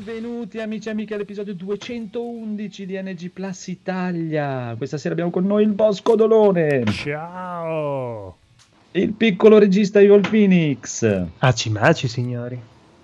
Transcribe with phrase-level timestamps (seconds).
[0.00, 4.74] Benvenuti amici e amiche all'episodio 211 di NG Plus Italia.
[4.76, 8.36] Questa sera abbiamo con noi il boss Codolone, Ciao!
[8.92, 12.60] il piccolo regista Evil Phoenix, Aci maci, signori.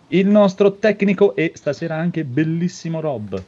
[0.08, 3.42] il nostro tecnico e stasera anche bellissimo Rob,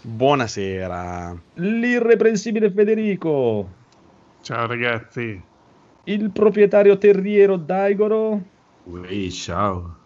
[0.00, 1.36] Buonasera.
[1.54, 3.68] l'irreprensibile Federico,
[4.42, 5.42] Ciao ragazzi.
[6.04, 8.40] il proprietario terriero Daigoro
[8.84, 9.96] Ui, ciao.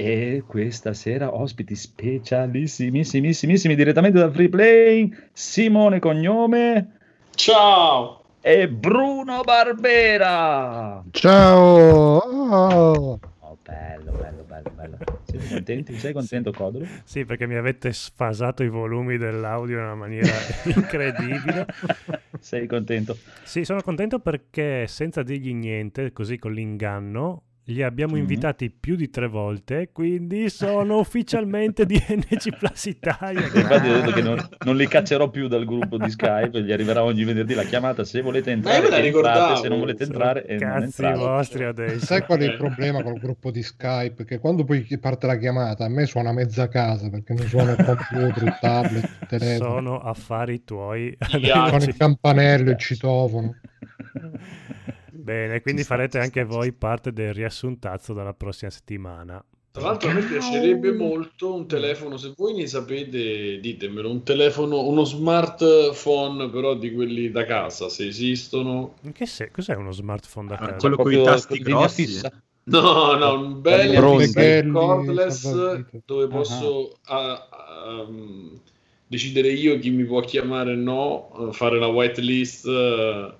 [0.00, 6.98] E questa sera ospiti specialissimissimissimi direttamente da Free Play, Simone Cognome
[7.34, 8.22] Ciao!
[8.40, 11.02] e Bruno Barbera.
[11.10, 12.18] Ciao!
[12.18, 13.18] Oh.
[13.40, 14.98] Oh, bello, bello, bello, bello.
[15.24, 15.98] Siete contenti?
[15.98, 16.86] Sei contento, Codolo?
[17.02, 20.30] Sì, perché mi avete sfasato i volumi dell'audio in una maniera
[20.74, 21.66] incredibile.
[22.38, 23.16] Sei contento?
[23.42, 28.20] Sì, sono contento perché senza dirgli niente, così con l'inganno, li abbiamo Mhm.
[28.20, 33.42] invitati più di tre volte, quindi sono ufficialmente di NG Plus Italia.
[33.44, 37.04] Infatti ho detto che non, non li caccerò più dal gruppo di Skype, gli arriverà
[37.04, 40.02] ogni venerdì la chiamata se volete entrare, Ma io me la entrate, se non volete
[40.04, 41.16] entrare e non entrate.
[41.18, 42.06] vostri adesso.
[42.06, 44.24] Sai qual è il problema col gruppo di Skype?
[44.24, 47.84] Che quando poi parte la chiamata a me suona mezza casa perché mi suona il
[47.84, 51.16] computer, il tablet, il telefono, Sono affari tuoi.
[51.18, 53.54] Con il campanello, il citofono.
[55.28, 56.76] Bene, quindi farete anche voi sta.
[56.78, 59.44] parte del riassuntazzo dalla prossima settimana.
[59.70, 64.86] Tra l'altro a me piacerebbe molto un telefono, se voi ne sapete ditemelo, un telefono,
[64.86, 68.94] uno smartphone però di quelli da casa, se esistono.
[69.02, 70.76] In che se- Cos'è uno smartphone da Ah, casa?
[70.76, 72.32] quello con i tasti grossi, fissa.
[72.64, 73.94] No, no, un bel
[74.72, 75.50] cordless
[76.04, 76.28] dove Ah.
[76.28, 78.58] posso ah, ah, um,
[79.06, 83.32] decidere io chi mi può chiamare e no, fare la whitelist eh,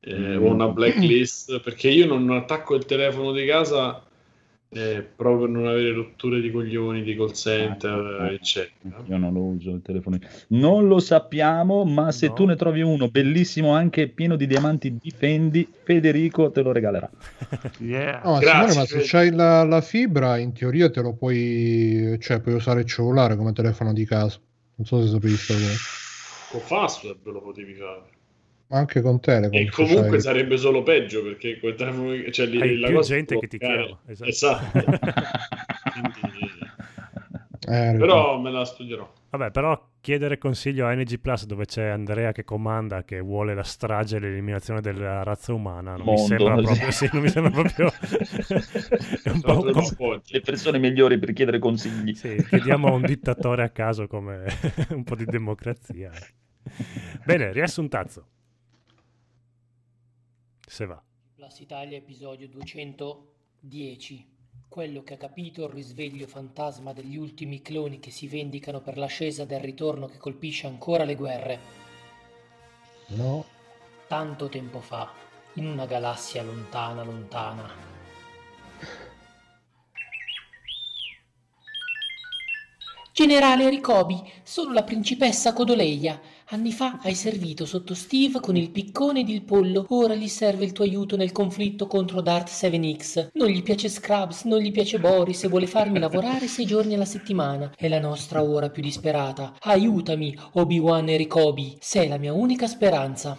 [0.00, 0.44] eh, Mm.
[0.44, 4.02] o una blacklist, perché io non attacco il telefono di casa
[4.70, 9.02] eh, proprio per non avere rotture di coglioni di call center, Ah, eccetera.
[9.06, 10.18] Io non lo uso il telefono.
[10.48, 12.34] Non lo sappiamo, ma se No.
[12.34, 17.08] tu ne trovi uno bellissimo, anche pieno di diamanti, difendi, Federico te lo regalerà.
[17.80, 18.20] Yeah.
[18.22, 22.18] No, ma Grazie, Simone, ma se c'hai la, la fibra, in teoria te lo puoi,
[22.20, 24.38] cioè puoi usare il cellulare come telefono di casa.
[24.74, 25.54] Non so se cosa.
[26.50, 28.02] Con Fastweb lo potevi fare.
[28.68, 29.58] Ma anche con Telecom.
[29.58, 33.14] E comunque c'hai- sarebbe solo peggio perché quel telefono, cioè, lì, Hai la più cosa
[33.14, 34.28] gente può che ti chiama, esatto.
[34.30, 34.80] Esatto.
[35.92, 36.56] Quindi-
[37.70, 39.10] Eh, però me la studierò.
[39.30, 43.62] Vabbè, però chiedere consiglio a NG Plus dove c'è Andrea che comanda, che vuole la
[43.62, 46.24] strage e l'eliminazione della razza umana, non mi Mondo.
[46.24, 47.92] sembra proprio, sì, non mi sembra proprio...
[49.24, 50.32] è un po' tre appoggi.
[50.32, 52.14] Le persone migliori per chiedere consigli.
[52.14, 54.44] Sì, chiediamo a un dittatore a caso come
[54.90, 56.10] un po' di democrazia.
[57.24, 58.26] Bene, riassuntazzo.
[60.68, 61.02] Se va.
[61.34, 64.36] Plus Italia episodio 210.
[64.68, 69.46] Quello che ha capito il risveglio fantasma degli ultimi cloni che si vendicano per l'ascesa
[69.46, 71.58] del ritorno che colpisce ancora le guerre.
[73.08, 73.46] No.
[74.08, 75.10] Tanto tempo fa,
[75.54, 77.96] in una galassia lontana lontana.
[83.18, 86.20] Generale Ricobi, sono la principessa Codoleia.
[86.50, 89.84] Anni fa hai servito sotto Steve con il piccone ed il pollo.
[89.90, 93.32] Ora gli serve il tuo aiuto nel conflitto contro Dart 7X.
[93.34, 97.04] Non gli piace Scrubs, non gli piace Boris e vuole farmi lavorare sei giorni alla
[97.04, 97.74] settimana.
[97.76, 99.56] È la nostra ora più disperata.
[99.60, 101.76] Aiutami, Obi-Wan e Ricobi.
[101.80, 103.36] Sei la mia unica speranza.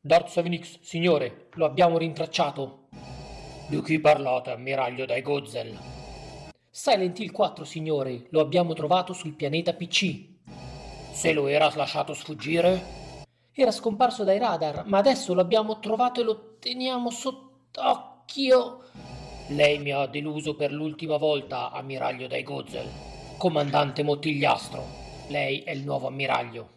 [0.00, 2.86] Dart 7X, signore, lo abbiamo rintracciato.
[3.66, 5.93] Di chi parlate, ammiraglio dai Gozel?
[6.76, 10.24] Silent Hill 4, signore, lo abbiamo trovato sul pianeta PC.
[11.12, 12.82] Se lo era lasciato sfuggire?
[13.52, 18.80] Era scomparso dai radar, ma adesso lo abbiamo trovato e lo teniamo sott'occhio.
[19.50, 22.90] Lei mi ha deluso per l'ultima volta, ammiraglio dai Gozel.
[23.38, 24.84] Comandante Mottigliastro,
[25.28, 26.70] lei è il nuovo ammiraglio.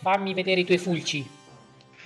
[0.00, 1.24] Fammi vedere i tuoi fulci.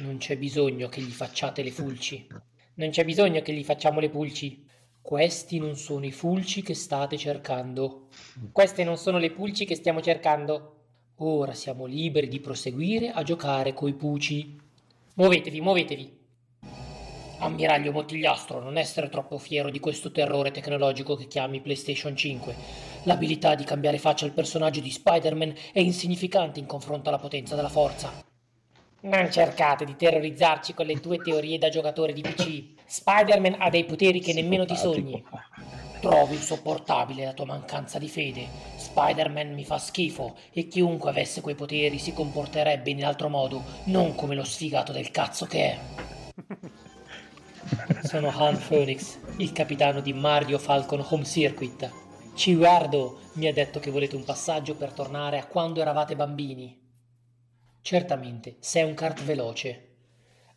[0.01, 2.27] Non c'è bisogno che gli facciate le fulci.
[2.75, 4.67] Non c'è bisogno che gli facciamo le pulci.
[5.09, 8.09] Questi non sono i fulci che state cercando.
[8.53, 10.75] Queste non sono le pulci che stiamo cercando.
[11.21, 14.61] Ora siamo liberi di proseguire a giocare coi puci.
[15.15, 16.19] Muovetevi, muovetevi.
[17.39, 22.55] Ammiraglio Mottigliastro, non essere troppo fiero di questo terrore tecnologico che chiami PlayStation 5.
[23.05, 27.71] L'abilità di cambiare faccia al personaggio di Spider-Man è insignificante in confronto alla potenza della
[27.71, 28.28] forza.
[29.09, 32.75] Non cercate di terrorizzarci con le tue teorie da giocatore di PC.
[32.85, 35.25] Spider-Man ha dei poteri che nemmeno ti sogni.
[35.99, 38.47] Trovo insopportabile la tua mancanza di fede.
[38.77, 44.15] Spider-Man mi fa schifo e chiunque avesse quei poteri si comporterebbe in altro modo, non
[44.15, 45.79] come lo sfigato del cazzo che è.
[48.03, 51.91] Sono Han Phoenix, il capitano di Mario Falcon Home Circuit.
[52.35, 56.88] Ci guardo, mi ha detto che volete un passaggio per tornare a quando eravate bambini.
[57.81, 59.89] Certamente, sei un kart veloce.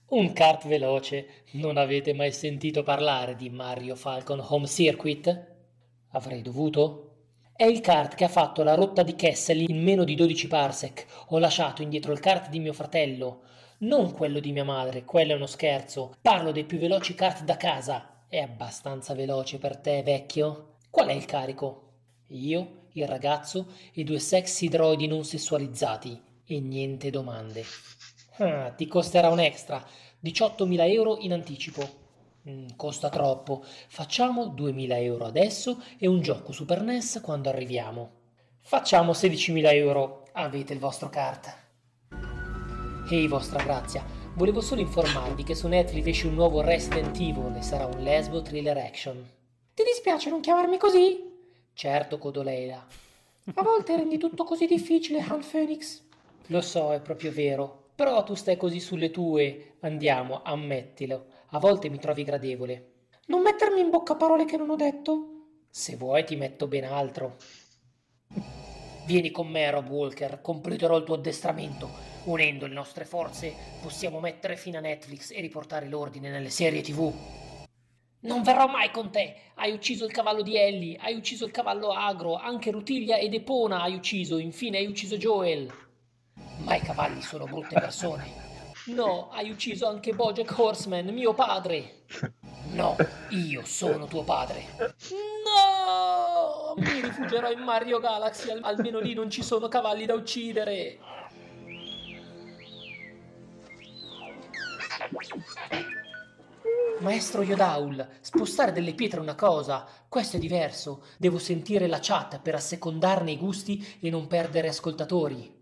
[0.07, 1.43] Un kart veloce?
[1.51, 5.47] Non avete mai sentito parlare di Mario Falcon Home Circuit?
[6.11, 7.11] Avrei dovuto?
[7.55, 11.05] È il kart che ha fatto la rotta di Kessel in meno di 12 parsec.
[11.27, 13.43] Ho lasciato indietro il kart di mio fratello.
[13.79, 16.15] Non quello di mia madre, quello è uno scherzo.
[16.21, 18.25] Parlo dei più veloci kart da casa.
[18.27, 20.77] È abbastanza veloce per te, vecchio?
[20.89, 21.91] Qual è il carico?
[22.27, 26.21] Io, il ragazzo e due sexy droidi non sessualizzati.
[26.51, 27.63] E niente domande.
[28.39, 29.81] Ah, ti costerà un extra.
[30.21, 31.81] 18.000 euro in anticipo.
[32.49, 33.63] Mm, costa troppo.
[33.63, 38.11] Facciamo 2000 euro adesso e un gioco Super NES quando arriviamo.
[38.59, 40.27] Facciamo 16.000 euro.
[40.33, 41.55] Avete il vostro kart.
[43.09, 44.03] Ehi, vostra grazia,
[44.33, 48.41] volevo solo informarvi che su Netflix esce un nuovo Resident Evil e sarà un lesbo
[48.41, 49.25] thriller action.
[49.73, 51.17] Ti dispiace non chiamarmi così?
[51.71, 52.85] Certo, Codoleila.
[53.53, 56.09] A volte rendi tutto così difficile, Han Phoenix.
[56.51, 57.91] Lo so, è proprio vero.
[57.95, 59.77] Però tu stai così sulle tue.
[59.81, 61.27] Andiamo, ammettilo.
[61.51, 63.07] A volte mi trovi gradevole.
[63.27, 65.27] Non mettermi in bocca parole che non ho detto.
[65.69, 67.37] Se vuoi ti metto ben altro.
[69.05, 71.89] Vieni con me, Rob Walker, completerò il tuo addestramento.
[72.25, 77.13] Unendo le nostre forze possiamo mettere fine a Netflix e riportare l'ordine nelle serie TV.
[78.23, 79.35] Non verrò mai con te.
[79.55, 83.83] Hai ucciso il cavallo di Ellie, hai ucciso il cavallo agro, anche Rutiglia ed Epona
[83.83, 85.89] hai ucciso, infine hai ucciso Joel.
[86.63, 88.49] Ma i cavalli sono brutte persone.
[88.85, 92.03] No, hai ucciso anche Bojack Horseman, mio padre.
[92.71, 92.95] No,
[93.29, 94.65] io sono tuo padre.
[95.45, 96.73] No!
[96.77, 100.97] Mi rifugierò in Mario Galaxy, al- almeno lì non ci sono cavalli da uccidere.
[106.99, 111.03] Maestro Yodaul, spostare delle pietre è una cosa, questo è diverso.
[111.17, 115.60] Devo sentire la chat per assecondarne i gusti e non perdere ascoltatori.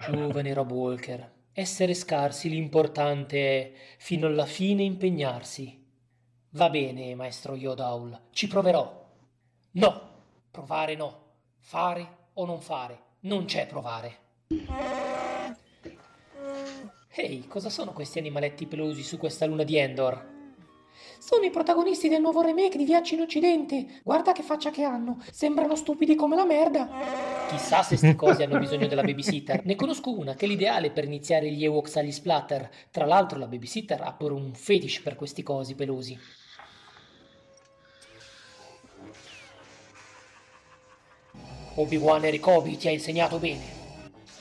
[0.00, 5.82] Giovane Rob Walker, essere scarsi l'importante è fino alla fine impegnarsi.
[6.50, 9.08] Va bene, maestro Yodaul, ci proverò.
[9.72, 10.10] No,
[10.50, 11.22] provare no.
[11.58, 14.18] Fare o non fare, non c'è provare.
[17.08, 20.33] Ehi, cosa sono questi animaletti pelosi su questa luna di Endor?
[21.18, 24.00] Sono i protagonisti del nuovo remake di Viaggi in Occidente.
[24.02, 25.18] Guarda che faccia che hanno.
[25.30, 26.88] Sembrano stupidi come la merda.
[27.48, 29.64] Chissà se sti cosi hanno bisogno della babysitter.
[29.64, 32.70] Ne conosco una che è l'ideale per iniziare gli Ewoks agli splatter.
[32.90, 36.18] Tra l'altro la babysitter ha pure un fetish per questi cosi pelosi.
[41.76, 43.62] Obi-Wan Erikobi ti ha insegnato bene.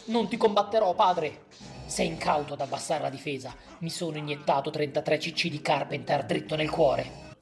[0.05, 1.45] Non ti combatterò, padre.
[1.93, 3.55] Sei incauto ad abbassare la difesa.
[3.81, 7.35] Mi sono iniettato 33 cc di Carpenter dritto nel cuore.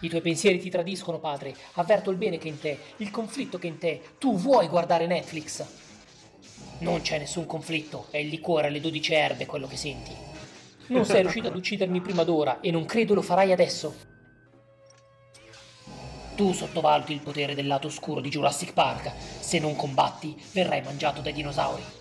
[0.00, 1.54] I tuoi pensieri ti tradiscono, padre.
[1.74, 4.00] Avverto il bene che è in te, il conflitto che è in te.
[4.16, 5.62] Tu vuoi guardare Netflix.
[6.78, 10.12] Non c'è nessun conflitto, è il liquore alle 12 erbe quello che senti.
[10.86, 13.94] Non sei riuscito ad uccidermi prima d'ora e non credo lo farai adesso.
[16.36, 19.12] Tu sottovaluti il potere del lato oscuro di Jurassic Park.
[19.40, 21.99] Se non combatti, verrai mangiato dai dinosauri.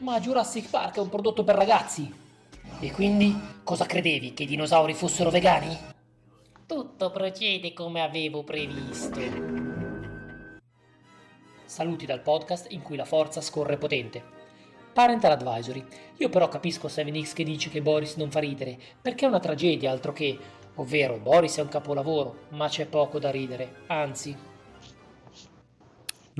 [0.00, 2.10] Ma Jurassic Park è un prodotto per ragazzi.
[2.80, 4.32] E quindi cosa credevi?
[4.32, 5.76] Che i dinosauri fossero vegani?
[6.66, 9.20] Tutto procede come avevo previsto.
[11.66, 14.22] Saluti dal podcast in cui la forza scorre potente.
[14.94, 15.84] Parental Advisory.
[16.16, 19.90] Io però capisco 7X che dice che Boris non fa ridere, perché è una tragedia
[19.90, 20.38] altro che,
[20.76, 24.48] ovvero Boris è un capolavoro, ma c'è poco da ridere, anzi.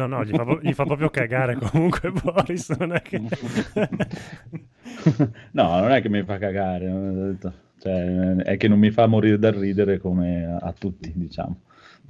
[0.01, 3.21] No, no, gli fa, gli fa proprio cagare comunque Boris, non è che...
[5.53, 7.37] no, non è che mi fa cagare.
[7.79, 11.61] Cioè, è che non mi fa morire dal ridere come a, a tutti, diciamo.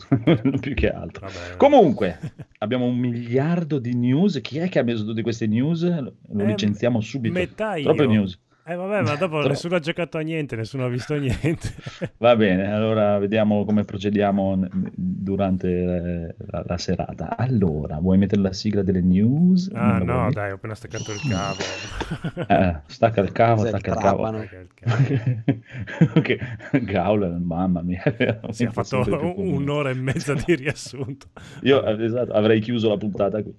[0.61, 1.27] Più che altro.
[1.27, 1.57] Vabbè.
[1.57, 2.19] Comunque,
[2.59, 4.41] abbiamo un miliardo di news.
[4.43, 5.83] Chi è che ha messo tutte queste news?
[5.85, 7.35] Lo Eh, licenziamo subito.
[7.35, 7.85] metà io.
[7.85, 8.39] Troppe news.
[8.71, 11.75] Eh vabbè, ma dopo nessuno ha giocato a niente, nessuno ha visto niente.
[12.19, 17.37] Va bene, allora vediamo come procediamo durante eh, la, la serata.
[17.37, 19.73] Allora, vuoi mettere la sigla delle news?
[19.75, 20.33] ah no, vuoi?
[20.33, 21.59] dai, ho appena staccato il cavo.
[22.51, 24.23] Eh, stacca il cavo, stacca il cavo.
[24.23, 24.45] trapano?
[24.45, 26.19] Stacca il cavo.
[26.19, 28.03] ok, Gaul, mamma mia.
[28.51, 29.05] Si è fatto
[29.37, 31.27] un'ora e mezza di riassunto.
[31.63, 33.55] Io eh, esatto, avrei chiuso la puntata qui.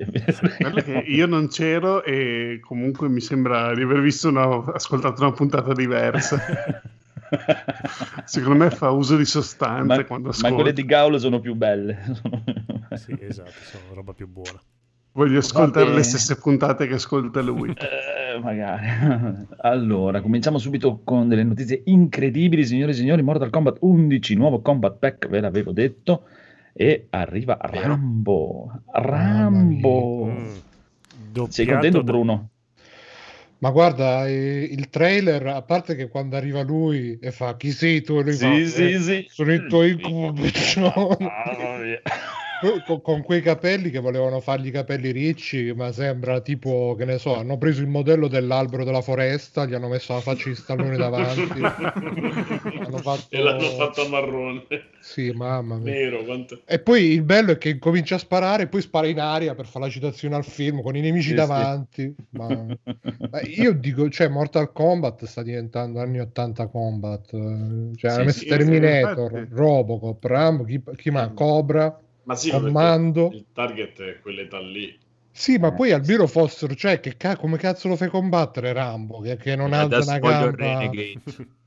[1.08, 6.40] Io non c'ero e comunque mi sembra di aver visto una, ascoltato una puntata diversa.
[8.26, 10.56] Secondo me fa uso di sostanze ma, quando ma ascolta.
[10.56, 11.98] quelle di Gaul sono più belle.
[12.94, 14.62] Sì, esatto, sono roba più buona.
[15.14, 17.70] Voglio ascoltare le stesse puntate che ascolta lui.
[17.72, 19.46] Eh, magari.
[19.58, 23.22] Allora, cominciamo subito con delle notizie incredibili, signore e signori.
[23.22, 26.24] Mortal Kombat 11, nuovo Combat Pack, ve l'avevo detto.
[26.74, 28.84] E arriva Rambo.
[28.92, 30.26] Rambo.
[30.28, 31.44] Mm.
[31.50, 32.50] Sei contento, da- Bruno?
[33.62, 38.18] Ma guarda, il trailer, a parte che quando arriva lui e fa chi sei tu?
[38.18, 39.26] E lui fa, Sì, "Eh, sì, sì.
[39.30, 42.02] Sono il tuo incubo, piccione."
[42.62, 47.18] Con, con quei capelli che volevano fargli i capelli ricci, ma sembra tipo, che ne
[47.18, 50.96] so, hanno preso il modello dell'albero della foresta, gli hanno messo la faccia di stallone
[50.96, 51.58] davanti.
[51.60, 53.26] hanno fatto...
[53.30, 54.64] E l'hanno fatto a marrone.
[55.00, 55.92] Sì, mamma mia.
[55.92, 56.62] Nero, quanto...
[56.66, 59.66] E poi il bello è che comincia a sparare e poi spara in aria per
[59.66, 61.36] fare la citazione al film con i nemici Sì, sì.
[61.36, 62.16] davanti.
[62.30, 62.48] Ma...
[62.48, 67.34] ma io dico, cioè, Mortal Kombat sta diventando anni 80 Combat.
[67.34, 69.48] eh, Cioè, Sì, hanno messo sì, Terminator.
[69.50, 72.00] Robocop, Rambo, chi, chi ma- Cobra.
[72.24, 73.30] Ma sì, Comando.
[73.34, 74.98] il target è quell'età lì.
[75.32, 79.22] Sì, ma Eh, poi almeno fossero, cioè, che ca- come cazzo lo fai combattere Rambo?
[79.22, 80.56] Che, che non E alza adesso una gamba.
[80.56, 81.14] Renegade.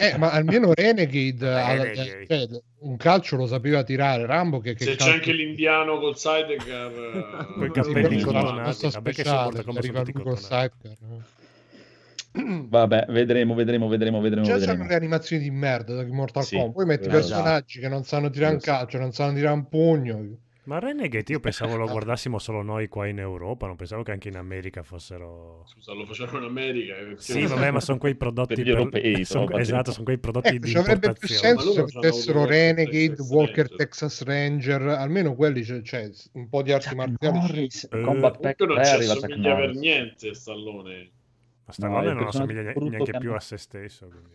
[0.00, 2.26] Eh, ma almeno Renegade, alla- Renegade.
[2.26, 4.24] cioè, un calcio lo sapeva tirare.
[4.24, 7.52] Rambo che, che Se c'è calcio- anche l'indiano col sidecar...
[7.54, 8.66] Quei eh, capelli però sì, sarà una cotonati.
[8.66, 9.62] mossa Vabbè che si speciale,
[12.68, 14.46] Vabbè, vedremo, vedremo, vedremo, vedremo.
[14.46, 14.78] Già vedremo.
[14.78, 16.74] c'hanno le animazioni di merda da Mortal Sì, Kombat.
[16.74, 20.26] Poi metti quello personaggi che non sanno tirare un calcio, non sanno tirare un pugno.
[20.62, 24.28] Ma Renegade io pensavo lo guardassimo solo noi qua in Europa, non pensavo che anche
[24.28, 25.64] in America fossero...
[25.66, 26.96] Scusa, lo facevano in America.
[26.96, 30.18] eh, Sì, vabbè, ma sono quei prodotti Per gli europei, son- sono esatto, sono quei
[30.18, 33.76] prodotti Eh, di ci avrebbe più senso se mettessero Renegade, Texas Walker Ranger.
[33.76, 37.68] Texas Ranger, almeno quelli c'è, c'è un po' di arti marziali.
[37.90, 41.10] Eh, Combat Pack non 3 ci assomiglia per niente Stallone.
[41.70, 44.08] Stallone No, non assomiglia neanche che più a se stesso.
[44.08, 44.28] quindi.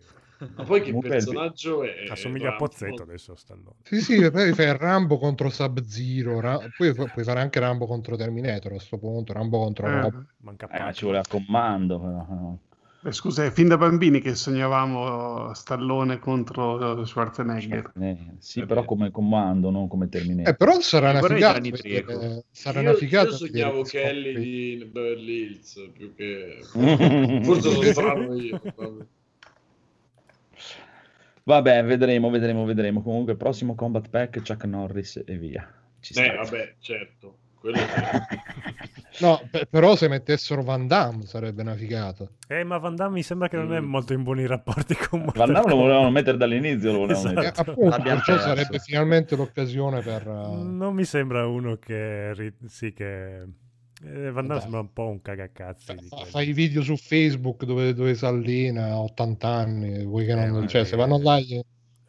[0.54, 2.04] Ma poi che Comunque personaggio è...
[2.10, 2.66] Assomiglia a Rambo?
[2.66, 3.76] Pozzetto adesso Stallone.
[3.84, 8.16] Sì, sì, poi fai Rambo contro Sub-Zero, Ra- poi pu- puoi fare anche Rambo contro
[8.16, 10.26] Terminator a questo punto, Rambo contro Eh, Rob.
[10.38, 11.98] Manca Eh, ci voleva comando.
[11.98, 12.58] però, no.
[13.06, 17.92] Beh, scusa, è fin da bambini che sognavamo Stallone contro Schwarzenegger.
[18.00, 18.86] Eh, sì, Eh, però beh.
[18.86, 20.52] come comando, non come Terminator.
[20.52, 21.60] Eh, però sarà una figata.
[21.60, 22.44] Treco.
[22.50, 23.28] Sarà io, una figata.
[23.28, 24.44] io sognavo Kelly scoppi.
[24.44, 26.58] di Beverly Hills più che...
[27.44, 28.60] Forse sono strano io.
[28.74, 29.04] vabbè.
[31.44, 33.02] Vabbè, vedremo, vedremo, vedremo.
[33.02, 35.72] Comunque, prossimo Combat Pack, Chuck Norris e via.
[36.00, 36.24] Ci sta.
[36.24, 37.36] Eh, vabbè, certo.
[37.54, 37.84] Quello sì.
[39.20, 42.26] No, pe- però se mettessero Van Damme sarebbe una figata.
[42.48, 43.84] Eh, ma Van Damme mi sembra che non è Mm.
[43.88, 47.40] molto in buoni rapporti con Mortal Van Damme lo volevano mettere dall'inizio, lo volevano Esatto.
[47.40, 47.70] Eh, mettere.
[47.70, 48.48] appunto, perciò perso.
[48.48, 50.26] sarebbe finalmente l'occasione per...
[50.26, 52.52] uh, Non mi sembra uno che...
[52.66, 53.36] Sì, che...
[54.04, 57.94] eh, Van Damme sembra un po' un cagacazzi di fa- i video su Facebook dove,
[57.94, 60.60] dove si allena a 80 anni, vuoi che Eh, non...
[60.60, 61.38] ma cioè, se vanno là...
[61.40, 61.60] gli-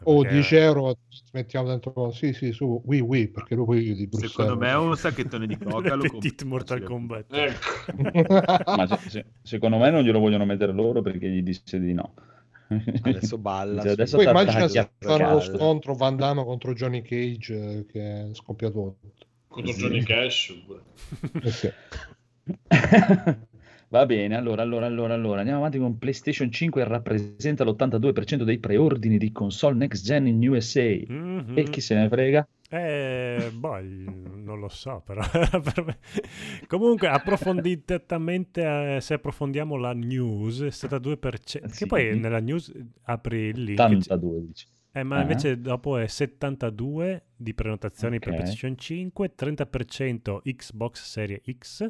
[0.10, 0.98] Oh, perché- 10 euro,
[1.34, 2.12] mettiamo dentro...
[2.12, 4.32] Sì, sì, su, oui, oui, perché lui di Bruxelles.
[4.36, 6.44] Secondo me un sacchettone di coca lo Petit.
[6.44, 6.82] Mortal.
[6.84, 7.26] Kombat.
[7.34, 8.72] Ecco.
[8.76, 12.14] Ma se- se- secondo me non glielo vogliono mettere loro perché gli disse di no.
[13.02, 13.82] Adesso balla.
[13.82, 18.30] Su- adesso Poi immagina se fanno lo scontro Van Damme contro Johnny Cage eh, che
[18.30, 19.26] è scoppiato tutto.
[19.48, 19.80] Contro Sì.
[19.80, 20.54] Johnny Cash.
[21.44, 21.72] Eh sì.
[23.90, 29.18] Va bene, allora, allora, allora, allora, andiamo avanti con PlayStation 5 rappresenta l'82% dei preordini
[29.18, 30.82] di console next gen in USA.
[31.08, 31.54] Mhm.
[31.58, 32.46] E chi se ne frega?
[32.70, 35.22] Eh, boh, non lo so, però
[35.64, 35.98] per
[36.68, 41.80] Comunque, approfonditamente, eh, se approfondiamo la news, 72%, Sì.
[41.80, 42.70] che poi nella news
[43.04, 44.68] apri il link, c'è- 82 dici.
[44.92, 48.36] eh, ma invece dopo è 72 di prenotazioni per Ok.
[48.36, 51.90] PlayStation 5, 30% Xbox Serie X,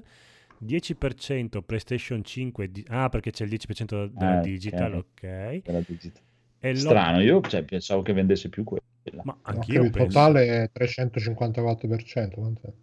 [0.60, 4.42] 10% PlayStation 5, di- ah perché c'è il 10% della ok.
[4.42, 5.62] digital, ok.
[5.64, 6.22] Della digital.
[6.74, 8.84] Strano, io cioè, pensavo che vendesse più quella.
[9.24, 10.08] Ma No, anch'io il penso.
[10.08, 12.36] totale è 354%.
[12.36, 12.74] quant'è?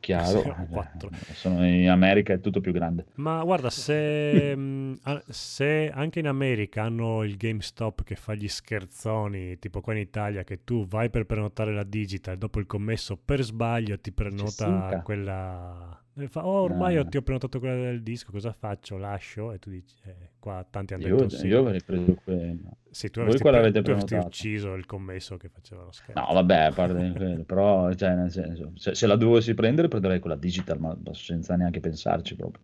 [0.00, 1.10] Chiaro, eh, quattro.
[1.32, 3.06] sono in America è tutto più grande.
[3.14, 4.56] Ma guarda, se,
[5.02, 10.00] a- se anche in America hanno il GameStop che fa gli scherzoni, tipo qua in
[10.00, 15.00] Italia, che tu vai per prenotare la digital, dopo il commesso per sbaglio ti prenota
[15.04, 16.01] quella...
[16.28, 17.00] fa, oh, ormai Ah.
[17.00, 18.96] ho- ti ho prenotato quella del disco, cosa faccio?
[18.98, 19.52] Lascio?
[19.52, 21.46] E tu dici, eh, qua tanti hanno Io, detto sì.
[21.46, 22.76] io avrei preso quello.
[22.90, 25.92] Sì, tu voi avresti, quale pre- avete tu avresti ucciso il commesso che faceva lo
[25.92, 26.20] scherzo.
[26.20, 30.18] No, vabbè, a parte quello, però cioè, nel senso, se, se la dovessi prendere prenderei
[30.20, 32.62] quella digital, ma senza neanche pensarci proprio.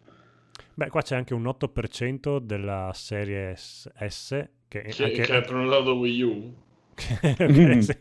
[0.74, 4.28] Beh, qua c'è anche un 8% della serie S, S
[4.68, 6.54] che, Che, anche- che ha prenotato Wii U.
[7.38, 7.96] Ok, sì.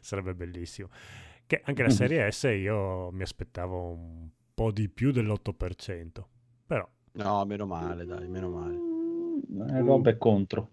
[0.00, 0.88] Sarebbe bellissimo.
[1.46, 4.28] Che anche la serie S io mi aspettavo un
[4.62, 6.24] po' di più dell'8%.
[6.66, 8.74] Però No, meno male, dai, meno male.
[9.74, 10.68] Eh, roba è contro.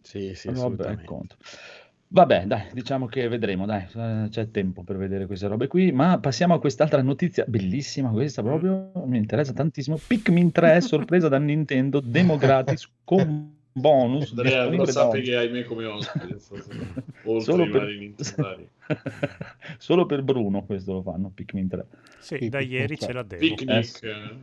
[0.00, 1.04] Sì, sì, roba è assolutamente.
[1.04, 1.38] contro.
[2.08, 6.18] Vabbè, dai, diciamo che vedremo, dai, eh, c'è tempo per vedere queste robe qui, ma
[6.18, 12.00] passiamo a quest'altra notizia, bellissima questa proprio, mi interessa tantissimo, Pikmin 3 sorpresa da Nintendo,
[12.00, 15.30] demo gratis con bonus Andrea, lo disponibile da sappi oggi.
[15.30, 16.38] che hai me come ospite
[17.40, 18.60] Solo per-.
[19.78, 21.86] Solo per Bruno questo lo fanno, Pikmin 3.
[22.18, 23.08] Sì, Sì, da ieri cioè.
[23.08, 23.40] c'è la demo.
[23.40, 24.36] Picnic, Eh, eh.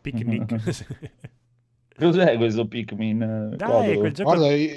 [0.00, 0.78] Picnic.
[1.96, 3.22] Cos'è questo Pikmin?
[3.52, 4.30] eh, Dai, quel gioco...
[4.30, 4.68] Guarda, io-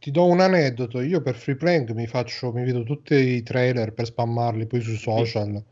[0.00, 1.00] ti do un aneddoto.
[1.00, 4.96] Io per Free Playing mi faccio, mi vedo tutti i trailer per spammarli poi sui
[4.96, 5.62] social.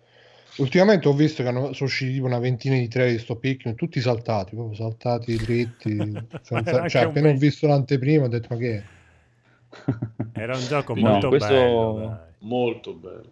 [0.56, 3.74] Ultimamente ho visto che hanno, sono usciti tipo una ventina di trailer di sto Pikmin,
[3.74, 5.96] tutti saltati, proprio saltati dritti.
[6.42, 8.82] Senza- cioè, appena ho visto l'anteprima ho detto ma che è?
[10.40, 11.98] Era un gioco No, molto questo- bello.
[12.06, 12.18] dai.
[12.40, 13.30] molto bello.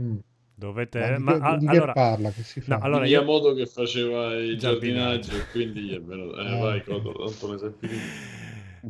[0.00, 0.16] Mm.
[0.56, 1.00] Dovete...
[1.18, 1.92] Ma di, Ma, che, di che allora...
[1.92, 2.30] parla?
[2.30, 2.76] Che si fa?
[2.76, 3.18] No, allora io...
[3.20, 5.36] Miyamoto che faceva il Giardinaggio.
[5.36, 6.38] e quindi gli è venuto...
[6.38, 6.58] Eh, Eh.
[6.60, 7.96] vai, Codo, tanto ne più me.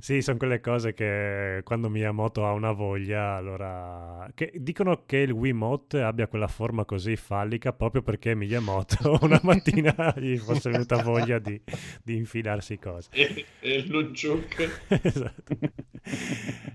[0.00, 4.28] Sì, sono quelle cose che quando Miyamoto ha una voglia, allora...
[4.34, 10.14] Che dicono che il Wiimote abbia quella forma così fallica proprio perché Miyamoto una mattina
[10.16, 11.60] gli fosse venuta voglia di,
[12.02, 13.08] di infilarsi cose.
[13.12, 15.56] E, e nunchuk esatto.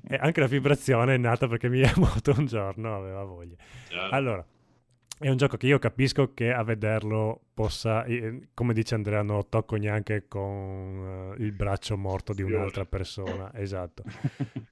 [0.07, 3.55] E anche la vibrazione è nata perché Miyamoto un giorno aveva voglia.
[4.11, 4.45] Allora,
[5.19, 9.35] è un gioco che io capisco che a vederlo possa, eh, come dice Andrea, non
[9.35, 14.03] lo tocco neanche con eh, il braccio morto di un'altra persona, esatto.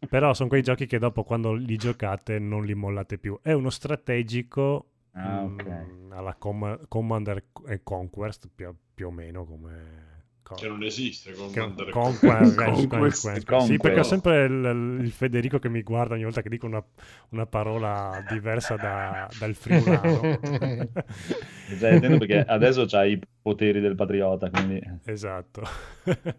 [0.09, 3.37] Però sono quei giochi che dopo quando li giocate non li mollate più.
[3.41, 7.45] È uno strategico Ah, mm, alla Com- Commander
[7.81, 10.15] Conquest più, più o meno come...
[10.47, 13.43] co- che non esiste che- Commander Conquest, Conquest.
[13.45, 13.65] Conquest.
[13.65, 16.83] Sì, perché ho sempre il, il Federico che mi guarda ogni volta che dico una,
[17.29, 20.21] una parola diversa da- dal friulano.
[20.41, 25.61] Mi stai perché adesso c'hai i poteri del patriota, quindi esatto.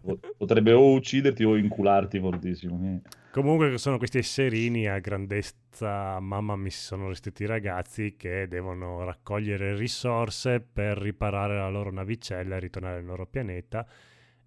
[0.01, 2.77] po- potrebbe o ucciderti o incularti fortissimo.
[2.77, 3.01] quindi-
[3.39, 9.05] Comunque sono questi esserini a grandezza, mamma mi si sono vestiti i ragazzi che devono
[9.05, 13.87] raccogliere risorse per riparare la loro navicella e ritornare al loro pianeta.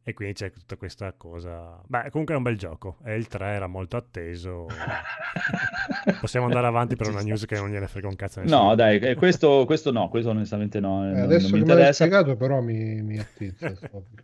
[0.03, 1.81] E quindi c'è tutta questa cosa.
[1.87, 2.99] Beh, comunque è un bel gioco.
[3.03, 4.67] E il 3 era molto atteso.
[6.21, 8.63] Possiamo andare avanti per una news che non gliene frega un cazzo nessuno.
[8.63, 11.73] No, dai, eh, questo, questo no, questo onestamente no, eh, non, adesso non mi che
[11.73, 12.05] me l'hai interessa.
[12.05, 13.73] spiegato però mi, mi attizza.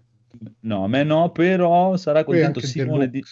[0.60, 3.24] No, a me no, però sarà contento Simone di...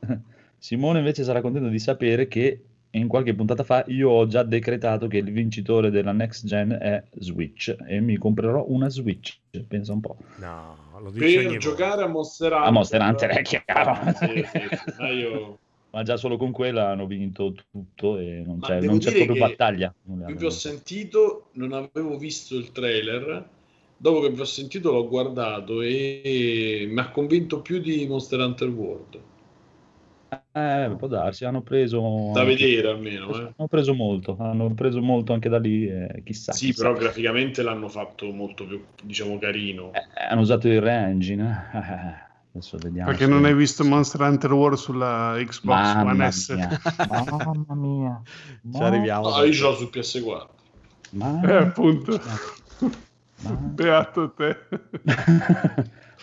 [0.60, 5.06] Simone invece sarà contento di sapere che in qualche puntata fa io ho già decretato
[5.06, 10.00] che il vincitore della next gen è Switch e mi comprerò una Switch, pensa un
[10.00, 10.18] po'.
[10.36, 11.58] No, lo dice per volta.
[11.58, 13.94] giocare a Monster Hunter A Monster Hunter è chiaro.
[14.12, 14.92] sì, sì, sì.
[14.98, 15.58] Ma io
[15.92, 19.48] Ma già solo con quella hanno vinto tutto e non Ma c'è, non c'è proprio
[19.48, 19.92] battaglia.
[20.08, 23.48] Hanno vi ho sentito, non avevo visto il trailer.
[23.96, 28.68] Dopo che vi ho sentito, l'ho guardato e mi ha convinto più di Monster Hunter
[28.68, 29.20] World.
[30.52, 32.30] Eh, può darsi, hanno preso...
[32.32, 33.30] Da vedere almeno.
[33.34, 33.52] Eh.
[33.56, 36.52] Hanno preso molto, hanno preso molto anche da lì, e chissà.
[36.52, 36.84] Sì, chissà.
[36.84, 39.92] però graficamente l'hanno fatto molto più, diciamo, carino.
[39.92, 41.70] Eh, hanno usato il re-engine.
[41.72, 42.28] eh.
[42.52, 43.08] Adesso vediamo.
[43.10, 46.48] Perché se- non hai visto Monster Hunter World sulla Xbox Mamma One S?
[46.50, 48.22] mia, mamma mia.
[48.72, 49.28] Ci arriviamo.
[49.30, 50.46] No, io ce l'ho sul PS4.
[51.10, 51.40] Ma...
[51.42, 52.20] Eh, appunto.
[53.42, 54.56] ma- Beato te.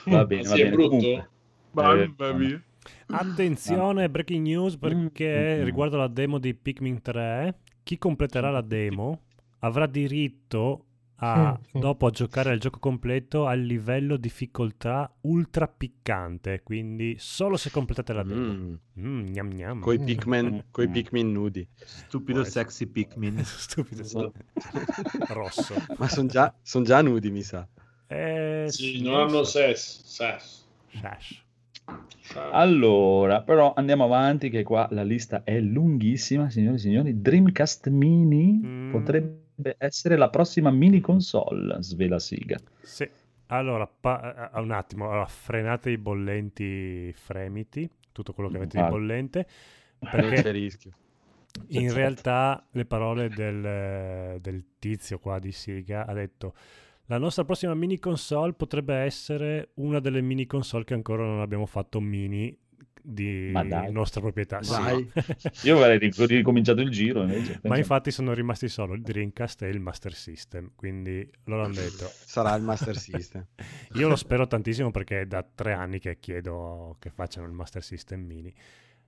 [0.06, 0.70] va bene, Ma va sì, è bene.
[0.70, 0.96] brutto?
[0.98, 1.30] Comunque,
[1.72, 2.62] Mamma Eh, mia.
[3.08, 5.64] Attenzione, breaking news perché Mm.
[5.64, 9.22] riguardo la demo di Pikmin 3, chi completerà la demo
[9.60, 10.82] avrà diritto
[11.20, 11.82] a, Mm, mm.
[11.82, 18.14] dopo a giocare al gioco completo al livello difficoltà ultra piccante, quindi solo se completate
[18.14, 18.52] la demo.
[18.54, 19.80] Mm, Mm, gnam gnam.
[19.80, 20.06] coi Mm.
[20.06, 20.92] Pikmin, coi Mm.
[20.92, 21.68] Pikmin nudi.
[21.76, 22.66] Stupido essere.
[22.66, 23.36] sexy Pikmin.
[23.44, 24.30] Stupido, sì.
[25.30, 25.74] rosso.
[25.98, 27.68] Ma sono già, son già nudi, mi sa.
[28.06, 30.02] Eh, Sì, non hanno sesso.
[30.06, 30.66] sesso.
[32.20, 32.50] Sash.
[32.54, 37.22] allora, però andiamo avanti che qua la lista è lunghissima, signori e signori.
[37.22, 38.92] Dreamcast Mini Mm.
[38.92, 42.58] potrebbe essere la prossima mini console, svela Siga.
[42.82, 43.10] Sì.
[43.48, 48.90] Allora, pa- eh, un attimo, allora, frenate i bollenti fremiti, tutto quello che avete di
[48.90, 49.48] bollente,
[50.00, 50.92] perché c'è rischio.
[51.70, 51.96] in Esatto.
[52.00, 56.54] realtà le parole del, del tizio qua di Siga ha detto
[57.08, 61.66] la nostra prossima mini console potrebbe essere una delle mini console che ancora non abbiamo
[61.66, 62.56] fatto mini
[63.02, 63.54] di
[63.92, 64.62] nostra proprietà.
[64.62, 65.10] Sì.
[65.64, 67.62] Io avrei ric- ricominciato il giro invece.
[67.64, 72.06] Ma infatti sono rimasti solo il Dreamcast e il Master System, quindi loro hanno detto
[72.12, 73.46] Sarà il Master System.
[73.96, 77.82] Io lo spero tantissimo perché è da tre anni che chiedo che facciano il Master
[77.82, 78.54] System mini.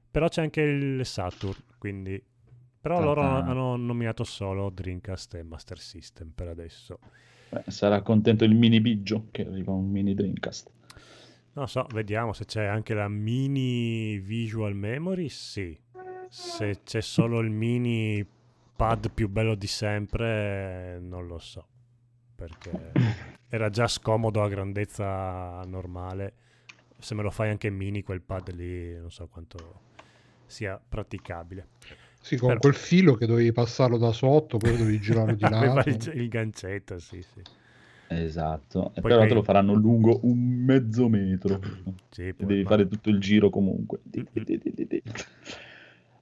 [0.10, 2.24] Però c'è anche il Saturn, quindi...
[2.82, 3.50] Però loro Ta-ta.
[3.50, 6.98] hanno nominato solo Dreamcast e Master System per adesso.
[7.50, 10.72] Beh, sarà contento il mini Biggio che arriva un mini Dreamcast.
[11.54, 15.78] Non so, vediamo se c'è anche la mini Visual Memory, sì.
[16.30, 18.26] Se c'è solo il mini
[18.76, 21.68] pad più bello di sempre, non lo so.
[22.36, 22.92] Perché
[23.50, 26.34] era già scomodo a grandezza normale.
[27.00, 29.82] Se me lo fai anche mini quel pad lì, non so quanto
[30.46, 31.68] sia praticabile.
[32.22, 35.74] Sì, con Però- quel filo che dovevi passarlo da sotto, poi dovevi girarlo di Aveva
[35.76, 35.90] lato.
[35.90, 37.42] il, il gancetto, sì, sì.
[38.12, 41.60] Esatto, e Poi però che- te lo faranno lungo un mezzo metro.
[42.10, 44.00] Sì, E poi- devi ma- fare tutto il giro comunque.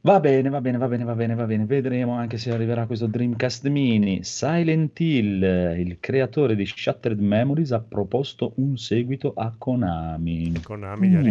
[0.02, 1.66] Va bene, va bene, va bene, va bene, va bene.
[1.66, 4.24] Vedremo anche se arriverà questo Dreamcast Mini.
[4.24, 5.42] Silent Hill,
[5.78, 10.54] il creatore di Shattered Memories, ha proposto un seguito a Konami.
[10.64, 11.24] Konami gli ha Mm.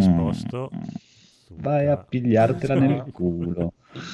[1.49, 3.73] Vai a pigliartela nel culo.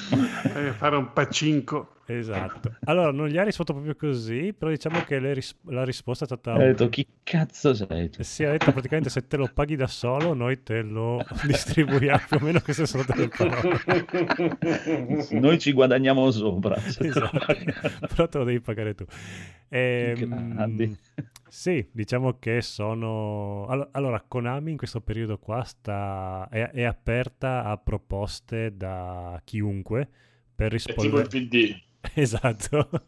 [0.54, 1.93] Eh, fare un pacinco.
[2.06, 2.76] Esatto.
[2.84, 6.26] Allora, non gli ha risposto proprio così, però diciamo che le ris- la risposta è
[6.26, 6.52] stata...
[6.52, 8.22] Ha detto, chi cazzo sei tu?
[8.22, 12.36] Si è detto praticamente se te lo paghi da solo, noi te lo distribuiamo più
[12.36, 13.80] o meno queste sono delle parole.
[15.40, 16.76] Noi ci guadagniamo sopra.
[16.76, 17.38] Esatto.
[18.14, 19.04] Però te lo devi pagare tu.
[19.68, 20.96] Ehm,
[21.48, 23.66] sì, diciamo che sono...
[23.66, 26.46] allo- Allora, Konami in questo periodo qua sta...
[26.50, 30.08] è, è aperta a proposte da chiunque
[30.54, 31.28] per È tipo il rispondere...
[31.28, 31.82] PD.
[32.14, 32.88] Esatto.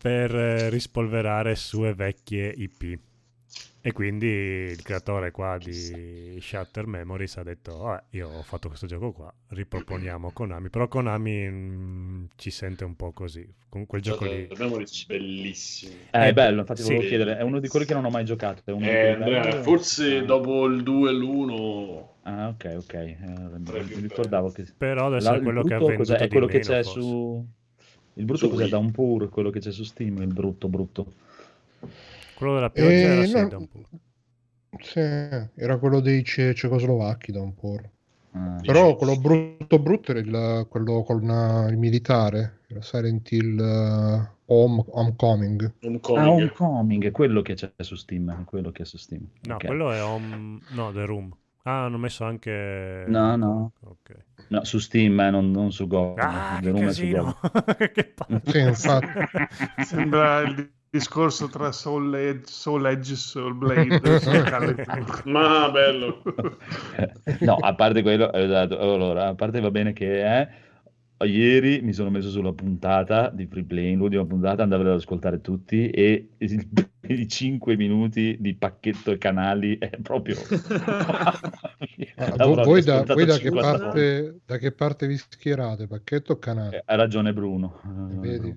[0.00, 2.98] per eh, rispolverare sue vecchie IP.
[3.82, 8.86] E quindi il creatore qua di Shatter Memories ha detto, "Vabbè, io ho fatto questo
[8.86, 14.26] gioco qua, riproponiamo Konami, però Konami mm, ci sente un po' così, con quel gioco
[14.26, 14.46] lì.
[14.48, 15.94] Cioè, Memories bellissimo.
[16.10, 16.88] Eh, è bello, infatti Sì.
[16.92, 18.60] volevo chiedere, è uno di quelli che non ho mai giocato.
[18.66, 20.22] È uno di Eh, Andrea, forse Ah.
[20.24, 22.92] dopo il 2 e l'1 Ah, ok, ok.
[22.94, 23.16] Eh,
[23.58, 24.66] mi ricordavo che...
[24.76, 26.16] Però adesso La- è quello che ha venduto cos'è?
[26.18, 27.00] È di quello che meno, c'è forse.
[27.00, 27.46] su...
[28.12, 28.62] Il brutto Su cos'è?
[28.64, 28.70] Wii.
[28.70, 31.12] Downpour, quello che c'è su Steam, il brutto brutto.
[32.40, 33.68] Quello della pioggia Eh, era no,
[34.80, 37.78] sì, era quello dei ce- cecoslovacchi da un po'.
[38.32, 38.56] Ah.
[38.64, 44.52] Però quello brutto brutto era il- quello con uh, il militare, era Silent Hill uh,
[44.52, 45.72] Home, Homecoming.
[45.82, 46.24] Homecoming.
[46.24, 49.26] Ah, Homecoming, è quello che c'è su Steam, quello che è su Steam.
[49.42, 49.66] No, Ok.
[49.66, 50.60] quello è Home...
[50.70, 51.36] No, The Room.
[51.64, 53.04] Ah, hanno messo anche...
[53.08, 53.72] No, no.
[53.82, 54.16] Ok.
[54.48, 56.14] No, su Steam, eh, non, non su Go.
[56.14, 57.38] Ah, The che Room è su casino!
[57.40, 57.74] Go.
[57.92, 58.40] che palle.
[58.46, 59.08] Sì, infatti.
[59.84, 64.00] Sembra il discorso tra Soul Edge, Soul Edge e Soul Blade.
[65.24, 66.20] Ma bello.
[67.40, 70.48] no, a parte quello, esatto, allora, a parte va bene che è,
[71.24, 75.88] ieri mi sono messo sulla puntata di Free Play, l'ultima puntata, andavo ad ascoltare tutti
[75.90, 80.36] e i 5 minuti di pacchetto e canali è proprio...
[82.16, 83.84] Ah, voi, da, voi da, che 50 volte.
[83.84, 85.86] parte, da che parte vi schierate?
[85.86, 86.76] Pacchetto o canale?
[86.78, 87.80] Eh, Ha ragione Bruno.
[88.20, 88.54] Vedi?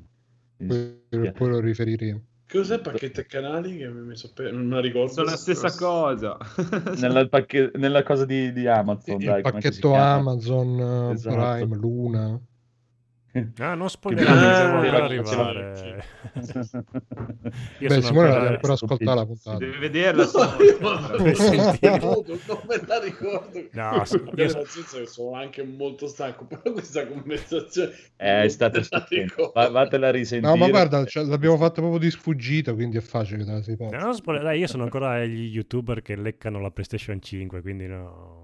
[0.57, 2.21] Poi, lo riferiremo.
[2.49, 4.53] Cos'è pacchetto e canali che mi hai messo per...
[4.53, 5.11] Non ricordo.
[5.11, 6.37] Sono la stessa cosa.
[6.99, 9.93] Nella, pacche- nella cosa di, di Amazon, Il dai, pacchetto?
[9.95, 11.35] Amazon uh, Esatto.
[11.35, 12.39] Prime, Luna.
[13.57, 16.03] Ah, non ancora faceva- arrivare.
[17.79, 19.57] Io Beh, Simone deve ancora ascoltare la puntata.
[19.57, 20.25] Devi vederla.
[20.27, 21.33] Simone.
[22.47, 23.67] non me la ricordo.
[23.71, 28.87] No, sì, io- Nel senso che sono anche molto stanco, però questa conversazione È stupendo.
[29.09, 29.51] ricordo.
[29.55, 30.51] Va- Vatela a risentire.
[30.51, 33.61] No, ma guarda, cioè, l'abbiamo fatto proprio di sfuggita, quindi è facile che te la
[33.63, 33.97] si possa.
[33.97, 37.87] No, non spoiler- dai, io sono ancora gli youtuber che leccano la PlayStation 5, quindi
[37.87, 38.42] no.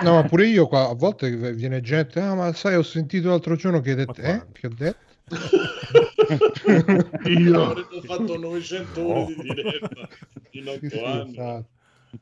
[0.00, 3.56] No, ma pure io qua a volte viene gente, ah, ma sai, ho sentito l'altro
[3.56, 5.14] giorno che hai detto, eh, che ho detto?
[7.28, 7.62] Io.
[7.62, 10.08] Avremmo fatto 900 ore di diretta
[10.50, 11.32] in Sì, 8 sì, anni.
[11.32, 11.68] esatto.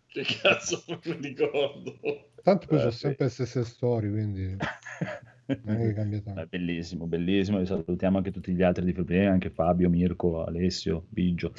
[0.06, 1.98] Che cazzo non mi ricordo.
[2.42, 2.98] Tanto poi Eh, sono sì.
[2.98, 4.56] sempre le stesse storie, quindi
[5.62, 6.40] non è che cambia tanto.
[6.40, 7.61] È bellissimo, bellissimo.
[7.61, 11.52] E salutiamo anche tutti gli altri di Freeplay, anche Fabio, Mirko, Alessio, Biggio.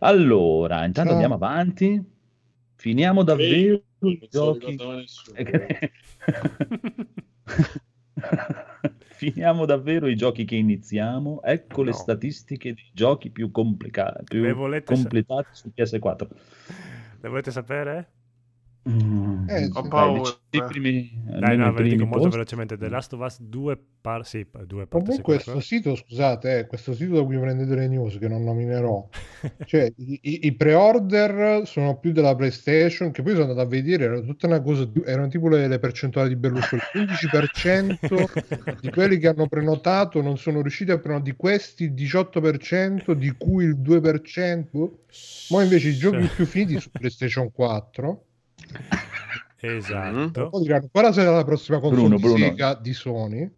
[0.00, 1.12] Allora, intanto Ciao.
[1.12, 2.11] andiamo avanti.
[2.82, 4.74] Finiamo davvero i giochi.
[4.76, 5.36] nessuno.
[9.12, 11.44] Finiamo davvero i giochi che iniziamo.
[11.44, 11.96] Ecco le No.
[11.96, 16.28] statistiche dei giochi più complicati, più Le volete sa- completati su PS4.
[17.20, 18.10] Le volete sapere?
[18.88, 19.48] Mm.
[19.48, 19.88] Eh, Ho sì.
[19.88, 20.30] paura.
[20.50, 22.32] Dai, primi, Dai, almeno no, ve lo dico molto post.
[22.32, 22.76] velocemente.
[22.76, 26.92] The Last of Us 2 par- sì, due parte Comunque questo sito, scusate, eh, questo
[26.92, 29.08] sito da cui prendete le news che non nominerò,
[29.64, 34.04] cioè i, i- i pre-order sono più della PlayStation, che poi sono andato a vedere,
[34.04, 39.18] era tutta una cosa, erano tipo le, le percentuali di Berlusconi, il 15% di quelli
[39.18, 43.76] che hanno prenotato non sono riusciti a prenotare, di questi il 18%, di cui il
[43.80, 44.90] 2%,
[45.50, 48.24] ma invece i giochi più finiti su PlayStation 4,
[49.64, 50.50] Esatto.
[50.60, 52.38] diranno, quale sarà la prossima console Bruno, di Bruno.
[52.38, 53.52] Sega di Sony?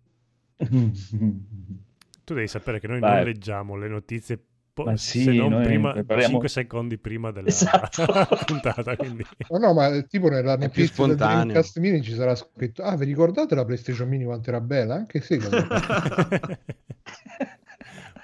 [2.24, 3.16] Tu devi sapere che noi Vai.
[3.16, 4.38] non leggiamo le notizie
[4.74, 8.04] po- sì, se non prima, prepariamo- 5 secondi prima della Esatto.
[8.44, 8.96] puntata.
[8.96, 9.24] Quindi...
[9.48, 11.16] No, no, ma tipo nella notizia del.
[11.16, 14.94] Dreamcast Mini ci sarà scritto Ah, vi ricordate la PlayStation Mini quanto era bella?
[14.96, 15.38] Anche sì.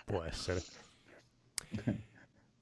[0.04, 0.60] Può essere.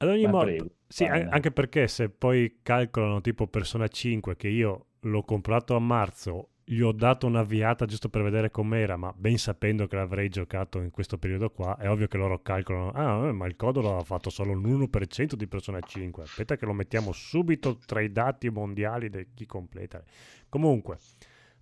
[0.01, 4.87] Ad ogni modo, sì, an- anche perché se poi calcolano tipo Persona 5 che io
[5.01, 9.87] l'ho comprato a marzo, gli ho dato un'avviata giusto per vedere com'era, ma ben sapendo
[9.87, 13.47] che l'avrei giocato in questo periodo qua, è ovvio che loro calcolano, ah, eh, ma
[13.47, 18.01] il codolo ha fatto solo l'1% di Persona 5, aspetta che lo mettiamo subito tra
[18.01, 20.03] i dati mondiali di chi completa.
[20.51, 20.99] Comunque,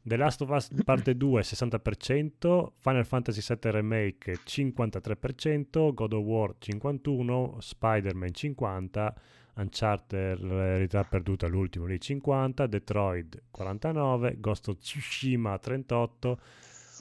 [0.07, 6.55] The Last of Us parte 2 60%, Final Fantasy VII Remake 53%, God of War
[6.61, 9.12] 51%, Spider-Man 50%,
[9.55, 16.37] Uncharted Realtà Perduta l'ultimo lì 50%, Detroit 49%, Ghost of Tsushima 38%,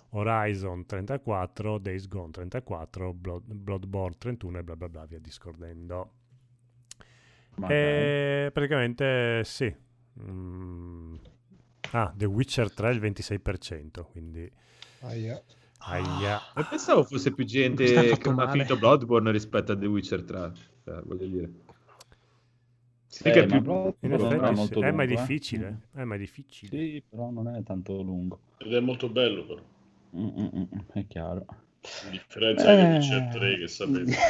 [0.09, 6.11] Horizon 34%, Days Gone 34%, Blood, Bloodborne 31% e bla bla bla via discordendo.
[7.57, 9.71] Ma E praticamente sì.
[10.23, 11.15] Mm.
[11.95, 14.51] Ah, The Witcher 3 il 26%, quindi
[14.99, 15.41] Aia.
[15.79, 16.41] aia.
[16.53, 20.51] E pensavo fosse più gente che ha finito Bloodborne rispetto a The Witcher 3.
[20.83, 21.51] Cioè, voglio dire.
[23.07, 23.61] Sì, Eh, che è più...
[23.61, 24.53] Bloodborne In effetti è sì.
[24.53, 25.25] molto Eh, ma è lungo, eh.
[25.27, 25.81] difficile.
[25.95, 26.77] Eh, ma è difficile.
[26.77, 28.39] Sì, però non è tanto lungo.
[28.57, 29.61] Ed è molto bello però.
[30.17, 31.45] Mm, mm, mm, è chiaro.
[31.47, 32.91] A differenza di Eh.
[32.95, 34.15] Witcher 3 che sapete.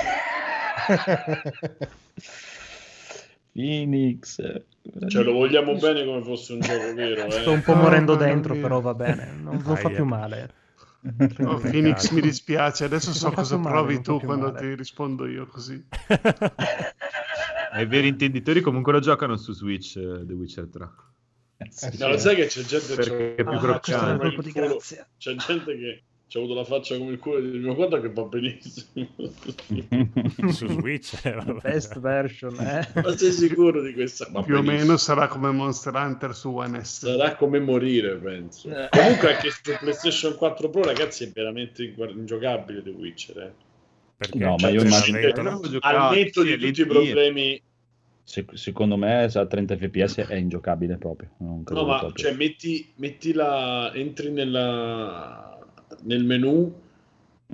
[3.55, 4.35] Phoenix.
[5.07, 7.53] Cioè lo vogliamo bene come fosse un gioco vero, Sto eh.
[7.53, 10.53] un po' No, morendo dentro, io- però va bene, non, non fa più male.
[11.43, 14.59] Oh, Phoenix mi dispiace, adesso so cosa male, provi tu quando male.
[14.67, 15.81] ti rispondo io così.
[17.77, 20.89] I veri intenditori comunque lo giocano su Switch eh, The Witcher 3.
[21.57, 21.89] Eh, sì.
[21.91, 21.97] Sì.
[21.99, 23.79] No, lo sai che c'è gente Perché è più Ah, croccante.
[23.81, 25.07] questo è un colpo il di culo- grazia.
[25.17, 28.11] C'è gente che ci ha avuto la faccia come il culo di mio guarda che
[28.11, 29.07] va benissimo.
[30.51, 31.23] Su Switch.
[31.23, 31.61] eh, vabbè.
[31.61, 32.87] Best version, eh.
[33.01, 34.27] Ma sei sicuro di questa?
[34.31, 34.81] Va Più o benissimo.
[34.85, 37.05] meno sarà come Monster Hunter su One S.
[37.05, 38.69] Sarà come morire, penso.
[38.69, 38.87] Eh.
[38.89, 43.37] Comunque anche su PlayStation 4 Pro, ragazzi, è veramente ingiocabile The Witcher.
[43.37, 43.53] Eh.
[44.17, 47.61] Perché No, ma c'è io immagino- giocato, Al netto di è tutti i problemi...
[48.27, 51.29] Se- secondo me a 30 fps è ingiocabile proprio.
[51.37, 52.23] Non credo No, ma proprio.
[52.25, 53.91] cioè, metti, metti la...
[53.93, 55.54] entri nella...
[56.03, 56.73] nel menu,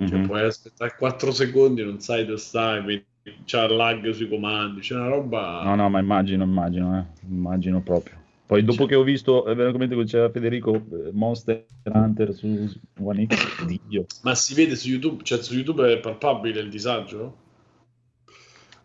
[0.06, 0.26] cioè, Mhm.
[0.26, 3.04] puoi aspettare 4 secondi, non sai dove stai, vedi-
[3.44, 5.62] c'è lag sui comandi, c'è una roba...
[5.62, 7.26] No, no, ma immagino, immagino, eh.
[7.28, 8.16] immagino proprio.
[8.44, 12.68] Poi dopo Cioè- che ho visto, eh, veramente come diceva Federico, eh, Monster Hunter su
[13.00, 14.04] One X, Dio.
[14.22, 17.36] Ma si vede su YouTube, cioè su YouTube è palpabile il disagio?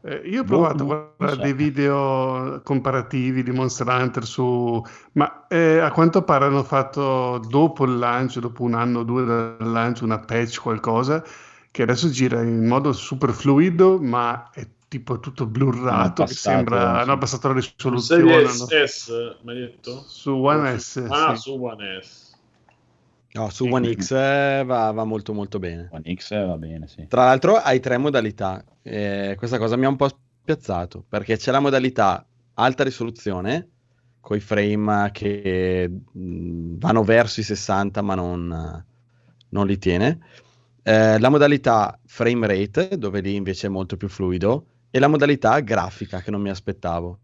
[0.01, 1.41] Eh, io ho Boh, provato a guardare so.
[1.41, 4.81] dei video comparativi di Monster Hunter su...
[5.13, 9.25] Ma eh, a quanto pare hanno fatto dopo il lancio, dopo un anno o due
[9.25, 11.23] dal lancio, una patch qualcosa,
[11.71, 17.01] che adesso gira in modo super fluido, ma è tipo tutto blurrato, che Abbassato, sembra...
[17.01, 18.21] Hanno abbassato la Su risoluzione.
[18.31, 19.09] serie hanno- S,
[19.43, 20.05] mi hai detto?
[20.07, 21.41] Su One S, Ah, sì.
[21.41, 22.26] su One S.
[23.33, 23.71] No, su Sì.
[23.71, 25.89] One X va, va molto molto bene.
[25.91, 27.05] One X eh, va bene, sì.
[27.07, 28.63] Tra l'altro hai tre modalità.
[28.81, 30.09] Eh, questa cosa mi ha un po'
[30.41, 33.69] spiazzato perché c'è la modalità alta risoluzione
[34.19, 38.85] con i frame che mh, vanno verso i 60 ma non,
[39.49, 40.19] non li tiene.
[40.81, 45.59] Eh, la modalità frame rate dove lì invece è molto più fluido e la modalità
[45.59, 47.19] grafica che non mi aspettavo.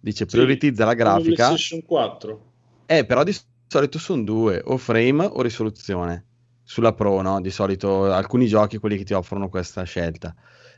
[0.00, 1.46] Dice Sì, prioritizza la come grafica.
[1.46, 2.42] PlayStation 4.
[2.86, 3.32] Eh, però di
[3.68, 6.24] solito sono due, o frame o risoluzione.
[6.62, 7.40] Sulla Pro, no?
[7.40, 10.34] Di solito alcuni giochi, quelli che ti offrono questa scelta.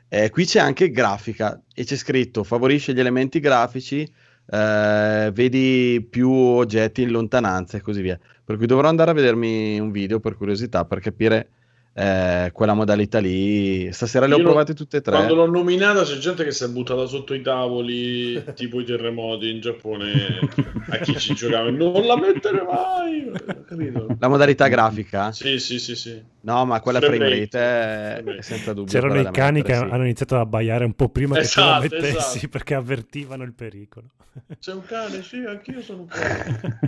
[0.08, 6.30] Eh, qui c'è anche grafica e c'è scritto favorisce gli elementi grafici, eh, vedi più
[6.30, 8.18] oggetti in lontananza e così via.
[8.44, 11.50] Per cui dovrò andare a vedermi un video per curiosità per capire
[11.92, 13.92] eh, quella modalità lì.
[13.92, 15.14] Stasera le ho Io lo- provate tutte e tre.
[15.16, 19.50] Quando l'ho nominata c'è gente che si è buttata sotto i tavoli, tipo i terremoti
[19.50, 20.12] in Giappone,
[20.88, 21.70] a chi ci giocava.
[21.70, 23.30] Non la mettere mai!
[23.66, 24.16] Capito?
[24.18, 25.32] La modalità grafica?
[25.32, 26.22] Sì, sì, sì, sì.
[26.42, 27.58] No, ma quella Frame frame rate.
[27.58, 28.92] è, senza dubbio.
[28.92, 29.94] C'erano i cani che mettere, sì.
[29.94, 32.48] hanno iniziato ad abbaiare un po' prima che tu Esatto, la mettessi esatto.
[32.50, 34.06] perché avvertivano il pericolo.
[34.58, 36.78] C'è un cane, sì, anch'io sono un cane.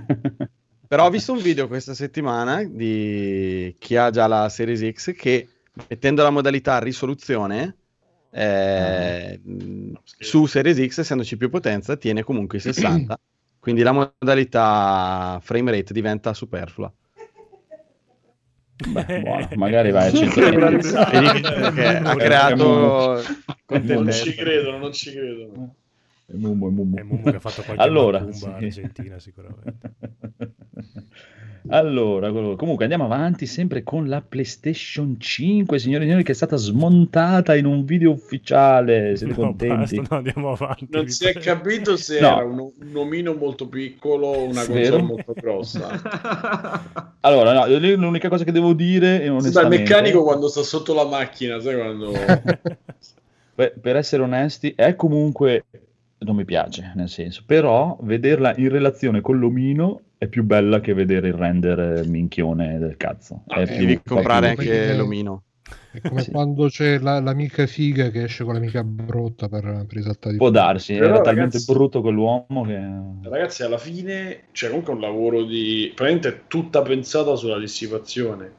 [0.92, 5.48] Però ho visto un video questa settimana di chi ha già la Series X che
[5.88, 7.76] mettendo la modalità risoluzione
[8.30, 13.18] eh, mh, su Series X, essendoci più potenza, tiene comunque i 60.
[13.58, 16.92] quindi la modalità frame rate diventa superflua.
[18.88, 20.88] Beh, buono, magari vai a 120.
[21.10, 23.22] Vedi che ha creato
[23.66, 25.74] Non ci credono, non ci credono.
[26.32, 26.96] È Mummo, è Mummo.
[26.96, 28.46] È Mummo che ha fatto qualche allora, sì.
[28.46, 29.92] argentina sicuramente.
[31.68, 36.56] Allora, comunque andiamo avanti sempre con la PlayStation 5, signori e signori, che è stata
[36.56, 39.14] smontata in un video ufficiale.
[39.16, 39.96] Siete No, contenti?
[39.96, 40.88] basta, no, andiamo avanti.
[40.90, 42.36] Non si è capito se No.
[42.36, 47.10] era un, un omino molto piccolo o una console molto grossa.
[47.24, 49.78] Allora, no, l'unica cosa che devo dire è Sembra il onestamente...
[49.78, 52.10] meccanico quando sta sotto la macchina, sai quando...
[53.54, 55.66] per, per essere onesti, è comunque
[56.24, 60.94] non mi piace, nel senso, però vederla in relazione con l'omino è più bella che
[60.94, 63.42] vedere il render eh, minchione del cazzo.
[63.48, 65.42] Ah, È eh, più- Devi comprare anche l'omino.
[65.90, 66.30] È come Sì.
[66.30, 70.94] quando c'è la- l'amica figa che esce con l'amica brutta per, per esaltare Può darsi,
[70.94, 73.28] Però, era talmente ragazzi- brutto quell'uomo che...
[73.28, 75.92] Ragazzi, alla fine c'è comunque un lavoro di...
[75.94, 78.50] Praticamente tutta pensata sulla dissipazione.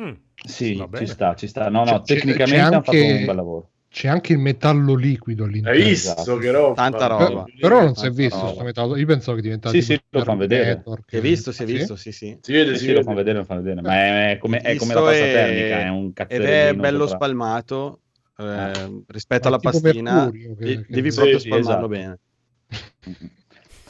[0.00, 0.12] Mm,
[0.44, 1.68] Sì, ci sta, ci sta.
[1.68, 3.69] No, no, c'è- tecnicamente c'è hanno fatto anche- un bel lavoro.
[3.90, 5.78] C'è anche il metallo liquido all'interno.
[5.82, 6.36] Hai visto Esatto.
[6.38, 6.74] che roba?
[6.74, 7.44] Tanta roba.
[7.58, 8.52] però non si è visto roba.
[8.52, 8.96] sto metallo.
[8.96, 10.82] Io pensavo che diventasse Sì, sì, lo fan vedere.
[10.84, 11.74] Si è che- visto, si è Ah, sì?
[11.74, 12.38] visto, sì, sì.
[12.40, 13.04] Si vede, Eh si sì, lo vede.
[13.04, 15.80] fanno vedere, lo fanno vedere, ma è, è come, è come la pasta e- termica,
[15.80, 17.16] è un Ed cazzerellino è bello sopra.
[17.16, 18.00] spalmato
[18.38, 18.90] eh, Ah.
[19.08, 20.24] rispetto È alla tipo pastina.
[20.24, 21.88] Mercurio che- che- devi Sì, proprio sì, spalmarlo esatto.
[21.88, 22.18] bene.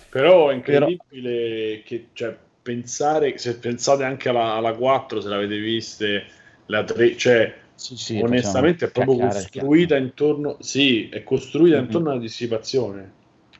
[0.08, 6.26] Però è incredibile che, cioè, pensare, se pensate anche alla, alla 4, se l'avete viste,
[6.66, 11.84] la 3, cioè, Sì, sì, onestamente è proprio cacchiare, costruita intorno, sì, è costruita Mhm.
[11.84, 13.12] intorno alla dissipazione.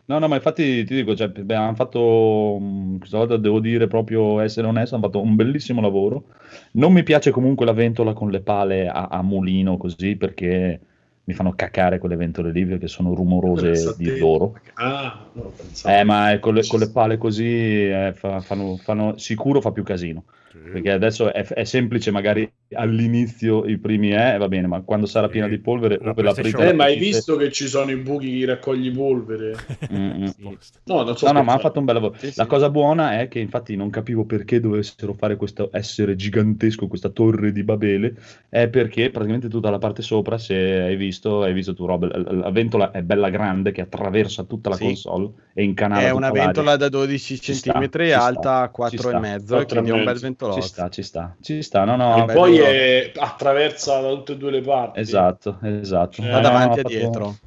[0.04, 3.86] No, no, ma infatti ti dico, cioè, beh, hanno fatto, mh, questa volta devo dire
[3.86, 6.24] proprio essere onesto, hanno fatto un bellissimo lavoro.
[6.72, 10.80] Non mi piace comunque la ventola con le pale a, a mulino così, perché
[11.24, 14.54] mi fanno cacare quelle ventole lì, perché sono rumorose di loro.
[14.74, 15.52] Ah, no.
[15.84, 19.84] Eh, ma con le, con le pale così eh, fa- fanno, fanno- sicuro fa più
[19.84, 20.24] casino.
[20.52, 25.28] Perché adesso è, è semplice, magari all'inizio i primi eh, va bene, ma quando sarà
[25.28, 27.96] piena di polvere La per la aprite Eh, ma hai visto che ci sono i
[27.96, 29.54] buchi che raccogli polvere?
[29.92, 30.52] Mm, mm.
[30.84, 32.14] No, non so No, no, ma ha fatto un bel lavoro.
[32.18, 32.38] Sì, sì.
[32.38, 37.08] La cosa buona è che infatti non capivo perché dovessero fare questo essere gigantesco, questa
[37.10, 38.14] torre di Babele,
[38.48, 42.32] è perché praticamente tutta la parte sopra, se hai visto, hai visto tu Rob, la,
[42.32, 44.84] la ventola è bella grande che attraversa tutta la Sì.
[44.84, 46.42] console e incanala È una l'aria.
[46.44, 49.16] ventola da 12 Ci sta, cm sta, alta ci 4 sta.
[49.16, 50.48] e mezzo, Quattro quindi è un bel mezzo.
[50.48, 50.60] ventolotto.
[50.60, 54.32] Ci sta, ci sta, ci sta, no, no, Che E poi è attraversa da tutte
[54.32, 55.00] e due le parti.
[55.02, 56.22] esatto, esatto.
[56.22, 57.40] Da Da No, no, davanti ha a fatto dietro.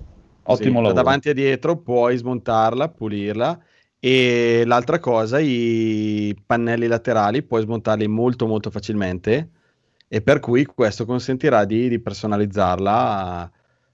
[0.43, 0.93] Ottimo Sì, lavoro.
[0.93, 3.59] Da davanti a dietro puoi smontarla, pulirla
[3.99, 9.49] e l'altra cosa, i pannelli laterali puoi smontarli molto molto facilmente
[10.07, 13.51] e per cui questo consentirà di, di personalizzarla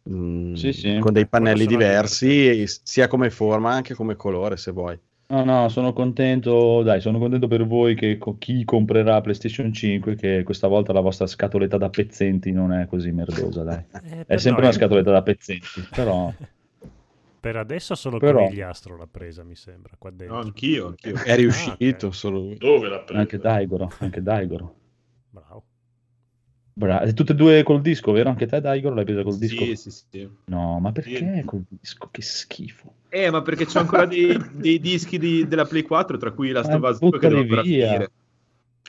[0.10, 0.96] mm, Sì, sì.
[0.98, 5.00] con dei pannelli diversi sia come forma anche come colore se vuoi.
[5.32, 10.15] No, no, sono contento, dai, sono contento per voi che co- chi comprerà PlayStation 5
[10.15, 13.86] che questa volta la vostra scatoletta da pezzenti non è così merdosa, dai.
[14.02, 16.34] Eh, È sempre noi- una scatoletta da pezzenti, però
[17.42, 20.36] Per adesso solo Però- Conigliastro l'ha presa, mi sembra, qua dentro.
[20.36, 21.15] No, anch'io, anch'io.
[21.24, 22.13] È riuscito ok.
[22.15, 22.58] solo lui.
[22.58, 23.20] Dove l'ha preso?
[23.22, 24.76] anche Daigoro, anche Daigoro.
[25.30, 25.63] Bravo.
[26.74, 28.30] Bra- e tutte e due col disco, vero?
[28.30, 29.63] Anche te Daigoro l'hai presa col disco?
[29.63, 30.30] Sì, sì, sì.
[30.46, 31.44] No, ma perché Sì.
[31.46, 32.10] col disco?
[32.12, 32.94] Che schifo.
[33.10, 36.62] Eh, ma perché c'ho ancora dei, dei dischi di- della Play 4, tra cui la
[36.62, 37.88] Ma Stovaz 2 che devo ancora via.
[37.88, 38.12] finire.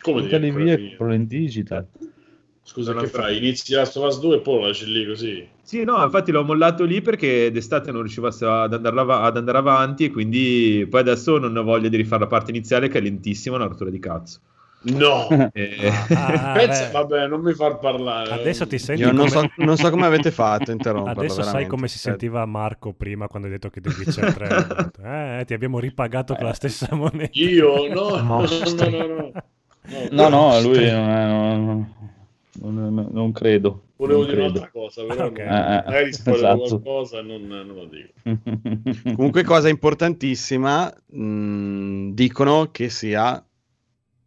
[0.02, 0.88] Come Buttali via finire?
[0.88, 1.86] compralo in digital.
[2.62, 3.38] Scusa, Non che fai?
[3.38, 5.48] Inizi Last of Us 2 e poi lo lasci lì così?
[5.62, 9.36] Sì, no, infatti l'ho mollato lì perché d'estate non riuscivo a- ad andare, av- ad
[9.36, 12.98] andare avanti e quindi poi adesso non ho voglia di rifare la parte iniziale che
[12.98, 14.40] è lentissima, una rottura di cazzo.
[14.82, 15.28] No!
[15.52, 16.90] E- Ah, Pensa, beh.
[16.92, 18.30] vabbè, non mi far parlare.
[18.32, 19.30] Adesso ti senti Io non come...
[19.30, 21.20] so, non so come avete fatto interromperlo.
[21.20, 24.46] Adesso sai come si Cioè, sentiva Marco prima quando hai detto che The Witcher 3.
[24.46, 27.30] Ha detto, eh, ti abbiamo ripagato con la stessa moneta.
[27.38, 27.92] Io?
[27.92, 29.32] No, no, no, no, no.
[30.10, 31.94] No, no, lui non, è- non-
[32.62, 33.82] non- non credo.
[33.96, 35.38] Volevo non dire un'altra cosa, però Ok.
[35.38, 36.58] non- Eh, eh, magari esatto.
[36.58, 38.12] qualcosa e non, non lo dico.
[39.14, 43.42] Comunque, cosa importantissima, mh, dicono che sia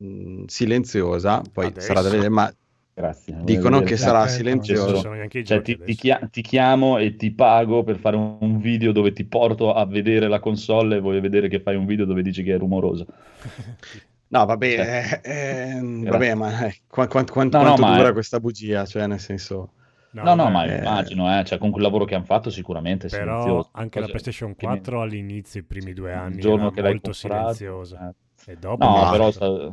[0.05, 1.87] mh, silenziosa, poi Adesso.
[1.87, 2.53] sarà da vedere, ma
[2.95, 3.35] Grazie.
[3.43, 7.97] dicono che sarà Eh, i Cioè, ti, ti chia- ti chiamo e ti pago per
[7.97, 11.75] fare un, video dove ti porto a vedere la console e voglio vedere che fai
[11.75, 13.05] un video dove dici che è rumorosa.
[14.29, 18.09] No, vabbè, eh, ehm, vabbè ma eh, qua- qua- qua- No, no, quanto ma dura
[18.09, 18.85] è- questa bugia?
[18.85, 19.73] Cioè, nel senso...
[20.21, 23.19] No, no, ma eh, immagino, eh, cioè, con quel lavoro che hanno fatto sicuramente Però
[23.19, 23.69] silenzioso.
[23.73, 26.71] anche la Cioè, PlayStation che mi- 4 all'inizio, i primi due anni, il giorno era
[26.71, 28.13] che molto comprato, silenziosa.
[28.45, 29.71] E dopo No, Ma- però sta-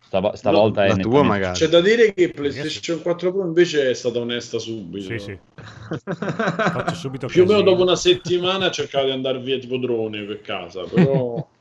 [0.00, 1.58] stava- stavolta è la tua magari.
[1.58, 5.06] C'è da dire che PlayStation 4 Pro invece è stata onesta subito.
[5.06, 5.38] Sì, sì.
[6.04, 10.40] Faccio subito Più o meno dopo una settimana cercava di andare via tipo drone per
[10.40, 11.46] casa, però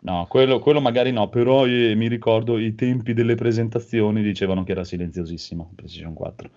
[0.00, 4.72] No, quello, quello magari no, però io mi ricordo i tempi delle presentazioni dicevano che
[4.72, 6.50] era silenziosissima PlayStation 4.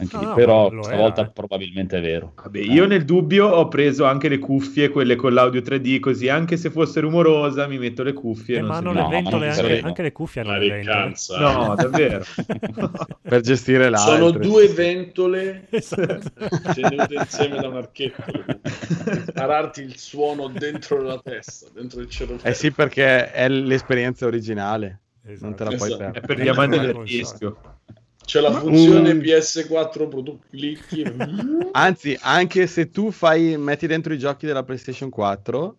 [0.00, 1.32] Anche No, lì, no, però lo stavolta era, eh.
[1.32, 2.32] probabilmente è vero.
[2.36, 6.56] Vabbè, io nel dubbio ho preso anche le cuffie, quelle con l'audio 3D, così anche
[6.56, 8.58] se fosse rumorosa mi metto le cuffie.
[8.58, 11.14] Eh, non ma si hanno no, le ventole, anche, anche le cuffie hanno le ventole.
[11.40, 12.24] No, davvero.
[13.22, 14.14] per gestire l'altro.
[14.16, 16.30] Sono due ventole Esatto.
[16.74, 18.22] tenute insieme da un archetto.
[19.26, 22.40] Spararti il suono dentro la testa, dentro il cervello.
[22.44, 25.00] Eh sì, perché è l'esperienza originale.
[25.24, 25.44] Esatto.
[25.44, 26.18] Non te la puoi Esatto.
[26.18, 26.26] È perdere.
[26.26, 27.16] per gli amanti del console.
[27.18, 27.56] rischio.
[28.28, 31.02] C'è la funzione un- PS4 Pro, clicchi.
[31.72, 35.78] Anzi, anche se tu fai, metti dentro i giochi della PlayStation 4,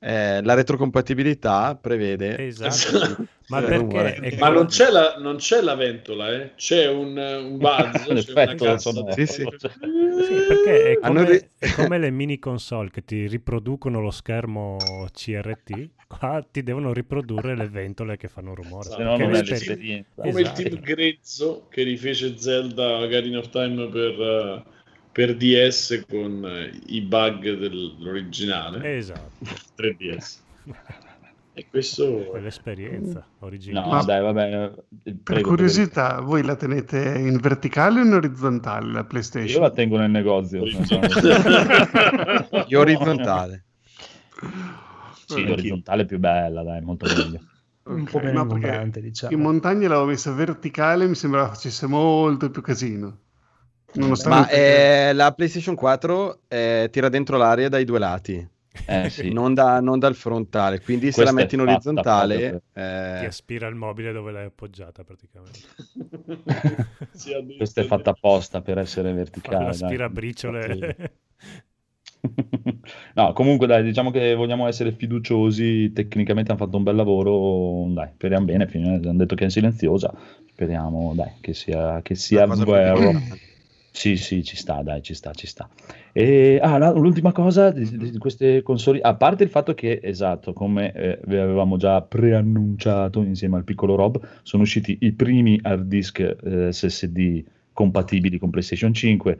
[0.00, 3.26] eh, la retrocompatibilità prevede Esatto.
[3.48, 4.36] Ma perché?
[4.38, 6.52] Ma non c'è, la, non c'è la ventola, eh?
[6.54, 9.12] c'è un, un buzz, c'è una L'effetto cassa sonoro.
[9.12, 9.42] Sì, sì.
[9.42, 14.76] Sì, perché è come, ri- è come le mini console che ti riproducono lo schermo
[15.10, 18.90] CRT, qua ti devono riprodurre le ventole che fanno rumore.
[18.90, 20.10] Se no non è l'esperienza.
[20.20, 20.60] Come Esatto.
[20.60, 24.62] il team grezzo che rifece Zelda Ocarina of Time per, eh,
[25.18, 29.32] per DS con eh, i bug dell'originale Esatto,
[29.76, 30.38] 3DS.
[31.54, 33.90] E questo quell'esperienza No, originale.
[33.90, 34.72] Ma- dai, vabbè.
[35.02, 39.00] Per prego, curiosità, voi la tenete in verticale o in orizzontale la prego.
[39.00, 39.62] Io PlayStation?
[39.62, 40.64] la tengo nel negozio.
[42.68, 43.64] Io orizzontale.
[45.26, 47.40] sì, l'orizzontale è più bella, dai, molto meglio.
[47.86, 48.44] Un po' meno no,
[49.00, 49.32] diciamo.
[49.34, 53.22] In montagna l'avevo messa verticale, mi sembrava facesse molto più casino.
[53.94, 58.46] Ma Nonostante eh, la PlayStation 4 eh, tira dentro l'aria dai due lati,
[58.84, 59.30] Eh sì.
[59.32, 60.80] non, da- non dal frontale.
[60.80, 62.62] Quindi se Questa la è metti in fatta orizzontale,
[63.16, 65.68] Ti eh, aspira il mobile dove l'hai appoggiata praticamente.
[67.56, 69.64] Questa è fatta apposta per essere Fa verticale.
[69.76, 69.96] dai.
[69.96, 70.96] l'aspirabriciole.
[73.14, 78.10] No, comunque dai, diciamo che vogliamo essere fiduciosi, tecnicamente hanno fatto un bel lavoro, dai,
[78.14, 80.12] speriamo bene, hanno detto che è silenziosa,
[80.48, 83.10] speriamo dai, che sia, che sia vero.
[83.10, 83.40] importante.
[83.98, 85.68] Sì, sì, ci sta, dai, ci sta, ci sta.
[86.12, 90.52] E, ah, la- l'ultima cosa di, di- queste console, a parte il fatto che, esatto,
[90.52, 95.86] come eh, vi avevamo già preannunciato insieme al piccolo Rob, sono usciti i primi hard
[95.88, 99.38] disk eh, SSD compatibili con PlayStation 5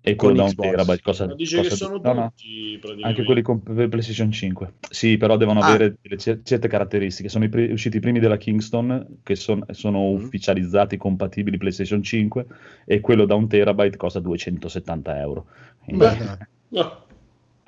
[0.00, 1.02] e Con quello da un terabyte.
[1.02, 3.06] Cosa, Ma dice cosa- che sono no, no, tutti praticamente.
[3.08, 4.72] anche quelli con PlayStation 5.
[4.88, 5.66] Sì, però devono Ah.
[5.66, 5.96] avere
[6.42, 7.28] certe caratteristiche.
[7.28, 10.14] Sono i pri- usciti i primi della Kingston che son- sono Mhm.
[10.14, 12.46] ufficializzati compatibili PlayStation 5
[12.84, 15.46] e quello da un terabyte costa 270 euro.
[15.84, 16.16] Quindi- Beh.
[16.70, 17.06] No.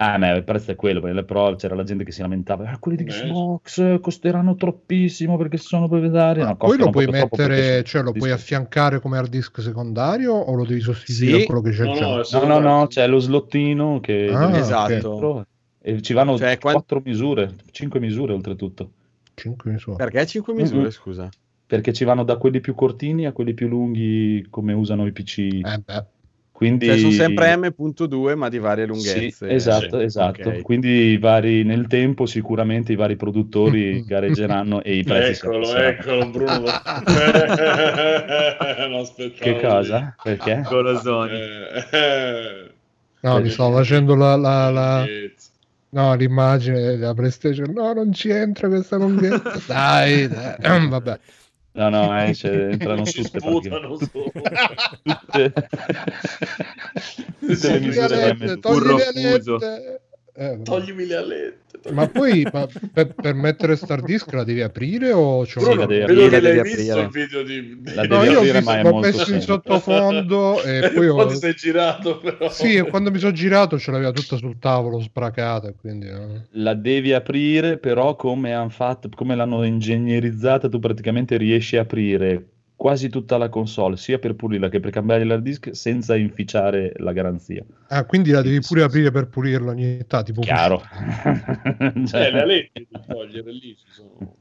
[0.03, 2.78] Ah, ma il prezzo è quello, perché però c'era la gente che si lamentava, ah,
[2.78, 3.05] quelli di.
[3.05, 6.40] Xbox costeranno troppissimo perché sono proprietari.
[6.40, 10.64] No, Poi lo puoi mettere, cioè lo puoi affiancare come hard disk secondario o lo
[10.64, 11.42] devi sostituire Sì.
[11.42, 12.07] a quello che c'è No, già?
[12.16, 14.88] no, solo no, no, c'è lo slottino che Ah, Esatto.
[14.88, 15.46] dentro
[15.82, 18.92] e ci vanno Cioè, quan- quattro misure, cinque misure oltretutto.
[19.34, 19.96] 5 misure.
[19.96, 20.90] Perché 5 misure, Mhm.
[20.90, 21.28] scusa?
[21.66, 25.38] perché ci vanno da quelli più cortini a quelli più lunghi come usano i PC.
[25.38, 26.05] Eh beh.
[26.61, 29.48] Quindi Cioè sono sempre M.2 ma di varie Sì, lunghezze.
[29.48, 30.48] esatto, Sì, esatto.
[30.50, 30.61] ok.
[30.62, 35.88] Quindi vari, nel tempo sicuramente i vari produttori gareggeranno e i prezzi Eccolo, abbasseranno.
[35.88, 36.66] eccolo Bruno.
[39.40, 40.14] Che cosa?
[40.22, 40.64] Perché?
[40.68, 41.32] Golosoni.
[41.32, 42.70] Eh,
[43.22, 45.06] No, mi stavo facendo la, la- la-
[45.92, 47.70] no, l'immagine della PlayStation.
[47.72, 49.61] No, non ci entra questa lunghezza.
[49.66, 50.56] dai, dai.
[50.88, 51.18] vabbè.
[51.72, 53.96] No, no, eh, cioè, entrano si tutte, sputano praticamente.
[53.96, 54.10] su.
[55.02, 55.52] tutte,
[57.46, 58.34] tutte le misure le
[59.58, 60.00] da
[60.41, 60.62] Eh.
[60.62, 61.93] Toglimi le alette.
[61.93, 65.76] Ma poi ma per, per mettere Star Disk la devi aprire o c'è Sì, un...
[65.76, 67.01] la devi vedo aprire, che la l'hai devi visto aprire.
[67.03, 67.80] il video di...
[67.95, 71.09] La No, io ho aprire, visto, ma è l'ho molto messo in sottofondo e poi
[71.09, 71.26] ho...
[71.26, 72.49] ti sei girato però.
[72.51, 76.07] Sì, e quando mi sono girato ce l'aveva tutta sul tavolo spracata, quindi...
[76.07, 76.41] eh.
[76.53, 82.47] La devi aprire, però come han fatto, come l'hanno ingegnerizzata, tu praticamente riesci a aprire
[82.80, 87.12] quasi tutta la console, sia per pulirla che per cambiare l'hard disk senza inficiare la
[87.12, 87.62] garanzia.
[87.88, 90.40] Ah, quindi la devi pure aprire per pulirla ogni tanto, tipo...
[90.40, 90.80] Chiaro.
[92.06, 94.36] Cioè, Eh, le alette da togliere lì ci sono.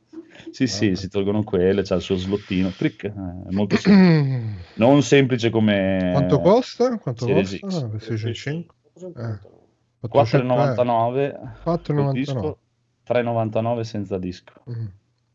[0.52, 4.74] Sì, sì, si tolgono quelle, c'ha il suo slottino, trick, eh, è molto semplice.
[4.76, 6.98] Non semplice come Quanto costa?
[6.98, 7.86] Quanto Series costa?
[7.86, 8.76] Ah, PlayStation 5?
[9.18, 10.08] Eh.
[10.08, 12.12] 4,99 col 4,99.
[12.14, 12.60] disco,
[13.06, 14.54] 3,99 senza disco.
[14.70, 14.86] Mm.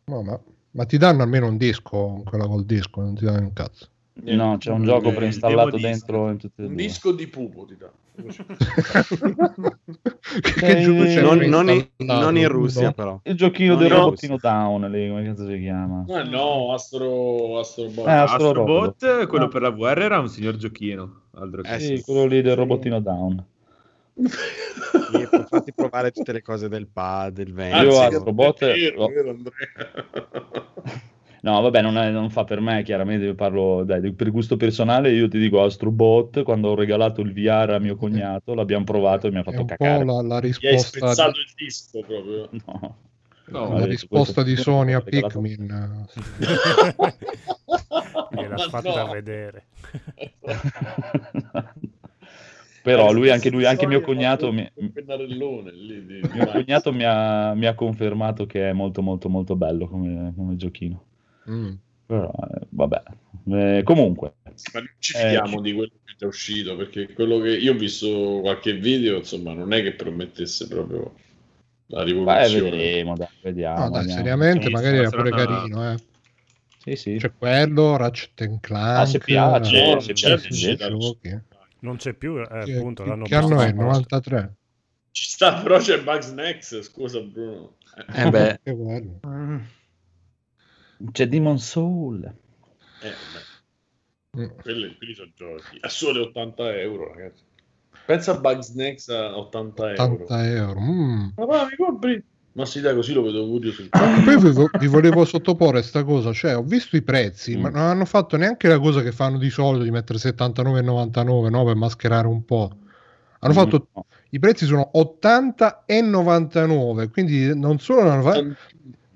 [0.07, 0.43] No,
[0.75, 3.89] ma, ti danno almeno un disco, quella col disco, non ti danno un cazzo.
[4.17, 5.89] No, c'è un gioco Eh, preinstallato demo disc.
[5.89, 6.83] dentro in tutte e Un due.
[6.83, 7.91] disco di pupo ti dà.
[10.41, 13.19] che Eh, gioco c'è Non, non in, non in Russia però.
[13.25, 16.05] Il giochino Non del in robottino down, lì, come cazzo si chiama?
[16.07, 18.07] Ma no, Astro, Astro Boy.
[18.07, 19.51] Eh, Astro Astrobot, quello No.
[19.51, 21.23] per la VR era un signor giochino.
[21.37, 22.03] Altro che Eh, sì.
[22.05, 23.45] quello lì del robottino down.
[24.15, 27.83] Sì, per farti provare tutte le cose del pad, del vento.
[27.85, 29.37] Io Astrobot vero, vero.
[31.45, 35.11] No, vabbè, non, è- non fa per me, chiaramente io parlo dai, per gusto personale,
[35.11, 39.31] io ti dico Astrobot, quando ho regalato il VR a mio cognato, l'abbiamo provato e
[39.31, 40.07] mi ha fatto cacare.
[40.07, 42.49] po' la, la Gli hai risposta, spezzato il disco proprio.
[42.65, 42.97] No.
[43.47, 45.67] No, la Vabbè, risposta di Sony a Pikmin.
[48.31, 49.11] Gliel'ha fatta no.
[49.11, 49.67] vedere.
[52.85, 57.55] Però Eh, lui, anche lui, anche mio cognato, mi, lì di- mio cognato mi ha,
[57.55, 61.03] mi ha confermato che è molto molto molto bello come, come giochino.
[61.49, 61.73] Mm.
[62.07, 63.03] Però, eh, vabbè.
[63.49, 64.35] Eh, comunque,
[64.75, 67.51] Ma non ci Eh, fidiamo ci- di quello che è già uscito, perché quello che
[67.57, 71.15] io ho visto qualche video, insomma, non è che promettesse proprio
[71.87, 72.71] la beh, rivoluzione.
[72.71, 73.85] vedremo, dai, vediamo.
[73.85, 74.21] No, dai, vediamo.
[74.21, 76.01] seriamente, Sì, magari era pure una- carino, eh.
[76.85, 77.17] Sì, sì.
[77.17, 80.77] C'è quello, Ratchet and Clank, Ah, se piace, eh, se sì, piace, sì, sì, sì,
[80.77, 81.41] giochi.
[81.85, 83.73] Non c'è più, eh, Che, appunto, che- l'hanno che anno è?
[83.75, 83.83] postato.
[83.83, 84.55] 93?
[85.11, 87.77] Ci sta, però c'è Bugs Next, scusa Bruno.
[88.15, 89.21] Eh beh, Che quello.
[89.27, 89.59] Mm.
[91.13, 92.25] C'è Demon Soul.
[92.25, 92.35] Eh,
[93.01, 93.53] beh,
[94.37, 94.49] Mm.
[94.63, 95.79] quelli, quelli sono giochi.
[95.81, 97.45] A sole 80 euro, ragazzi.
[98.07, 100.25] Pensa a Bugs Next a 80 euro.
[100.25, 100.81] 80 euro.
[100.81, 101.29] mm.
[101.37, 102.25] Ma va, mi compri?
[102.55, 106.05] Ma sì, dai, così lo vedo io sul Ah, Poi vi, vi volevo sottoporre sta
[106.05, 107.61] cosa, cioè ho visto i prezzi, Mm.
[107.63, 111.65] ma non hanno fatto neanche la cosa che fanno di solito di mettere 79,99 no,
[111.65, 112.71] per mascherare un po'.
[113.41, 113.89] Hanno Mm, fatto
[114.31, 118.43] i prezzi sono 80 e 99, quindi non solo non fa-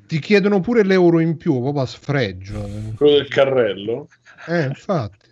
[0.06, 2.68] ti chiedono pure l'euro in più, proprio a sfregio.
[2.96, 4.08] Quello del carrello?
[4.48, 5.28] Eh, infatti.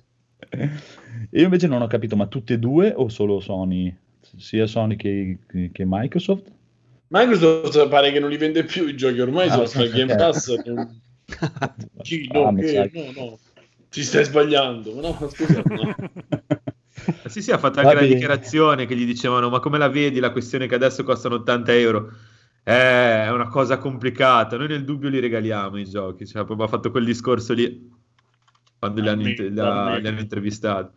[1.30, 3.94] Io invece non ho capito, ma tutte e due o solo Sony?
[4.36, 5.38] Sia Sony che,
[5.72, 6.52] che Microsoft?
[7.08, 10.14] Microsoft pare che non li vende più i giochi, ormai Ah, sono sul Game.
[10.16, 10.48] Pass.
[10.64, 11.00] non-
[12.02, 12.28] Chi?
[12.32, 12.90] No, Ah, che?
[12.94, 13.38] no, no,
[13.90, 15.00] ti stai sbagliando.
[15.00, 15.94] No, scusa, no.
[17.26, 20.18] Sì, sì, ha fatto Va anche la dichiarazione che gli dicevano: Ma come la vedi
[20.20, 22.10] la questione che adesso costano 80 euro?
[22.62, 24.56] Eh, è una cosa complicata.
[24.56, 26.26] Noi nel dubbio li regaliamo i giochi.
[26.26, 27.90] Cioè, proprio ha fatto quel discorso lì
[28.78, 30.96] quando li hanno, la- li hanno intervistati.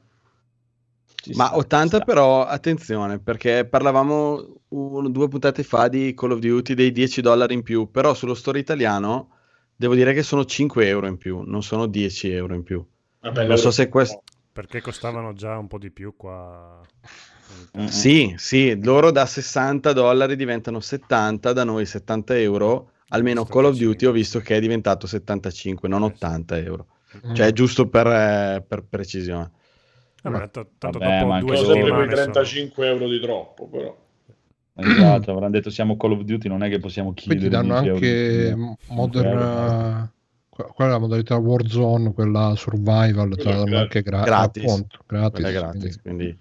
[1.22, 2.06] Ci ma sta, 80 ci sta.
[2.06, 7.54] però, attenzione, perché parlavamo un- due puntate fa di Call of Duty dei 10 dollari
[7.54, 9.32] in più, però sullo store italiano
[9.76, 12.86] devo dire che sono 5 euro in più, non sono 10 euro in più.
[13.22, 14.24] Vabbè, Non so se questo...
[14.52, 16.82] Perché costavano già un po' di più qua.
[17.88, 23.78] Sì, sì, loro da 60 dollari diventano 70, da noi 70 euro, almeno Call of
[23.78, 26.88] Duty ho visto che è diventato 75, non 80 euro.
[27.26, 27.34] Mm.
[27.34, 29.52] Cioè, giusto per, eh, per precisione.
[30.22, 32.88] Vabbè, t- tanto Vabbè, ma dopo anche due Sono loro- sempre quei settimane sono- 35
[32.88, 33.98] euro di troppo, però.
[34.82, 37.88] Esatto, avranno detto siamo Call of Duty, non è che possiamo chiedere ti danno 10
[37.88, 38.78] euro anche.
[38.94, 40.12] Modern...
[40.50, 44.64] Quella è la modalità Warzone, quella survival, te la danno Quella anche gra- gratis.
[44.64, 46.38] appunto, gratis, gratis, quindi- quindi...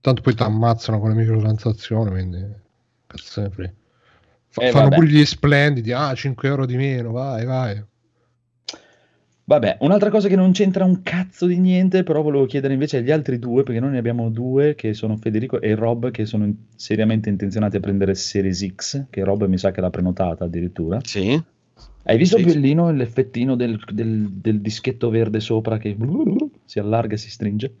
[0.00, 2.46] Tanto poi ti ammazzano con le microtransazioni, quindi
[3.06, 3.72] cazzo se ne frega.
[4.48, 4.94] Fa- Eh, fanno vabbè.
[4.96, 7.84] pure gli splendidi, ah 5 euro di meno, vai vai.
[9.48, 13.10] Vabbè, un'altra cosa che non c'entra un cazzo di niente, però volevo chiedere invece agli
[13.10, 16.54] altri due, perché noi ne abbiamo due, che sono Federico e Rob, che sono in-
[16.76, 20.98] seriamente intenzionati a prendere Series X, che Rob mi sa che l'ha prenotata addirittura.
[21.02, 21.42] Sì,
[22.02, 25.96] Hai visto Sì, Bellino l'effettino del, del- del dischetto verde sopra che
[26.66, 27.72] si allarga e si stringe?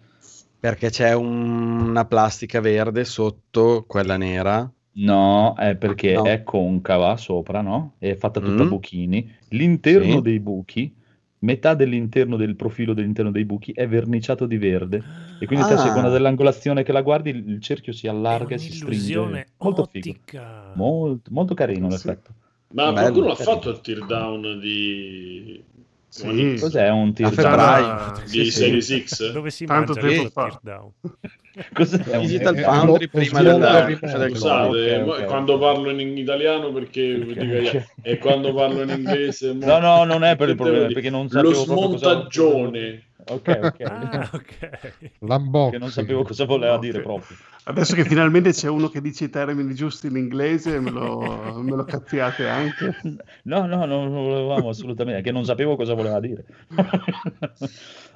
[0.60, 4.70] perché c'è un- una plastica verde sotto quella nera.
[5.00, 6.24] No, è perché No.
[6.24, 7.94] è concava sopra, no?
[7.98, 8.68] È fatta tutta a Mm.
[8.68, 9.30] buchini.
[9.50, 10.22] L'interno Sì.
[10.22, 10.92] dei buchi,
[11.40, 15.02] metà dell'interno del profilo dell'interno dei buchi è verniciato di verde.
[15.38, 15.78] E quindi te a Ah.
[15.86, 19.46] seconda dell'angolazione che la guardi, il cerchio si allarga e si stringe.
[19.58, 20.10] Molto figo.
[20.10, 20.72] ottica.
[20.74, 22.06] Molto, molto carino Sì.
[22.06, 22.30] l'effetto.
[22.70, 25.62] Ma Bello, qualcuno ha fatto il teardown di...
[26.10, 26.56] Sì.
[26.58, 27.86] Cos'è un A tear febbraio.
[27.86, 28.50] Ah, di Sì, sì.
[28.50, 29.32] Series X?
[29.32, 30.48] Dove si Tanto mangia tempo fa.
[30.48, 30.90] teardown?
[31.74, 34.30] Cos'è un Digital Foundry lo- prima lo del.
[34.30, 37.86] Scusate, quando parlo in italiano perché ok.
[38.02, 41.52] e quando parlo in inglese No, no, non è per il problema, perché non lo
[41.52, 43.82] sapevo proprio cosa- smontaggione Ok, ok.
[44.10, 44.30] Ah.
[45.70, 46.80] Che non sapevo cosa voleva Ok.
[46.80, 47.36] dire proprio.
[47.64, 51.76] Adesso che finalmente c'è uno che dice i termini giusti in inglese, me lo, me
[51.76, 52.96] lo cazziate anche.
[53.44, 56.44] No, no, non lo volevamo assolutamente, che non sapevo cosa voleva dire.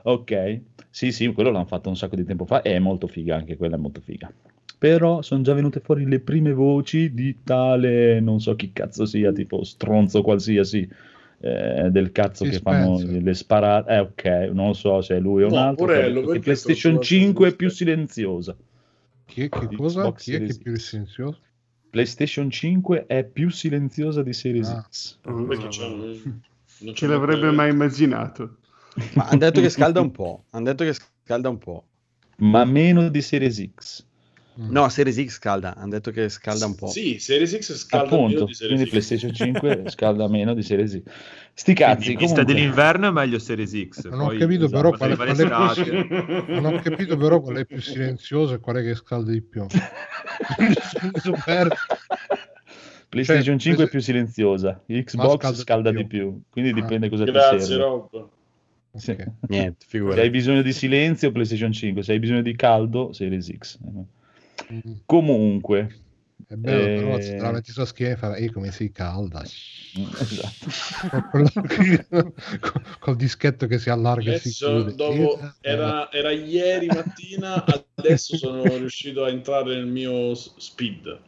[0.05, 0.61] ok,
[0.91, 3.57] sì, sì, quello l'hanno fatto un sacco di tempo fa e è molto figa, anche
[3.57, 4.33] quella è molto figa.
[4.79, 9.31] Però sono già venute fuori le prime voci di tale, non so chi cazzo sia,
[9.33, 10.89] tipo stronzo qualsiasi,
[11.43, 13.93] eh, del cazzo Phil che fanno le sparate.
[13.93, 15.87] Eh, ok, non lo so se è lui o un No, altro.
[15.87, 18.57] detto che perché PlayStation sono sulla 5 è più silenziosa.
[19.27, 20.01] Chi, che Di cosa?
[20.03, 20.79] Xbox Chi è che è più X.
[20.89, 21.39] silenzioso?
[21.91, 24.87] PlayStation 5 è più silenziosa di Series Ah.
[24.89, 25.19] X.
[25.25, 28.57] non Chi c'hanno l'avrebbe mai immaginato?
[29.15, 30.45] Ma hanno detto che scalda un po'.
[30.51, 31.85] Hanno detto che scalda un po'.
[32.39, 34.07] ma meno di Series X.
[34.61, 34.71] Mm.
[34.71, 36.87] No, Series X scalda, hanno detto che scalda un po'.
[36.89, 39.07] Sì, Series X scalda meno Appunto, di Series quindi X.
[39.07, 39.33] PlayStation
[39.83, 41.11] 5 scalda meno di Series X.
[41.55, 42.55] Sti cazzi, in vista comunque.
[42.55, 44.05] dell'inverno è meglio Series X.
[44.09, 47.65] Non ho poi, capito esatto, però quale- quale- l'estate- Non ho capito però qual è
[47.65, 49.65] più silenzioso e qual è che scalda di più.
[53.09, 56.19] PlayStation Cioè, 5 è più silenziosa, Xbox scalda scalda di di più.
[56.19, 56.75] più, quindi Ah.
[56.75, 57.83] dipende cosa ti Grazie, serve.
[57.83, 58.29] Rob.
[58.95, 59.11] Sì.
[59.13, 59.27] Ok.
[59.49, 63.79] Niente, Se hai bisogno di silenzio, PlayStation 5, se hai bisogno di caldo, Series X.
[64.71, 65.03] Mm.
[65.07, 65.89] Comunque,
[66.47, 68.91] È bello, Eh, però se te la metti sulla schiena e fa, ehi come sei
[68.91, 69.43] calda.
[70.19, 70.71] esatto.
[71.31, 71.53] Con la-
[72.61, 74.95] col- col dischetto che si allarga e si Adesso, chiude.
[74.95, 81.21] dopo, Eh, era, era ieri mattina, adesso sono riuscito a entrare nel mio speed.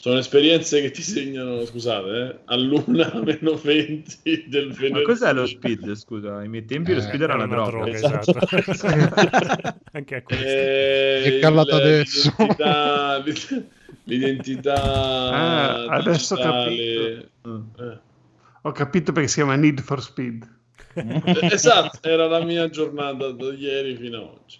[0.00, 4.90] Sono esperienze che ti segnano, scusate, eh, all'una meno 20 del venerdì.
[4.92, 5.94] Ma cos'è lo speed?
[5.94, 7.86] Scusa, ai miei tempi lo Eh, speed era una, droga.
[7.86, 8.34] Esatto.
[8.66, 9.76] esatto.
[9.92, 10.44] Anche a questo.
[10.46, 12.34] Eh, È calato il- adesso.
[12.38, 13.22] L'identità,
[14.04, 16.70] l'identità Ah, adesso ho.
[17.46, 17.62] Mm.
[17.78, 17.98] Eh.
[18.62, 20.48] Ho capito perché si chiama Need for Speed.
[20.94, 24.56] Eh, Esatto, era la mia giornata da ieri fino a oggi.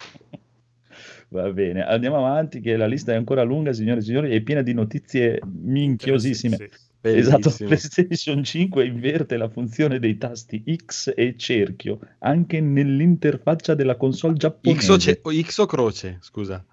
[1.33, 4.61] Va bene, andiamo avanti che la lista è ancora lunga, signore e signori, è piena
[4.61, 6.57] di notizie minchiosissime.
[6.57, 6.79] Sì, sì.
[7.03, 7.69] Esatto, Bellissimo.
[7.69, 14.85] PlayStation 5 inverte la funzione dei tasti X e cerchio anche nell'interfaccia della console giapponese.
[14.85, 16.63] X o, ce- o X o croce, scusa.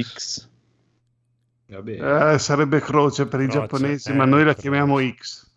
[0.00, 0.48] X.
[1.66, 2.34] Vabbè.
[2.34, 4.60] Eh, sarebbe croce per i Croce, giapponesi, eh, ma noi la croce.
[4.60, 5.51] chiamiamo X.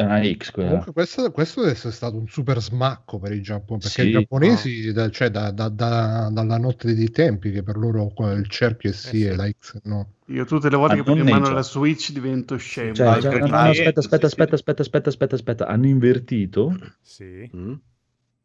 [0.00, 0.68] È una X quella.
[0.68, 4.12] Comunque questo, questo deve essere stato un super smacco per i giapponesi, perché Sì, i
[4.12, 8.90] giapponesi, da- cioè da- da- da- dalla notte dei tempi, che per loro il cerchio
[8.90, 9.36] è sì Eh, e sì.
[9.36, 10.12] la X no.
[10.26, 12.94] Io tutte le volte Ah, che prendo in mano la Switch divento scemo.
[12.94, 17.50] Cioè, Vai, già- no, no, aspetta, aspetta, aspetta, aspetta, aspetta, aspetta, aspetta, hanno invertito, Sì.
[17.54, 17.72] Mm?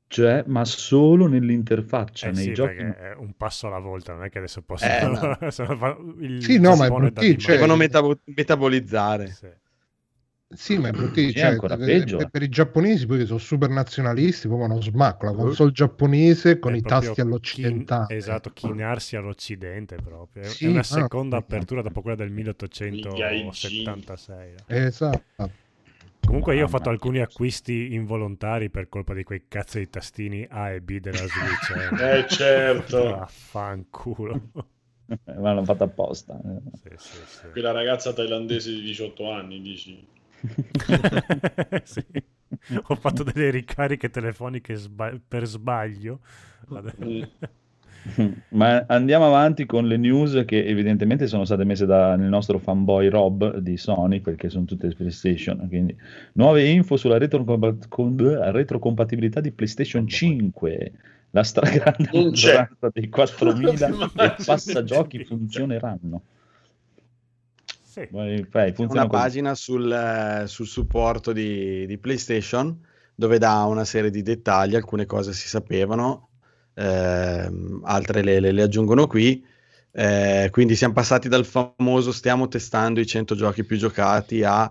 [0.08, 2.74] cioè, ma solo nell'interfaccia, Eh nei sì, giochi.
[2.78, 4.86] è un passo alla volta, non è che adesso posso...
[4.86, 5.38] Eh, no.
[5.80, 7.56] no il Sì, no, ma è Giappone bruttino, cioè-.
[7.56, 9.28] Devono metabo- metabolizzare.
[9.32, 9.48] Sì.
[10.48, 12.30] Sì, ma è bruttino, Sì, cioè, ancora per, peggio, per- eh.
[12.30, 16.74] per i giapponesi poi che sono super nazionalisti, proprio uno smacco, la console giapponese con
[16.74, 18.06] È i tasti all'occidentale.
[18.08, 20.44] chin- esatto, chinarsi all'occidente proprio.
[20.44, 21.42] È- Sì, è una no, seconda no.
[21.44, 24.54] apertura dopo quella del 1876.
[24.68, 25.50] Esatto.
[26.24, 30.72] Comunque io ho fatto alcuni acquisti involontari per colpa di quei cazzo di tastini A
[30.72, 31.70] e B della Switch.
[31.72, 31.94] eh.
[32.18, 33.10] Eh, certo.
[33.10, 34.42] Vaffanculo.
[35.26, 36.40] ma l'hanno fatto apposta.
[36.74, 37.48] Sì, sì, sì.
[37.52, 40.06] Quella ragazza thailandese di 18 anni, dici?
[41.84, 42.04] Sì.
[42.88, 46.20] Ho fatto delle ricariche telefoniche sba- per sbaglio.
[48.50, 53.08] Ma andiamo avanti con le news che evidentemente sono state messe da- nel nostro fanboy
[53.10, 55.68] Rob di Sony perché sono tutte PlayStation.
[55.68, 55.96] Quindi
[56.34, 58.16] nuove info sulla retrocompa- con-
[58.52, 60.92] retrocompatibilità di PlayStation 5.
[61.32, 64.04] La stragrande maggioranza dei 4000 Immagini.
[64.14, 66.22] e passagiochi funzioneranno.
[67.96, 68.10] Sì.
[68.12, 69.22] Vai, funziona una così.
[69.24, 72.78] pagina sul, eh, sul supporto di, di PlayStation
[73.16, 76.32] dove dà una serie di dettagli, alcune cose si sapevano,
[76.74, 79.46] ehm, altre le, le- le aggiungono qui.
[79.92, 84.70] Eh, quindi siamo passati dal famoso stiamo testando i 100 giochi più giocati a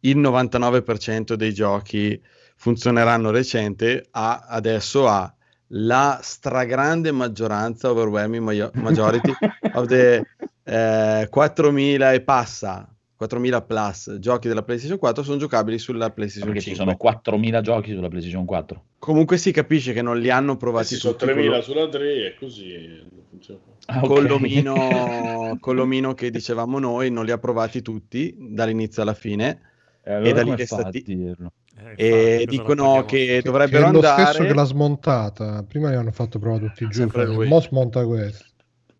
[0.00, 2.18] il 99% dei giochi
[2.56, 5.30] funzioneranno recente a adesso a
[5.74, 9.32] la stragrande maggioranza, overwhelming majority
[9.74, 10.24] of the
[10.64, 12.86] eh, 4000 e passa
[13.16, 16.84] 4000 plus giochi della PlayStation 4 sono giocabili sulla PlayStation Perché ci 5.
[16.84, 18.84] sono 4000 giochi sulla PlayStation 4.
[18.98, 21.88] Comunque si capisce che non li hanno Eh provati sì, sono tutti 3000 con, sulla
[21.88, 23.60] 3 e così funziona.
[23.86, 24.28] Ah, con ok.
[24.28, 29.60] l'omino, con l'omino che dicevamo noi, non li ha provati tutti dall'inizio alla fine.
[30.04, 31.52] E allora e da lì che fa sta a di- dirlo?
[31.96, 34.24] Eh, E dicono che Che- dovrebbero che è lo andare.
[34.24, 35.64] stesso che l'ha smontata.
[35.66, 36.92] Prima gli hanno fatto provare tutti giù.
[37.00, 37.46] Sempre fa- lui.
[37.48, 38.44] Mo smonta questo.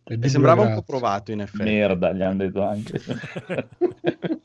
[0.04, 1.62] E sembrava due un po' provato in effetti.
[1.62, 3.00] Merda, gli hanno detto anche.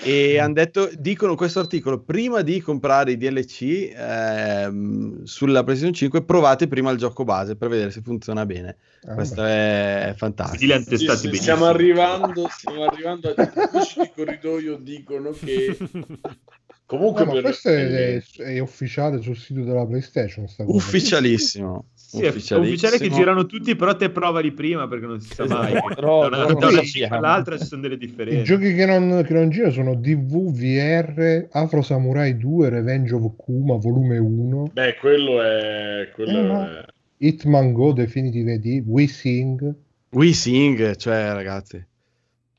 [0.00, 6.24] E hanno detto, dicono questo articolo, prima di comprare i DLC ehm, sulla PlayStation 5,
[6.24, 8.76] provate prima il gioco base per vedere se funziona bene.
[9.06, 10.10] Ah, Questo vabbè.
[10.10, 10.78] è fantastico.
[10.80, 11.34] Sì, sì, benissimo.
[11.34, 15.76] stiamo arrivando, stiamo arrivando a di corridoio dicono che
[16.88, 20.48] comunque No, ma per- questo è, è ufficiale sul sito della PlayStation.
[20.48, 20.76] Sta cosa.
[20.76, 21.84] Ufficialissimo.
[21.94, 25.72] Sì, è ufficiale che girano tutti, però te provali prima perché non si sa mai.
[25.72, 28.42] Esatto, però- da una, però da all'altra ci sono delle I differenze.
[28.44, 33.76] giochi che non, che non girano sono DV, VR, Afro Samurai 2, Revenge of Kuma,
[33.76, 36.64] volume 1, Beh, quello è quello Eh, no.
[36.64, 36.84] è-
[37.18, 39.74] Hitman Go Definitive ED, We Sing,
[40.12, 41.84] We Sing, cioè ragazzi.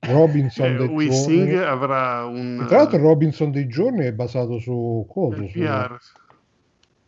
[0.02, 1.16] Robinson Eh, dei We giorni.
[1.24, 5.45] Sing avrà un E Tra l'altro Robinson dei giorni è basato su cosa?
[5.47, 5.60] Su...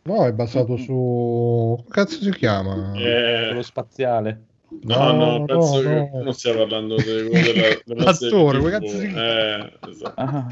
[0.04, 1.82] No, è basato su...
[1.86, 2.92] Che cazzo si chiama?
[2.94, 4.44] è- Quello spaziale.
[4.82, 6.22] No, no, No, penso no, che no.
[6.22, 10.20] non stia parlando de- della, della L'attore, come cazzo si Eh, esatto.
[10.20, 10.46] Ah.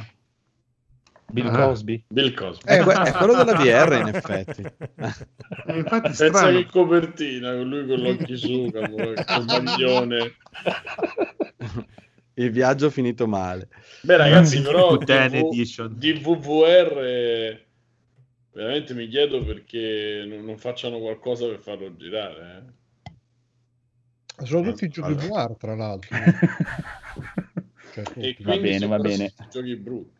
[1.33, 1.67] Bill Ah.
[1.67, 2.05] Cosby.
[2.09, 2.69] Bill Cosby.
[2.73, 4.63] Eh, è quello della VR, in effetti.
[5.67, 10.33] Eh, infatti è Pensa che copertina, con lui con gli occhi su, con il maglione.
[12.41, 13.69] Il viaggio finito male.
[14.03, 15.95] Beh ragazzi, però DV Edition.
[15.99, 17.67] DVVR eh,
[18.53, 22.65] veramente mi chiedo perché non, non facciano qualcosa per farlo girare.
[24.39, 24.47] eh.
[24.47, 25.45] Sono tutti giochi Allora.
[25.47, 26.17] VR, tra l'altro.
[27.93, 28.21] Cioè, tutti.
[28.21, 29.33] E Va bene, va bene.
[29.51, 30.19] giochi brutti.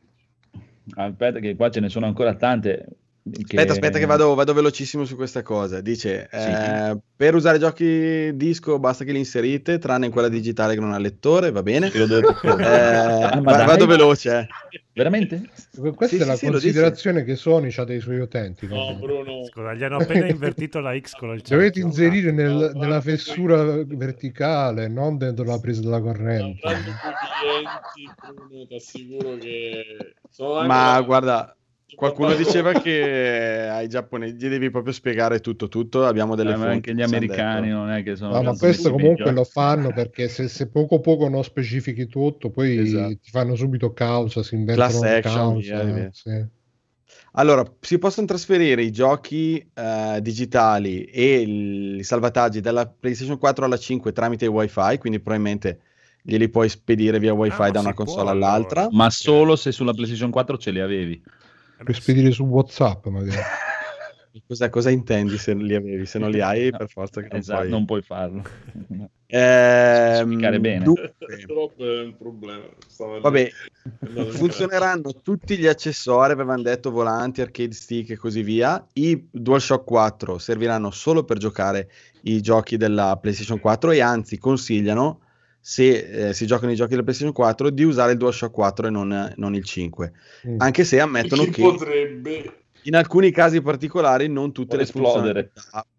[0.97, 2.87] Aspetta che qua ce ne sono ancora tante.
[3.23, 5.81] Che- Aspetta, aspetta, che vado, vado velocissimo su questa cosa.
[5.81, 6.39] Dice: Sì.
[6.39, 10.93] eh, per usare giochi disco basta che li inserite, tranne in quella digitale che non
[10.93, 11.91] ha lettore, va bene.
[11.93, 13.67] Eh, Ah, ma va- dai.
[13.67, 14.39] vado veloce.
[14.39, 14.47] eh.
[14.93, 15.49] Veramente?
[15.95, 18.67] Questa Sì, è la sì, considerazione che Sony ha dei suoi utenti.
[18.67, 18.95] No, no?
[18.99, 19.45] Bruno.
[19.45, 21.87] Scusa, gli hanno appena invertito la X con il Dovete cerchio.
[21.87, 26.61] inserire nel- No, nella no, fessura verticale, non dentro la presa della corrente.
[26.61, 28.11] Clienti,
[28.49, 30.15] Bruno, ti assicuro che
[30.67, 31.55] Ma guarda,
[31.95, 36.07] qualcuno diceva che ai giapponesi gli devi proprio spiegare tutto, tutto.
[36.07, 37.79] Abbiamo delle Eh, fonti anche gli americani detto.
[37.79, 38.35] non è che sono...
[38.35, 39.51] No, ma questo comunque peggio, lo eh.
[39.51, 43.19] fanno perché se, se poco poco non specifichi tutto, poi Esatto.
[43.23, 45.83] ti fanno subito causa, si inventano Class una action, causa.
[45.83, 46.09] via, via.
[46.13, 46.45] sì.
[47.33, 53.65] Allora, si possono trasferire i giochi eh, digitali e il- i salvataggi dalla PlayStation 4
[53.65, 55.81] alla 5 tramite wifi, quindi probabilmente
[56.23, 58.47] glieli puoi spedire via wifi Ah, da una può, console allora.
[58.53, 58.89] all'altra.
[58.91, 61.23] Ma solo se sulla PlayStation 4 ce li avevi.
[61.83, 63.37] Puoi spedire su WhatsApp magari.
[64.47, 66.07] Cosa, cosa intendi se li avevi?
[66.07, 67.71] Se non li hai, per forza che non Esatto, puoi.
[67.71, 68.43] non puoi farlo.
[69.27, 70.85] Specificare bene.
[70.85, 72.63] dunque, Purtroppo è un problema.
[72.87, 73.51] Stavo vabbè,
[74.31, 78.85] funzioneranno tutti gli accessori, avevano detto volanti, arcade stick e così via.
[78.95, 81.91] I DualShock 4 serviranno solo per giocare
[82.23, 85.21] i giochi della PlayStation 4 e anzi consigliano,
[85.61, 88.91] se eh, si giocano i giochi della PlayStation 4, di usare il DualShock 4 e
[88.91, 90.13] non, non il 5.
[90.49, 90.61] Mm.
[90.61, 95.53] Anche se ammettono che potrebbe in alcuni casi particolari non tutte Può le esplodere.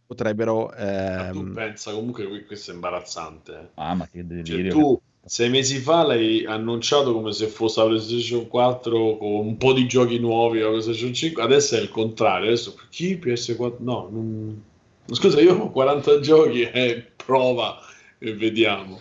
[0.06, 0.74] potrebbero...
[0.78, 3.52] Ma tu ehm, pensa comunque que- questo è imbarazzante.
[3.54, 3.68] eh.
[3.76, 4.72] Ah, ma che Cioè, delirio.
[4.72, 9.74] tu sei mesi fa l'hai annunciato come se fosse la PlayStation 4 con un po'
[9.74, 12.48] di giochi nuovi la PlayStation 5, adesso è il contrario.
[12.48, 13.76] Adesso chi PS4?
[13.80, 14.64] No, non...
[15.12, 17.78] scusa, io ho 40 giochi e prova
[18.18, 19.00] e vediamo.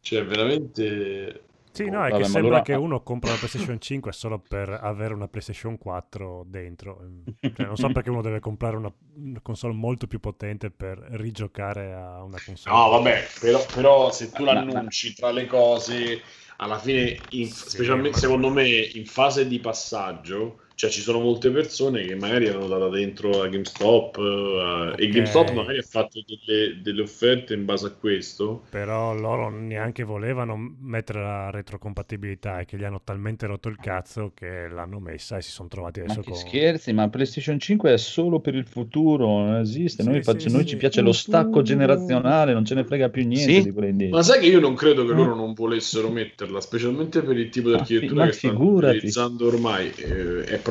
[0.00, 4.12] Cioè, veramente Sì, no, è Vabbè, che sembra allora- che uno compra la PlayStation 5
[4.12, 6.98] solo per avere una PlayStation 4 dentro.
[7.40, 11.92] Cioè, non so perché uno deve comprare una, una console molto più potente per rigiocare
[11.92, 12.74] a una console.
[12.76, 16.20] No, vabbè, però, però se tu Ma- l'annunci tra le cose,
[16.56, 21.20] alla fine, in- Sì, specialmente ma- secondo me, in fase di passaggio, cioè ci sono
[21.20, 25.12] molte persone che magari erano data dentro a GameStop eh, e Ok.
[25.12, 28.62] GameStop magari ha fatto delle, delle offerte in base a questo.
[28.70, 34.32] Però loro neanche volevano mettere la retrocompatibilità e che gli hanno talmente rotto il cazzo
[34.34, 36.38] che l'hanno messa e si sono trovati Ma adesso che con...
[36.38, 40.02] scherzi, ma PlayStation 5 è solo per il futuro, non esiste.
[40.02, 40.68] Sì, Noi, sì, faccio- noi sì.
[40.68, 44.08] ci piace lo stacco generazionale, non ce ne frega più niente.
[44.08, 45.16] Ma sai che io non credo che Mm.
[45.16, 49.46] loro non volessero metterla, specialmente per il tipo di Ma architettura ma che stanno utilizzando
[49.46, 49.92] ormai.
[49.96, 50.69] eh, è, proprio,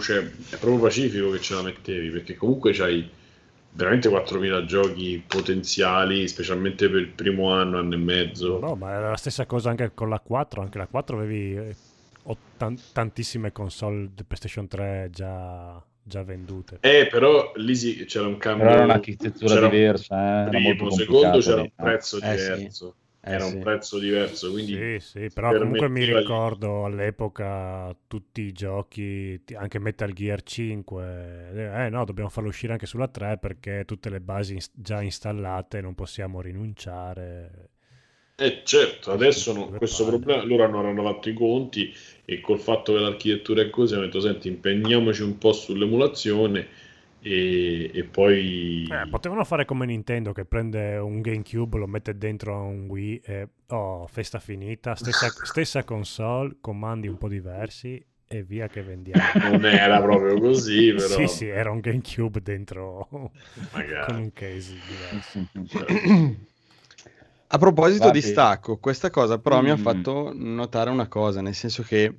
[0.00, 3.08] cioè, è proprio pacifico che ce la mettevi, perché comunque c'hai
[3.72, 8.58] veramente 4.000 giochi potenziali, specialmente per il primo anno, anno e mezzo.
[8.58, 10.62] No, ma era la stessa cosa anche con la 4.
[10.62, 11.76] Anche la 4 avevi eh,
[12.24, 16.78] ottan- tantissime console di PlayStation 3 già, già vendute.
[16.80, 18.64] Eh, però lì sì, c'era un cambio.
[18.64, 22.34] Però era un'architettura diversa, eh, era primo, molto secondo c'era un prezzo Eh, sì.
[22.36, 22.88] diverso.
[22.88, 23.54] eh, era sì.
[23.54, 29.78] un prezzo diverso, quindi Sì, sì, però comunque mi ricordo all'epoca tutti i giochi, anche
[29.78, 34.58] Metal Gear 5, eh no, dobbiamo farlo uscire anche sulla 3 perché tutte le basi
[34.74, 37.70] già installate non possiamo rinunciare.
[38.40, 41.92] Eh certo, adesso no- Due questo problema loro hanno, hanno fatto i conti
[42.24, 46.68] e col fatto che l'architettura è così hanno detto senti impegniamoci un po' sull'emulazione
[47.28, 52.54] e, e poi Eh, potevano fare come Nintendo che prende un GameCube, lo mette dentro
[52.56, 58.42] a un Wii e oh, festa finita, stessa, stessa console, comandi un po' diversi e
[58.42, 59.30] via che vendiamo.
[59.42, 63.08] non era proprio così però Sì, sì, era un GameCube dentro
[63.72, 64.06] magari.
[64.06, 65.40] con un case diverso.
[67.50, 69.78] A proposito Va di stacco, questa cosa però mi ha Mm.
[69.78, 72.14] fatto notare una cosa, nel senso che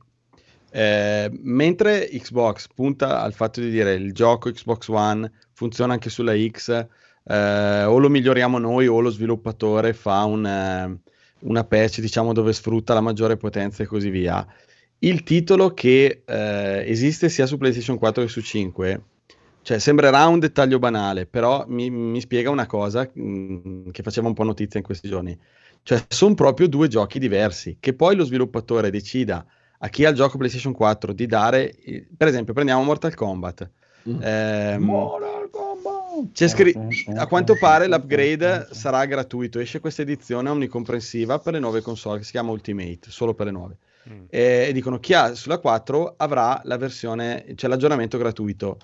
[0.71, 6.33] eh, mentre Xbox punta al fatto di dire il gioco Xbox One funziona anche sulla
[6.35, 6.87] X,
[7.23, 10.99] eh, o lo miglioriamo noi o lo sviluppatore fa un, eh,
[11.41, 14.45] una patch diciamo dove sfrutta la maggiore potenza e così via.
[14.99, 19.03] Il titolo che eh, esiste sia su PlayStation 4 che su 5
[19.61, 24.33] Cioè, sembrerà un dettaglio banale, però mi, mi spiega una cosa mh, che faceva un
[24.33, 25.37] po' notizia in questi giorni.
[25.83, 27.77] Cioè, sono proprio due giochi diversi.
[27.79, 29.45] Che poi lo sviluppatore decida
[29.81, 33.69] a chi ha il gioco PlayStation 4 di dare, eh, per esempio, prendiamo Mortal Kombat.
[34.09, 34.21] Mm.
[34.21, 36.31] Ehm, Mortal Kombat!
[36.33, 36.75] c'è scri-
[37.15, 39.59] a quanto pare l'upgrade sarà gratuito.
[39.59, 43.51] Esce questa edizione omnicomprensiva per le nuove console che si chiama Ultimate, solo per le
[43.51, 43.77] nuove.
[44.09, 44.23] Mm.
[44.29, 48.77] E, e dicono chi ha sulla 4 avrà la versione, cioè l'aggiornamento gratuito,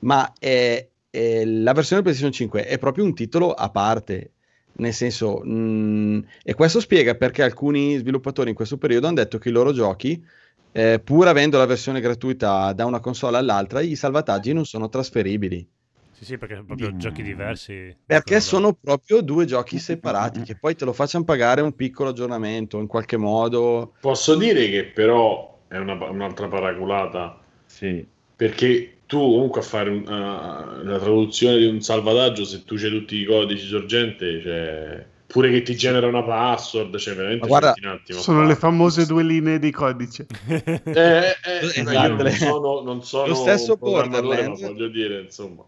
[0.00, 4.32] ma è- è- la versione PlayStation 5 è proprio un titolo a parte.
[4.72, 9.48] Nel senso, mh, e questo spiega perché alcuni sviluppatori in questo periodo hanno detto che
[9.50, 10.24] i loro giochi,
[10.72, 15.68] eh, pur avendo la versione gratuita da una console all'altra, i salvataggi non sono trasferibili.
[16.12, 17.96] Sì, sì, perché sono proprio giochi diversi.
[18.04, 22.10] Perché Sono- sono proprio due giochi separati, che poi te lo facciano pagare un piccolo
[22.10, 23.94] aggiornamento in qualche modo.
[24.00, 28.06] Posso dire che però è una- un'altra paraculata Sì.
[28.36, 32.90] perché tu comunque a fare un- uh, la traduzione di un salvataggio se tu c'hai
[32.90, 37.74] tutti i codici sorgente cioè, pure che ti genera una password cioè veramente Ma guarda,
[38.08, 38.48] Sono fare.
[38.48, 40.26] le famose due linee di codice.
[40.50, 41.90] Eh, eh, Esatto.
[41.92, 44.60] io non sono, non sono Lo stesso Borderlands.
[44.60, 45.62] voglio dire insomma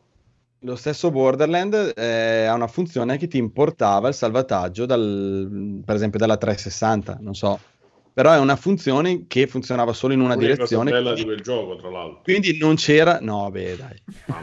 [0.60, 6.18] Lo stesso Borderland eh, ha una funzione che ti importava il salvataggio dal, per esempio
[6.18, 7.58] dalla 360, non so.
[8.14, 10.90] Però è una funzione che funzionava solo in una L'unica direzione.
[10.90, 13.18] cosa bella di Quindi, quel gioco tra l'altro quindi non c'era...
[13.20, 14.02] No, beh, dai.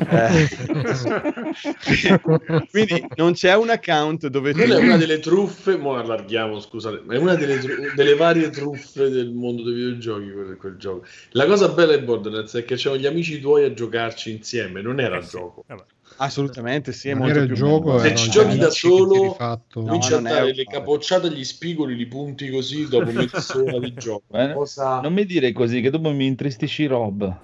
[0.09, 0.47] Eh,
[2.72, 4.53] quindi non c'è un account dove tu...
[4.53, 8.49] quella è una delle truffe mo allarghiamo scusate ma è una delle, tru- delle varie
[8.49, 12.76] truffe del mondo dei videogiochi quel, quel gioco la cosa bella di Borderlands è che
[12.76, 15.84] c'erano gli amici tuoi a giocarci insieme non era Eh il sì, gioco vabbè.
[16.22, 17.99] Assolutamente sì, è Non molto più gioco.
[17.99, 19.80] Se ci gli giochi da solo, fatto.
[19.80, 23.80] No, cominci a è dare un- le capocciate agli spigoli li punti così dopo mezz'ora
[23.80, 27.38] di gioco Eh, Cosa- Non mi dire così, che dopo mi intristisci Rob.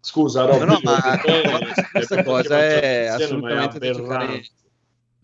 [0.00, 1.18] scusa Rob, No, no, ma
[1.92, 4.42] questa cosa è assolutamente da giocare,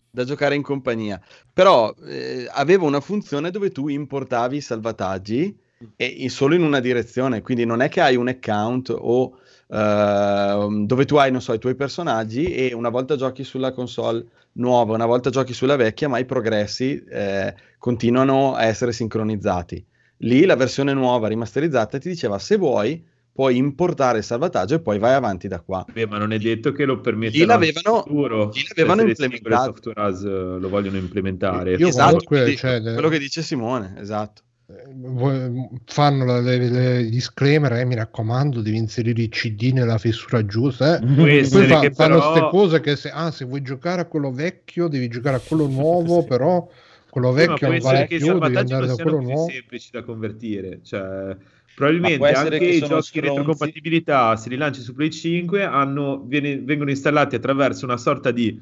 [0.09, 1.21] da giocare in compagnia.
[1.53, 5.55] Però eh, aveva una funzione dove tu importavi i salvataggi
[5.95, 9.37] e in- solo in una direzione, quindi non è che hai un account o
[9.71, 14.25] ehm, dove tu hai, non so, i tuoi personaggi e una volta giochi sulla console
[14.53, 19.83] nuova, una volta giochi sulla vecchia, ma i progressi eh, continuano a essere sincronizzati.
[20.17, 24.99] Lì la versione nuova rimasterizzata ti diceva se vuoi puoi importare il salvataggio e poi
[24.99, 25.85] vai avanti da qua.
[25.91, 28.51] Beh, ma non è detto che lo permetteranno Lì l'avevano- in futuro.
[28.53, 29.63] lì l'avevano implementato.
[29.81, 31.75] software eh, lo vogliono implementare.
[31.75, 34.43] Io esatto, cioè, quello che dice Simone, esatto.
[35.85, 40.97] Fanno la- le, le disclaimer eh, mi raccomando devi inserire il cd nella fessura giusta
[40.99, 41.05] eh.
[41.05, 44.31] Poi fa- che fanno però- queste cose che se, ah, se vuoi giocare a quello
[44.31, 46.67] vecchio devi giocare a quello nuovo però
[47.09, 49.17] quello Sì, vecchio può non vale i più devi salvataggi andare non da siano quello
[49.25, 50.79] così nuovo semplici da convertire.
[50.83, 51.35] Cioè,
[51.75, 53.19] probabilmente anche che i giochi stronzi.
[53.19, 58.57] retrocompatibilità, se li lanci su Play 5, hanno- viene- vengono installati attraverso una sorta di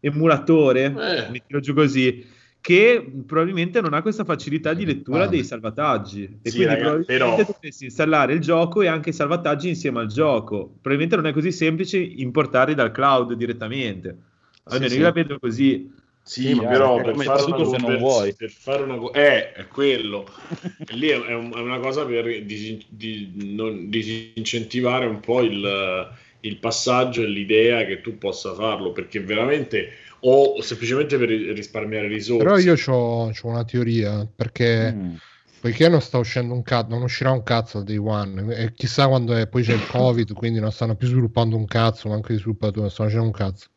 [0.00, 1.30] emulatore, Eh.
[1.30, 2.24] mettilo giù così,
[2.60, 5.28] che probabilmente non ha questa facilità di lettura Ah.
[5.28, 6.24] dei salvataggi.
[6.42, 10.00] E Sì, quindi raga, probabilmente però- dovresti installare il gioco e anche i salvataggi insieme
[10.00, 10.66] al gioco.
[10.80, 14.16] Probabilmente non è così semplice importarli dal cloud direttamente.
[14.64, 15.14] Almeno Sì, io la sì.
[15.14, 15.98] vedo così.
[16.22, 18.34] Sì, Sì, ma però per fare, tutto una se non vuoi.
[18.36, 20.26] per fare una co- eh, è quello.
[20.92, 26.08] Lì è, è un- è una cosa per dis- di- non- disincentivare un po' il,
[26.40, 29.88] il passaggio e l'idea che tu possa farlo, perché veramente
[30.22, 32.44] o semplicemente per ri- risparmiare risorse.
[32.44, 35.14] però io ho una teoria perché Mm.
[35.60, 39.08] poiché non sta uscendo un cazzo non uscirà un cazzo al day one e chissà
[39.08, 42.32] quando è, poi c'è il covid quindi non stanno più sviluppando un cazzo ma anche
[42.34, 43.68] gli sviluppatori non stanno facendo un cazzo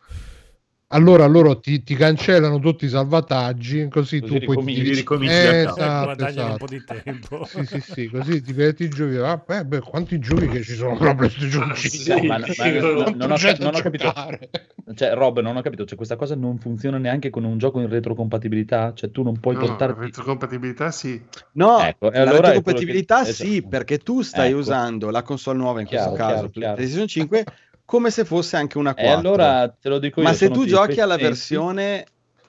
[0.94, 4.82] allora loro ti, ti cancellano tutti i salvataggi così, Così tu puoi ricominci.
[4.84, 5.80] divi- Ricominci Eh, da capo.
[5.82, 6.58] esatto, un esatto.
[6.58, 7.46] po' di tempo.
[7.46, 10.76] sì sì sì così ti metti i giochi ah, beh, beh, quanti giochi che ci
[10.76, 12.10] sono per PlayStation 5 sì.
[12.10, 12.88] No, ma- ma- Quanto
[13.18, 14.14] non ho, non capito.
[14.96, 15.86] Cioè, Rob, non ho capito.
[15.86, 18.94] Cioè, questa cosa non funziona neanche con un gioco in retrocompatibilità.
[18.94, 20.00] Cioè, tu non puoi No, portarti.
[20.02, 21.22] retrocompatibilità sì.
[21.54, 23.68] No, Ecco, e la allora retrocompatibilità che- sì, esatto.
[23.70, 24.58] perché tu stai Ecco.
[24.60, 26.76] usando la console nuova, in Chiaro, questo caso chiaro, chiaro.
[26.76, 27.46] PlayStation 5,
[27.94, 29.12] come se fosse anche una 4.
[29.12, 30.26] E allora te lo dico io.
[30.26, 32.06] Ma se sono tu dei giochi alla versione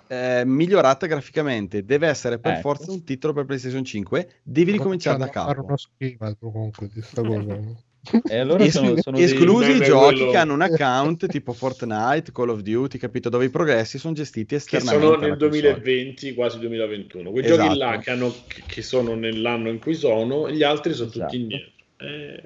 [0.06, 2.60] eh, migliorata graficamente, deve essere per Ecco.
[2.62, 5.66] forza un titolo per PlayStation 5, devi ricominciare da a fare capo.
[5.66, 7.58] uno schema comunque di sta cosa
[8.26, 11.52] E allora sono, sono dei- esclusi i Beh, giochi quello- che hanno un account tipo
[11.52, 13.28] Fortnite, Call of Duty, capito?
[13.28, 15.04] Dove i progressi sono gestiti che esternamente.
[15.04, 15.60] sono alla nel console.
[15.72, 17.30] 2020, quasi 2021.
[17.30, 17.62] Quei Esatto.
[17.62, 21.24] giochi là che, hanno- che- che sono nell'anno in cui sono, gli altri sono Esatto.
[21.26, 21.70] tutti indietro.
[21.98, 22.42] Eh.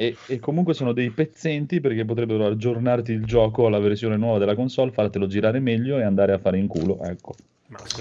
[0.00, 4.54] E, e comunque sono dei pezzenti perché potrebbero aggiornarti il gioco alla versione nuova della
[4.54, 7.04] console, fartelo girare meglio e andare a fare in culo.
[7.04, 7.34] Ecco.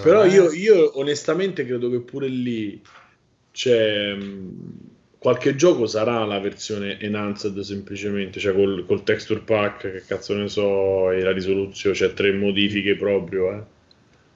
[0.02, 2.82] Però io, io onestamente credo che pure lì
[3.52, 4.80] c'è, mh,
[5.18, 10.48] qualche gioco sarà la versione enhanced semplicemente, cioè col, col texture pack, che cazzo ne
[10.48, 13.62] so, e la risoluzione, cioè tre modifiche proprio, eh.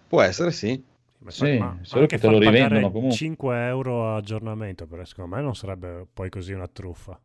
[0.09, 0.83] Può essere, sì.
[1.19, 3.15] Ma, Sì, ma solo che te lo rivendono comunque.
[3.15, 7.17] 5 euro aggiornamento, però secondo me non sarebbe poi così una truffa.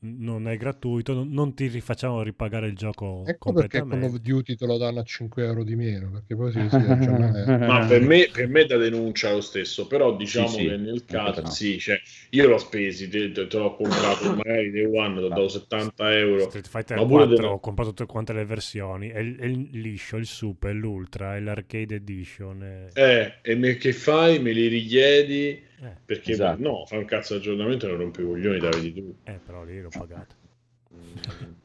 [0.00, 4.16] Cioè, non è gratuito, non, non ti rifacciamo ripagare il gioco Ecco perché Call of
[4.16, 8.00] Duty te lo danno a 5 euro di meno, perché poi si, aggiorna- Ma per
[8.00, 11.40] me, per me è da denuncia lo stesso, però diciamo Sì, sì, che nel caso,
[11.42, 11.50] no.
[11.50, 15.28] sì, cioè, io l'ho spesi, te, te- te l'ho comprato magari Day One, ti ho
[15.28, 19.08] dato 70 euro, Street Fighter ma pure 4 delle- ho comprato tutte quante le versioni,
[19.08, 22.62] è il, è il liscio, il super, l'ultra, e l'arcade edition.
[22.62, 24.38] e- Eh, e me, che fai?
[24.40, 25.68] Me li richiedi?
[25.82, 26.60] Eh, Perché Esatto.
[26.62, 29.14] no, fa un cazzo di aggiornamento e non rompi i coglioni, vedi tu.
[29.24, 30.34] eh, però lì l'ho pagato.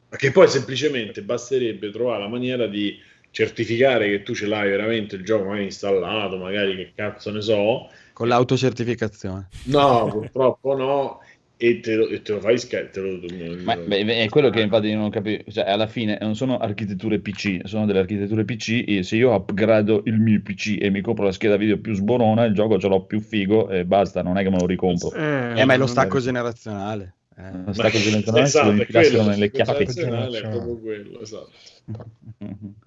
[0.08, 2.98] Ma che poi semplicemente basterebbe trovare la maniera di
[3.30, 7.90] certificare che tu ce l'hai veramente il gioco magari installato, magari che cazzo ne so.
[8.12, 9.48] Con l'autocertificazione.
[9.64, 11.20] No, purtroppo no.
[11.58, 13.18] E te lo, e te lo fai sca- te lo-
[13.62, 16.58] Ma beh, beh, è quello che infatti io non capisco, cioè alla fine non sono
[16.58, 21.00] architetture PC, sono delle architetture PC e se io upgrado il mio PC e mi
[21.00, 24.36] compro la scheda video più sborona, il gioco ce l'ho più figo e basta, non
[24.36, 25.12] è che me lo ricompro.
[25.14, 27.14] Eh, Eh, ma è lo stacco generazionale.
[27.38, 27.50] Eh.
[27.64, 29.84] Lo stacco generazionale se esatto, lo è infilassero quello, nelle chiappe.
[29.86, 31.50] generazionale è proprio quello, esatto.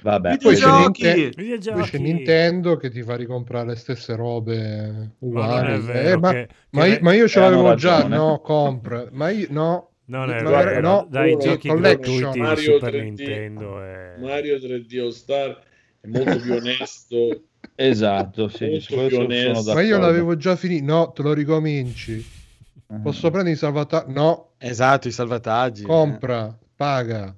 [0.00, 0.70] Vabbè, Poi c'è!
[0.70, 1.32] Ninte-
[1.72, 5.72] poi c'è Nintendo che ti fa ricomprare le stesse robe Ma uguali.
[5.74, 8.40] è vero Eh, ma, che- ma che- io, ma io ce eh, l'avevo già, no,
[8.40, 9.06] compra.
[9.10, 9.90] Ma io no.
[10.06, 12.18] Non è Ma vero, no, dai uno- giochi collection.
[12.20, 13.02] gratuiti di Mario Super 3D.
[13.02, 14.14] Nintendo e...
[14.18, 15.62] Mario 3D All Star
[16.00, 17.42] è molto più onesto.
[17.74, 19.74] Esatto, sì, Molto più onesto.
[19.74, 20.84] Ma io l'avevo già finito.
[20.84, 22.24] No, te lo ricominci.
[22.86, 23.02] Mhm.
[23.02, 24.12] Posso prendere i salvataggi?
[24.12, 25.82] No, Esatto, i salvataggi.
[25.82, 27.34] compra, paga.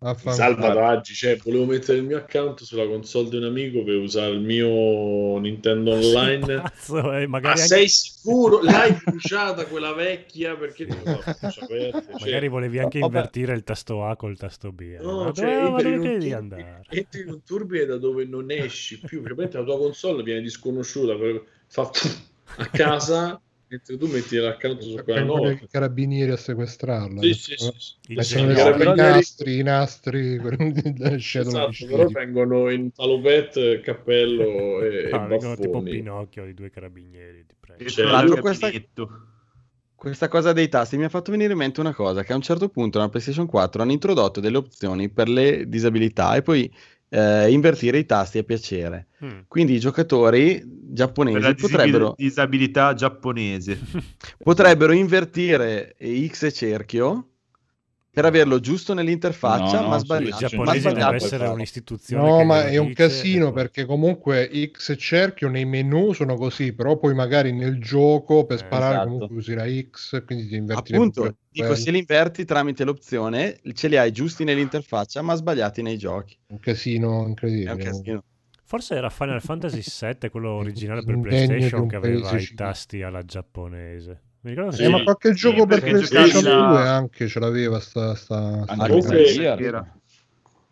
[0.00, 4.40] Salvataggi, cioè volevo mettere il mio account sulla console di un amico per usare il
[4.40, 6.60] mio Nintendo Online.
[6.60, 8.62] Pazzo, eh, Ma magari, anche- sei sicuro?
[8.62, 10.56] L'hai bruciata quella vecchia?
[10.56, 10.94] Perché no,
[11.50, 11.90] cioè,
[12.20, 13.14] magari volevi anche vabbè.
[13.16, 14.80] invertire il tasto A col tasto B.
[14.82, 14.98] eh.
[15.02, 16.82] No, ma cioè, dove, entri dove in turbine- andare?
[16.90, 19.20] entri in un turbine da dove non esci più.
[19.20, 21.16] Praticamente la tua console viene disconosciuta,
[21.66, 21.90] fa
[22.56, 25.50] a casa, mentre tu metti l'account su quella nuova.
[25.50, 27.22] i carabinieri a sequestrarla.
[27.22, 28.14] Sì, sì, sì, sì.
[28.14, 30.38] Mettono i carabinieri- nastri, i nastri,
[31.38, 35.82] Esatto, però vengono in salopette, cappello e, Ah, e vengono tipo.
[35.82, 37.84] Pinocchio, i due carabinieri, ti prego.
[37.84, 38.70] Cioè, tra l'altro questa...
[39.98, 42.40] Questa cosa dei tasti mi ha fatto venire in mente una cosa, che a un
[42.40, 46.72] certo punto nella PlayStation 4 hanno introdotto delle opzioni per le disabilità e poi
[47.08, 49.08] eh, invertire i tasti a piacere.
[49.24, 49.40] Mm.
[49.48, 53.78] Quindi i giocatori per la giapponesi disabil- potrebbero, disabilità giapponese.
[54.42, 57.28] potrebbero invertire X e cerchio
[58.18, 60.44] per averlo giusto nell'interfaccia, No, no, ma sbagliato.
[60.44, 61.04] giapponesi sbagliato.
[61.12, 62.28] deve essere un'istituzione.
[62.28, 66.34] No, che ma è un casino e perché comunque X e cerchio nei menu sono
[66.34, 69.08] così, però poi magari nel gioco per Eh, sparare esatto.
[69.08, 73.86] comunque usi la X, quindi ti inverti Appunto, dico, se li inverti tramite l'opzione, ce
[73.86, 76.36] li hai giusti nell'interfaccia, ma sbagliati nei giochi.
[76.48, 77.70] un casino È incredibile.
[77.70, 78.24] un casino.
[78.64, 84.22] Forse era Final Fantasy VII, quello originale per PlayStation, che aveva i tasti alla giapponese.
[84.40, 84.82] Mi ricordo che Sì.
[84.84, 88.62] Eh, ma qualche gioco per perché PlayStation giocavi 2 la- anche ce l'aveva sta, sta,
[88.62, 89.96] sta Anche Comunque-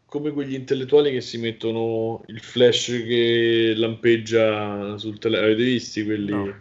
[0.07, 5.47] come quegli intellettuali che si mettono il flash che lampeggia sul telefono.
[5.49, 6.31] Avete visti quelli?
[6.31, 6.55] No.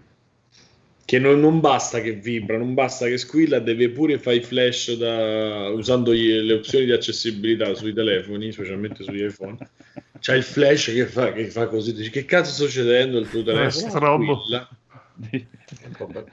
[1.05, 4.97] Che non, non basta che vibra, non basta che squilla, deve pure fare i flash
[4.97, 9.55] da- usando gli- le opzioni di accessibilità sui telefoni, specialmente sugli iPhone.
[10.19, 13.43] C'è il flash che fa, che fa così, dici che cazzo sta succedendo il tuo
[13.43, 13.87] telefono?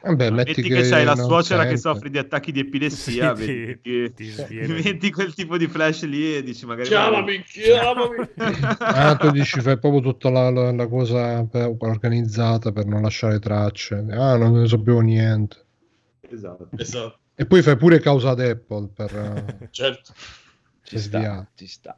[0.03, 0.31] Vabbè.
[0.31, 1.81] Metti, Metti che c'hai la suocera che sente.
[1.83, 4.75] soffre di attacchi di epilessia, Sì, vedi ti- che- ti sviene.
[4.83, 6.89] metti quel tipo di flash lì e dici magari...
[6.89, 8.17] Chiamami, chiamami!
[8.79, 13.39] Ah, tu dici fai proprio tutta la, la- la cosa per- organizzata per non lasciare
[13.39, 14.05] tracce.
[14.11, 15.57] Ah, non ne sapevo niente.
[16.29, 16.69] esatto.
[16.77, 19.15] Esatto, E poi fai pure causa ad Apple per...
[19.61, 20.13] eh, certo.
[20.85, 21.97] Ci sta, ci sta.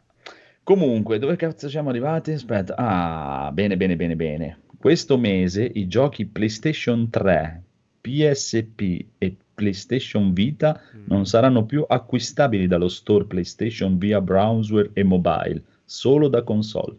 [0.63, 2.33] Comunque, dove cazzo siamo arrivati?
[2.33, 2.75] Aspetta.
[2.77, 4.59] Ah, bene, bene, bene, bene.
[4.85, 7.63] Questo mese i giochi PlayStation 3,
[8.03, 11.05] PSP e PlayStation Vita Mm.
[11.07, 16.97] non saranno più acquistabili dallo store PlayStation via browser e mobile, solo da console.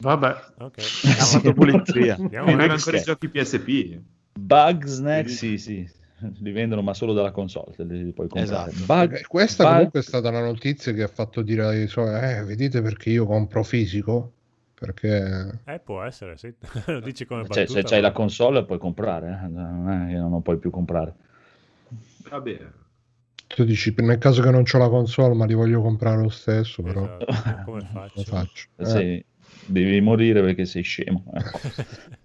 [0.00, 0.76] Vabbè, Ok.
[1.04, 2.14] Ha fatto pulizia.
[2.14, 2.36] Avanti.
[2.38, 3.98] ancora i giochi PSP.
[4.40, 5.86] Bugsnax, sì, sì,
[6.38, 8.70] li vendono ma solo dalla console, li puoi comprare.
[8.70, 8.84] Esatto.
[8.86, 12.14] Bug- Eh, Questa Bug- comunque è stata la notizia che ha fatto dire ai suoi,
[12.18, 14.32] eh, vedete perché io compro fisico?
[14.82, 16.54] Perché Eh, può essere, sì.
[16.86, 17.80] Lo dici come cioè, battuta.
[17.82, 21.14] se c'hai ma- la console puoi comprare, eh, non è che non puoi più comprare.
[22.30, 22.72] Vabbè.
[23.46, 26.82] tu dici, nel caso che non ho la console ma li voglio comprare lo stesso,
[26.82, 27.26] però Esatto.
[27.64, 27.82] Come
[28.14, 28.24] lo faccio?
[28.24, 28.68] faccio.
[28.76, 29.24] Eh, Sì.
[29.64, 31.24] devi morire perché sei scemo.
[31.34, 31.60] ecco.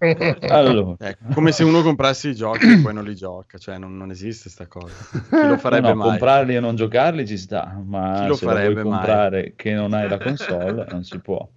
[0.46, 3.96] Allora, Eh, come se uno comprasse i giochi e poi non li gioca, cioè non,
[3.96, 5.06] non esiste sta cosa.
[5.34, 6.24] Chi lo farebbe no, mai?
[6.24, 7.80] comprarli e non giocarli ci sta,
[8.12, 9.18] Chi ma lo se la vuoi farebbe mai?
[9.18, 11.48] comprare che non hai la console non si può.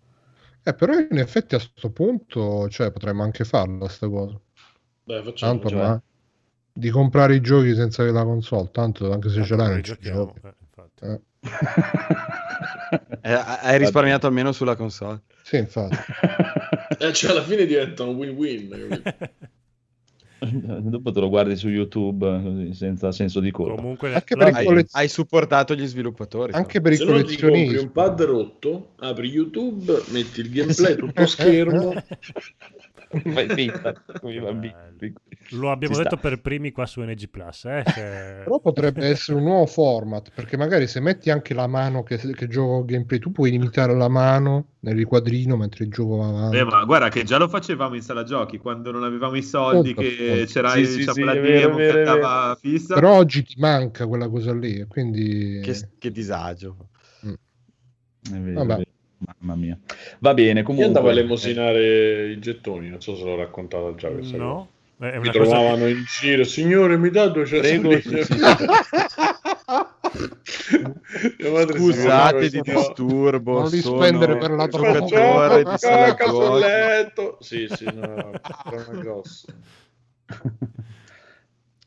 [0.64, 4.40] Eh, però in effetti a sto punto, cioè, potremmo anche farla sta cosa.
[5.04, 5.52] Dai, facciamo.
[5.54, 5.80] Tanto, cioè.
[5.80, 6.02] ma
[6.74, 10.26] di comprare i giochi senza avere la console, tanto anche se ce l'hai non giochiamo,
[10.26, 10.40] giochi.
[10.44, 11.06] eh, infatti.
[11.06, 11.22] Eh,
[13.24, 15.22] Eh, hai risparmiato almeno sulla console.
[15.44, 15.96] sì, infatti.
[17.02, 19.02] Eh, cioè, alla fine diventa un win-win.
[20.90, 23.76] Dopo te lo guardi su YouTube così, senza senso di colpa.
[23.76, 26.54] Comunque, Anche per i Hai, collez- hai supportato gli sviluppatori.
[26.54, 27.86] Anche per i Se no ti compri collezionisti.
[27.86, 31.94] un pad rotto, apri YouTube, metti il gameplay tutto schermo.
[33.34, 34.76] Fai finta, come i bambini.
[35.52, 36.18] lo abbiamo Ci detto sta.
[36.18, 37.66] per primi qua su NG Plus.
[37.66, 42.04] Eh, se- Però potrebbe essere un nuovo format, perché magari se metti anche la mano
[42.04, 46.28] che, che gioco gameplay, tu puoi imitare la mano nel riquadrino mentre il gioco va
[46.30, 46.58] avanti.
[46.58, 49.92] Eh, ma guarda che già lo facevamo in sala giochi quando non avevamo i soldi,
[49.92, 52.94] Appunto, che c'era Sì, il- sì, diciamo, sì, la demo che andava fissa.
[52.96, 55.60] Però oggi ti manca quella cosa lì, quindi...
[55.62, 56.90] Che, che disagio.
[57.22, 58.74] È vero, Vabbè.
[58.74, 58.90] è vero.
[59.22, 59.78] Mamma mia.
[60.20, 60.88] Va bene, Io comunque.
[60.88, 64.44] andavo a elemosinare i gettoni, non so se l'ho raccontata già questa cosa.
[64.44, 64.70] no?
[65.00, 68.38] Eh, È Mi trovavano che- in giro, signore mi dà 200 Prego, lire?" sì,
[71.72, 73.54] Scusate di disturbo.
[73.62, 76.60] Non li sono spendere per la giocatore di sala Cacca sul giochi.
[76.62, 77.38] letto.
[77.42, 79.48] Sì, sì, no, una grossa.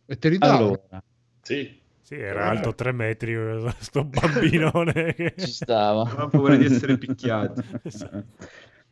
[0.06, 0.56] E te li dà?
[0.56, 1.02] Allora,
[1.42, 1.82] Sì.
[2.04, 3.34] Sì, era alto 3 metri,
[3.80, 5.14] sto bambinone.
[5.14, 6.02] che- ci stava.
[6.02, 7.62] Avevamo paura di essere picchiati.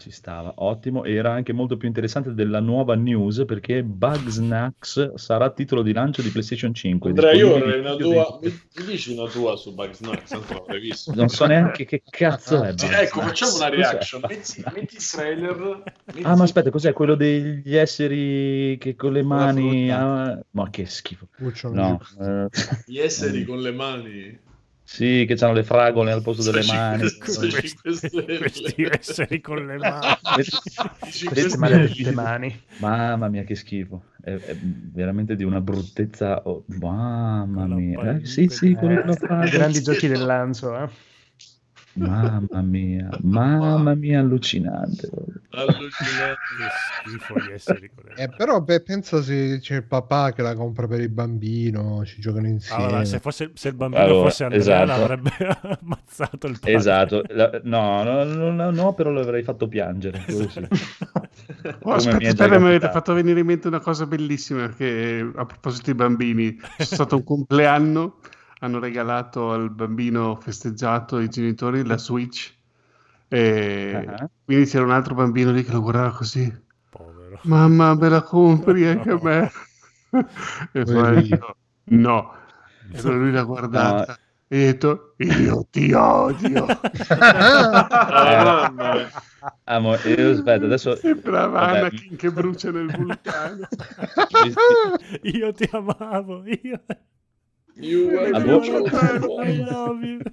[0.00, 1.04] Ci stava, ottimo.
[1.04, 6.30] Era anche molto più interessante della nuova news perché Bugsnax sarà titolo di lancio di
[6.30, 7.10] PlayStation 5.
[7.10, 8.38] Andrea, io vorrei una tua.
[8.40, 10.78] Mi, mi dici una tua su Bugsnax?
[10.80, 11.10] Visto.
[11.10, 12.70] dei- Non so neanche che cazzo è.
[12.70, 13.00] Bugsnax.
[13.02, 14.22] ecco, facciamo una reaction.
[14.26, 15.82] Metti, metti il trailer.
[16.06, 19.90] metti- Ah, ma aspetta, cos'è quello degli esseri che con le mani.
[19.90, 21.28] ah, Ma che schifo.
[21.70, 22.46] No, eh,
[22.86, 24.38] Gli esseri con le mani.
[24.92, 27.08] Sì, che hanno le fragole al posto delle mani.
[27.16, 27.48] Questi,
[28.38, 30.16] questi esseri con le mani.
[31.28, 32.60] Queste maledette mani.
[32.78, 34.02] Mamma mia, che schifo.
[34.20, 36.42] È, è veramente di una bruttezza.
[36.44, 38.16] oh, mamma mia.
[38.16, 40.88] Eh, sì, sì, quello Eh, grandi giochi del lancio, eh.
[41.94, 45.08] Mamma mia, mamma mia, allucinante.
[45.50, 46.38] Allucinante.
[46.56, 47.34] Che schifo
[48.16, 52.20] Eh, però beh, pensa se c'è il papà che la compra per il bambino, ci
[52.20, 52.84] giocano insieme.
[52.84, 54.86] Allora, se, fosse, se il bambino Allora, fosse Andrea esatto.
[54.86, 55.30] l'avrebbe
[55.82, 56.74] ammazzato il padre.
[56.76, 60.22] Esatto, La- no, no, no, no, no, però lo avrei fatto piangere.
[60.24, 60.68] quello sì.
[61.82, 64.60] Oh, aspetta, mi è già aspetta, mi avete fatto venire in mente una cosa bellissima
[64.60, 68.19] perché a proposito di bambini, c'è stato un compleanno,
[68.60, 72.54] hanno regalato al bambino festeggiato i genitori la Switch
[73.28, 74.28] e Ah.
[74.44, 76.52] quindi c'era un altro bambino lì che lo guardava così,
[76.88, 77.38] Povero.
[77.44, 79.50] mamma me la compri anche a me?
[80.72, 82.34] e poi io, no,
[82.92, 86.66] e allora lui l'ha guardata e ha detto io ti odio.
[88.72, 89.08] Mia.
[89.64, 91.78] Amo, io, aspetta, adesso Sembrava Vabbè.
[91.78, 93.68] Anakin che brucia nel vulcano.
[95.22, 96.82] Io ti amavo, io...
[97.76, 99.70] You are A voi- chosen I one.
[99.70, 100.20] love you.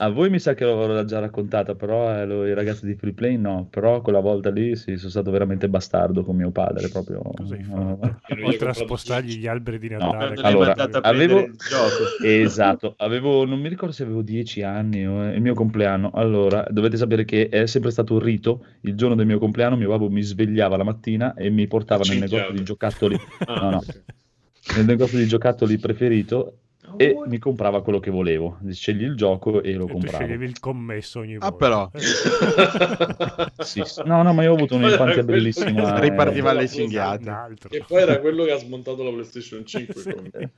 [0.00, 3.14] A voi mi sa che l'avrò già raccontata, però eh, lo- i ragazzi di Free
[3.14, 7.20] Play no, però quella volta lì sì, sono stato veramente bastardo con mio padre, proprio.
[7.34, 8.20] Cosa hai eh, fatto?
[8.46, 10.36] Oltre a spostargli gli alberi di No, Natale.
[10.36, 11.48] L'hai allora, avevo-.
[12.22, 16.12] Esatto, avevo, non mi ricordo se avevo 10 anni o è il mio compleanno.
[16.14, 18.66] Allora, dovete sapere che è sempre stato un rito.
[18.82, 22.18] Il giorno del mio compleanno mio babbo mi svegliava la mattina e mi portava nel
[22.18, 24.02] negozio di giocattoli, Ah, no, no, ok.
[24.76, 26.58] Nel negozio di giocattoli preferito
[26.96, 28.58] e mi comprava quello che volevo.
[28.70, 30.16] Scegli il gioco e lo E compravo.
[30.18, 31.56] sceglievi il commesso ogni Ah, volta.
[31.56, 31.90] però.
[33.64, 34.02] Sì, sì.
[34.04, 35.98] No, no, ma io ho avuto un'infanzia bellissima.
[35.98, 36.52] Ripartiva eh.
[36.52, 37.30] alle Un cinghiate.
[37.70, 40.50] E poi era quello che ha smontato la PlayStation 5.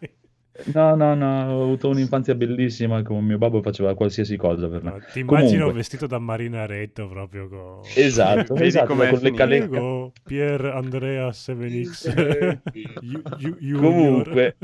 [0.74, 4.90] No, no, no, ho avuto un'infanzia bellissima con mio babbo faceva qualsiasi cosa per me.
[4.90, 5.72] No, ti immagino Comunque.
[5.72, 7.80] vestito da marinaretto proprio con...
[7.94, 10.12] Esatto, Vedi esatto, con le calecche.
[10.24, 12.60] Pier Andrea 7X
[13.00, 13.80] Ju- Ju- Junior.
[13.80, 14.56] Comunque,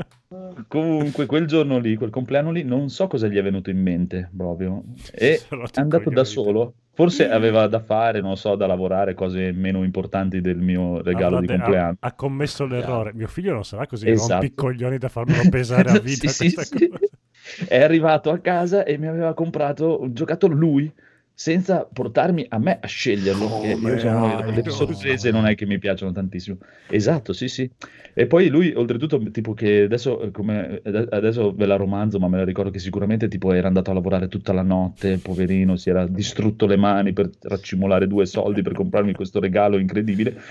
[0.67, 4.29] comunque, quel giorno lì, quel compleanno lì, non so cosa gli è venuto in mente
[4.35, 4.83] proprio.
[5.11, 6.73] E è andato da solo.
[6.97, 11.39] Forse aveva da fare, non so, da lavorare, cose meno importanti del mio regalo Avrà
[11.39, 11.97] di de- ha- compleanno.
[11.99, 13.13] Ha, commesso l'errore.
[13.13, 14.31] Mio figlio non sarà così Esatto.
[14.41, 16.89] rompicoglioni da farmelo pesare a vita Sì, sì, sì.
[17.67, 20.91] È arrivato a casa e mi aveva comprato un giocattolo lui.
[21.39, 23.59] Senza portarmi a me a sceglierlo.
[23.59, 26.57] Che io sono, le sorprese non è che mi piacciono tantissimo.
[26.89, 27.69] Esatto, sì, sì.
[28.15, 32.37] E poi lui, oltretutto, tipo che adesso, eh, come, adesso ve la romanzo, ma me
[32.37, 36.07] la ricordo che sicuramente tipo era andato a lavorare tutta la notte, poverino, si era
[36.07, 40.41] distrutto le mani per raccimolare due soldi per comprarmi questo regalo incredibile.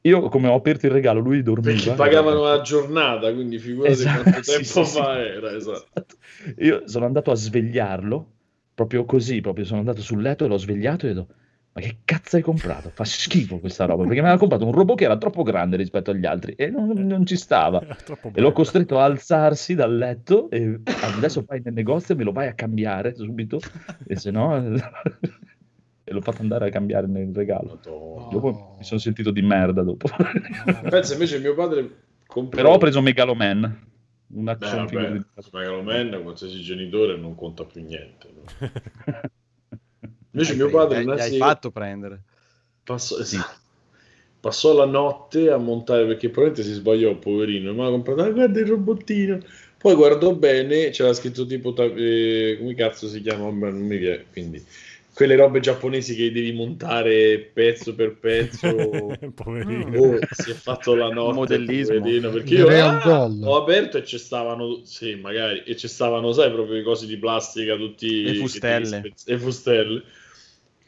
[0.00, 1.70] Io, come ho aperto il regalo, lui dormiva.
[1.70, 4.98] Perché pagavano a giornata, quindi figurati Esatto, quanto sì, tempo sì, sì.
[4.98, 5.54] fa era.
[5.54, 6.16] Esatto.
[6.58, 8.31] Io sono andato a svegliarlo,
[8.74, 11.34] proprio così, proprio sono andato sul letto e l'ho svegliato e ho detto,
[11.74, 12.90] ma che cazzo hai comprato?
[12.92, 16.10] Fa schifo questa roba, perché mi aveva comprato un robot che era troppo grande rispetto
[16.10, 17.82] agli altri e non, non ci stava.
[18.34, 20.80] E l'ho costretto a alzarsi dal letto e
[21.16, 23.58] adesso vai nel negozio e me lo vai a cambiare subito,
[24.06, 24.54] e se no...
[26.04, 27.80] e l'ho fatto andare a cambiare nel regalo.
[27.82, 28.28] Madonna.
[28.30, 30.08] Dopo mi sono sentito di merda dopo.
[30.88, 31.90] Pensa invece mio padre
[32.26, 32.60] comprò...
[32.60, 33.91] Però ho preso Megaloman,
[34.34, 38.30] un Beh, action figure vabbè, di- Megaloman, qualsiasi genitore non conta più niente.
[38.34, 38.54] no?
[40.32, 42.22] Invece Hai mio padre hai- hai sera fatto prendere.
[42.84, 43.60] passò, esatto,
[44.40, 47.72] passò la notte a montare perché probabilmente si sbagliò, poverino.
[47.74, 49.38] Ma ha comprato, "Ah, guarda il robottino.
[49.78, 53.50] Poi guardò bene, c'era scritto tipo, eh, come cazzo si chiama?
[53.50, 54.26] Non mi viene.
[54.32, 54.64] Quindi,
[55.14, 59.14] quelle robe giapponesi che devi montare pezzo per pezzo.
[59.34, 59.98] Poverino.
[59.98, 61.98] Oh, si è fatto la notte Modellismo.
[61.98, 66.50] poverino, perché io ah, ho aperto e ci stavano sì magari e ci stavano sai
[66.50, 68.86] proprio i cosi di plastica tutti Le che fustelle.
[68.86, 70.02] spezz- e fustelle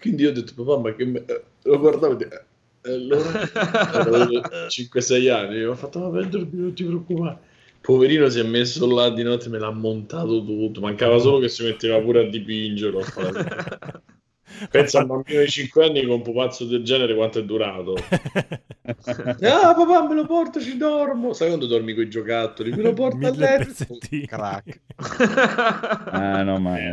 [0.01, 1.25] quindi io ho detto papà ma che me...
[1.63, 2.43] lo guardavo e dico,
[2.83, 3.31] allora
[3.93, 7.53] avevo 5-6 anni e ho fatto vabbè dormi non ti preoccupare
[7.85, 10.81] poverino si è messo là di notte me l'ha montato tutto.
[10.81, 13.03] Mancava solo che si metteva pure a dipingerlo
[14.71, 17.95] pensa a un bambino di 5 anni con un pupazzo del genere quanto è durato
[19.07, 21.33] Ah, papà, me lo porto, ci dormo.
[21.33, 22.71] Sai quando dormi con i giocattoli?
[22.71, 23.97] Me lo porto a letto.
[24.27, 24.81] Crack.
[26.15, 26.93] Ah, no, ma è,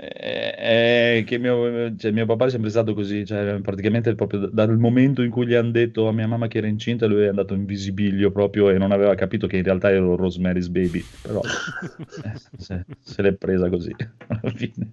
[0.00, 4.48] è- è che mio, cioè, mio papà è sempre stato così, cioè, praticamente proprio da-
[4.66, 7.28] dal momento in cui gli hanno detto a mia mamma che era incinta, lui è
[7.28, 11.40] andato in visibilio proprio e non aveva capito che in realtà ero Rosemary's Baby, però
[11.42, 13.94] eh, se, se l'è presa così
[14.28, 14.90] alla fine.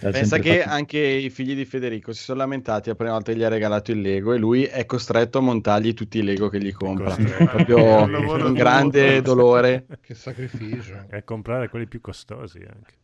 [0.00, 3.38] Pensa che fatto- anche i figli di Federico si sono lamentati la prima volta che
[3.38, 6.60] gli ha regalato il Lego e lui è costretto a montargli tutti i Lego che
[6.60, 7.14] gli compra.
[7.14, 7.44] costretto.
[7.44, 8.04] Proprio
[8.46, 9.86] un grande dolore.
[10.00, 11.06] Che sacrificio.
[11.10, 12.94] E comprare quelli più costosi anche.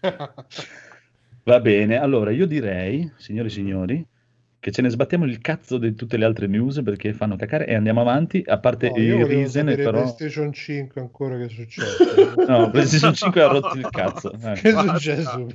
[1.42, 4.06] Va bene, allora io direi, signori e signori,
[4.60, 7.74] che ce ne sbattiamo il cazzo di tutte le altre news perché fanno cacare e
[7.74, 10.02] andiamo avanti, a parte No, i Risen, però...
[10.02, 12.04] PlayStation 5 ancora che è successo.
[12.46, 14.30] No, PlayStation 5 ha rotto il cazzo.
[14.44, 14.52] eh.
[14.52, 15.46] che è successo?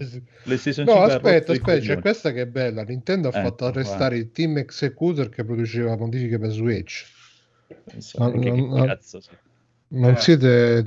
[0.44, 2.02] PlayStation No, 5 ha aspetta, aspetta, c'è coglioni.
[2.02, 2.82] questa che è bella.
[2.84, 7.06] Nintendo ha Ecco, fatto arrestare il team executor che produceva modifiche per Switch.
[7.92, 9.38] Non so, No, che no, cazzo sia.
[9.88, 10.18] Non Eh.
[10.18, 10.84] siete,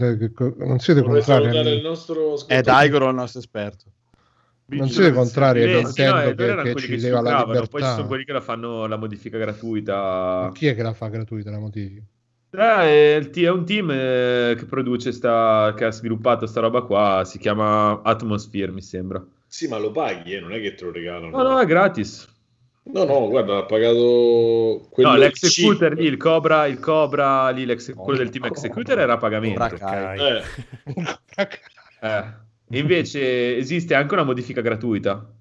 [0.59, 2.61] non siete Vorrei contrari il nostro È.
[2.63, 3.85] Daigoro il nostro esperto.
[4.77, 7.39] Non siete contrari a Eh, sì, no, Nintendo che, erano che ci che leva la
[7.39, 7.67] libertà?
[7.69, 9.95] Poi ci sono quelli che la fanno la modifica gratuita.
[10.43, 12.03] Ma chi è che la fa gratuita la modifica?
[12.51, 16.83] Eh, il t- è un team eh, che produce sta, che ha sviluppato sta roba
[16.83, 19.25] qua, si chiama Atmosphere, mi sembra.
[19.47, 21.31] Sì, ma lo paghi, eh, non è che te lo regalano.
[21.31, 22.27] No, no, è gratis.
[22.91, 27.95] No, no, guarda, ha pagato quello No, l'executor lì, il Cobra, il Cobra lì, l'ex-
[27.95, 29.69] quello del team executor era a pagamento.
[29.69, 30.19] Cobra Kai.
[30.21, 30.43] Eh,
[32.01, 32.47] Eh.
[32.79, 35.33] Invece esiste anche una modifica gratuita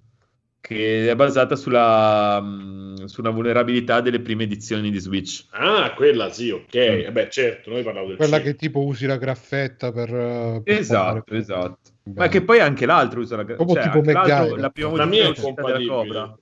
[0.59, 5.45] che è basata sulla, mh, su una vulnerabilità delle prime edizioni di Switch.
[5.51, 6.73] Ah, quella sì, ok.
[6.75, 8.47] Eh beh, certo, noi parliamo del Quella cheap.
[8.49, 10.13] che tipo usi la graffetta per...
[10.13, 11.91] eh, per Esatto, fare- esatto.
[12.15, 14.95] Ma che poi anche l'altro usa la gra- Proprio cioè, tipo anche l'altro- la prima
[14.97, 15.87] La mia è compatibile.
[15.87, 16.37] Cobra.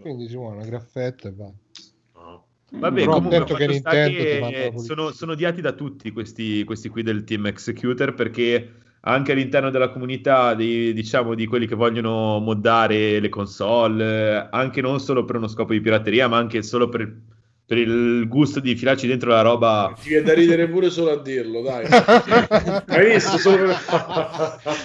[0.00, 1.50] Quindi si vuole una graffetta e va.
[2.14, 2.46] No.
[2.72, 7.02] Vabbè, Però comunque detto che Nintendo che sono, sono odiati da tutti questi, questi qui
[7.02, 8.72] del team Executor perché
[9.02, 15.00] anche all'interno della comunità di, diciamo, di quelli che vogliono moddare le console, anche non
[15.00, 17.10] solo per uno scopo di pirateria, ma anche solo per,
[17.64, 19.94] per il gusto di filarci dentro la roba.
[19.98, 21.86] Ti viene da ridere pure solo a dirlo, dai.
[22.86, 23.38] Hai visto?
[23.38, 23.68] Solo.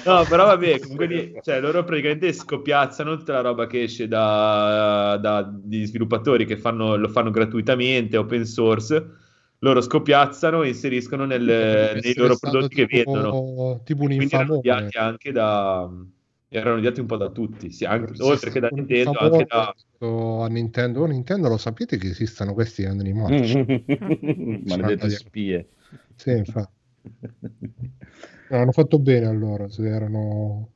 [0.06, 5.18] No, però vabbè, comunque lì- cioè, loro praticamente scoppiazzano tutta la roba che esce da,
[5.22, 9.24] da- di sviluppatori che fanno- lo fanno gratuitamente, open source.
[9.66, 11.42] Loro scoppiazzano e inseriscono nel-
[12.00, 13.82] nei loro prodotti che tipo- vendono.
[13.84, 14.58] Tipo un Quindi erano infamone.
[14.60, 15.90] odiati anche da.
[16.48, 19.46] Erano odiati un po' da tutti, sì, anche- oltre che da Nintendo, infamone anche
[19.98, 20.44] da.
[20.44, 21.02] a Nintendo.
[21.02, 23.42] Oh, Nintendo lo sapete che esistono questi animali?
[24.66, 25.68] Maledette spie.
[26.16, 26.74] Sì, infatti.
[28.48, 30.70] No, hanno fatto bene allora, se erano...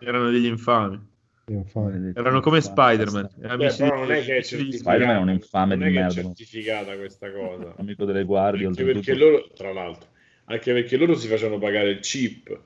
[0.00, 1.00] Erano degli infami.
[1.46, 2.60] Erano come.
[2.62, 3.28] Spider-Man.
[3.36, 4.42] Beh, amici però di- non è che è.
[4.42, 6.22] Spider-Man è un infame non di è che è merda.
[6.22, 7.74] certificata questa cosa.
[7.78, 10.08] Amico delle guardie, Anche perché loro, tra l'altro,
[10.46, 12.60] anche perché loro si facevano pagare il chip.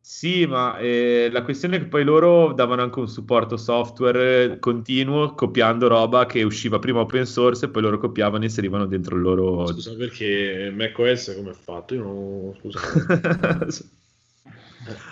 [0.00, 4.58] Sì, ma eh, la questione è che poi loro davano anche un supporto software eh,
[4.58, 9.16] continuo, copiando roba che usciva prima open source e poi loro copiavano e inserivano dentro
[9.16, 9.66] il loro...
[9.66, 11.92] Scusa, perché macOS come è fatto?
[11.94, 12.54] Io non...
[12.58, 12.80] Scusa.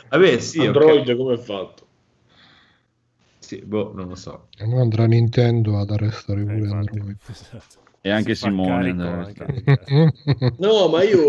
[0.09, 0.65] Vabbè, sì.
[0.65, 1.86] Android come è fatto?
[3.47, 4.49] Sì, boh, non lo so.
[4.59, 7.17] E ora andrà Nintendo ad arrestare Eh, pure infatti, Android.
[7.31, 7.85] esatto.
[8.01, 8.97] E anche Si Simone.
[8.97, 11.21] carico anche- No, ma io...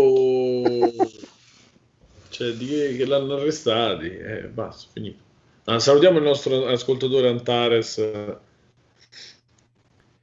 [2.30, 2.66] Cioè, di
[2.96, 4.08] che, l'hanno arrestati.
[4.08, 5.22] Eh, basta, finito.
[5.64, 7.98] Ah, salutiamo il nostro ascoltatore Antares.
[7.98, 8.36] eh,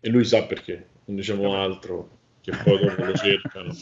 [0.02, 0.88] E lui sa perché.
[1.06, 2.10] Non diciamo altro.
[2.42, 3.74] Che poi dopo lo cercano.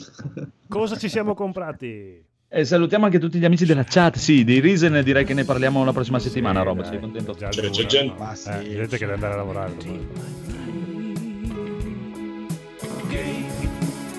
[0.69, 2.23] Cosa ci siamo comprati?
[2.55, 4.17] E salutiamo anche tutti gli amici della chat.
[4.17, 6.81] Sì, di Risen direi che ne parliamo la prossima settimana, Sì, Rob.
[6.81, 7.35] dai, Sei contento?
[7.35, 8.23] Cioè, l'una, c'è gente- no?
[8.23, 10.07] Ma sì, Eh, gente che deve andare a lavorare domani.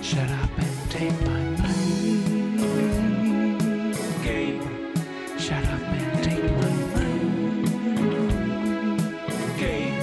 [0.02, 2.20] Shut up and take my money.
[4.22, 4.60] Gabe,
[5.38, 7.64] shut up and take my money.
[9.58, 9.94] Gabe,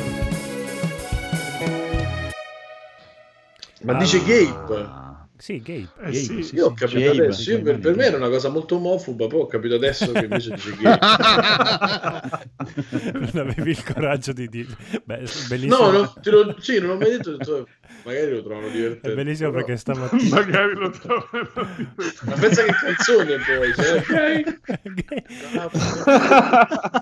[3.84, 4.22] Ma dice Ah.
[4.22, 5.11] Gabe.
[5.42, 5.88] Sì, Gabe.
[6.04, 7.50] Eh sì, Io ho capito Gabe, adesso.
[7.50, 10.52] Io per, per me era una cosa molto omofoba, poi ho capito adesso che invece
[10.54, 11.00] dice Gabe.
[13.34, 14.68] non avevi il coraggio di dire.
[15.04, 15.78] Beh, bellissimo.
[15.78, 17.32] No, no, te lo, sì, non l'ho mai detto.
[17.32, 17.68] ho detto,
[18.06, 19.12] magari lo trovano divertente.
[19.12, 20.30] È bellissimo però- perché stamattina.
[20.36, 21.50] Magari lo trovano.
[22.26, 23.74] Ma pensa che canzone poi.
[23.74, 24.44] Cioè,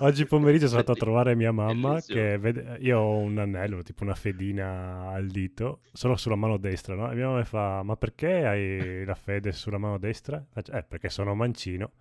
[0.00, 2.18] Oggi pomeriggio sono andato a trovare mia mamma Bellissimo.
[2.18, 2.78] che vede...
[2.80, 7.10] io ho un anello, tipo una fedina al dito, solo sulla mano destra, no?
[7.10, 10.44] E mia mamma mi fa, ma perché hai la fede sulla mano destra?
[10.54, 11.92] Eh, perché sono mancino,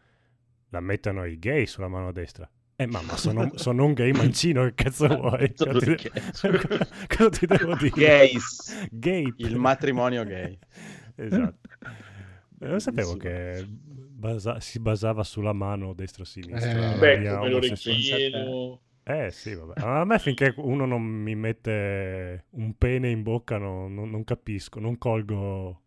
[0.69, 2.49] la mettono i gay sulla mano destra.
[2.75, 5.53] Eh mamma, sono, sono un gay mancino, che cazzo vuoi?
[5.53, 6.11] Cosa ti, Perché?
[7.17, 7.91] cosa ti devo dire?
[7.95, 8.87] Gays.
[8.91, 9.33] Gay.
[9.37, 10.57] il matrimonio gay.
[11.19, 11.57] Esatto.
[12.59, 16.93] Non sapevo che basa- si basava sulla mano destra-sinistra.
[16.95, 18.79] Eh, Beh, come l'orecchino.
[19.03, 19.81] Eh sì, vabbè.
[19.81, 24.79] A me finché uno non mi mette un pene in bocca no- non, non capisco,
[24.79, 25.81] non colgo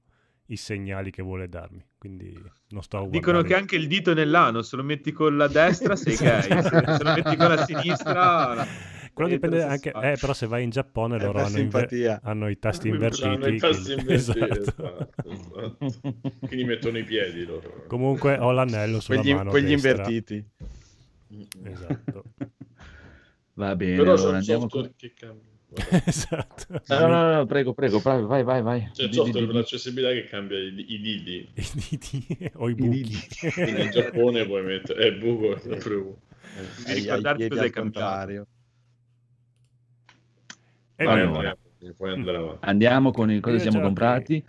[0.52, 1.84] i segnali che vuole darmi.
[1.98, 2.32] Quindi
[2.70, 3.48] non sto a Dicono guardare.
[3.48, 7.02] che anche il dito nell'ano, se lo metti con la destra sei gay, se, se
[7.02, 8.66] lo metti con la sinistra...
[9.14, 9.90] Quello dipende anche...
[9.90, 13.54] Eh, però se vai in Giappone È loro hanno, inve- hanno i tasti invertiti.
[13.54, 14.60] i tasti quindi- invertiti, esatto.
[14.60, 16.20] esatto, esatto.
[16.46, 17.84] Quindi mettono i piedi loro.
[17.88, 19.90] Comunque ho l'anello sulla Quegli, mano quegli destra.
[19.90, 20.44] invertiti.
[21.64, 22.24] Esatto.
[23.54, 24.96] Va bene, Però allora un andiamo software con...
[24.96, 25.50] che cambia.
[26.06, 26.82] Esatto.
[26.88, 28.90] No, no, no, prego, prego, vai, vai, vai.
[28.92, 31.48] C'è il software per l'accessibilità che cambia i, i didi.
[31.54, 32.88] I diti o i buchi.
[32.90, 33.18] didi.
[33.80, 35.06] In Giappone puoi mettere...
[35.06, 36.16] Eh, buco, è sempre uno.
[36.86, 38.30] Devi ricordarti al cambiato.
[38.30, 38.46] E
[41.04, 41.56] beh, Allora.
[42.60, 44.44] andiamo, con il cosa siamo comprati.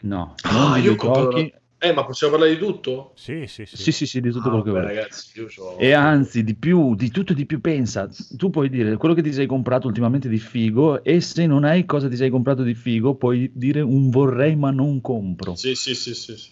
[0.00, 1.50] No, Ah, io ho comprato.
[1.80, 3.12] Eh, ma possiamo parlare di tutto?
[3.14, 3.76] Sì, sì, sì.
[3.76, 4.82] Sì, sì, sì, di tutto Ah, quello che vuoi.
[4.82, 5.46] ragazzi.
[5.80, 9.22] E anzi, di più, di tutto e di più, pensa, tu puoi dire quello che
[9.22, 12.74] ti sei comprato ultimamente di figo e se non hai cosa ti sei comprato di
[12.74, 15.54] figo, puoi dire un vorrei ma non compro.
[15.54, 16.36] Sì, sì, sì, sì.
[16.36, 16.50] sì.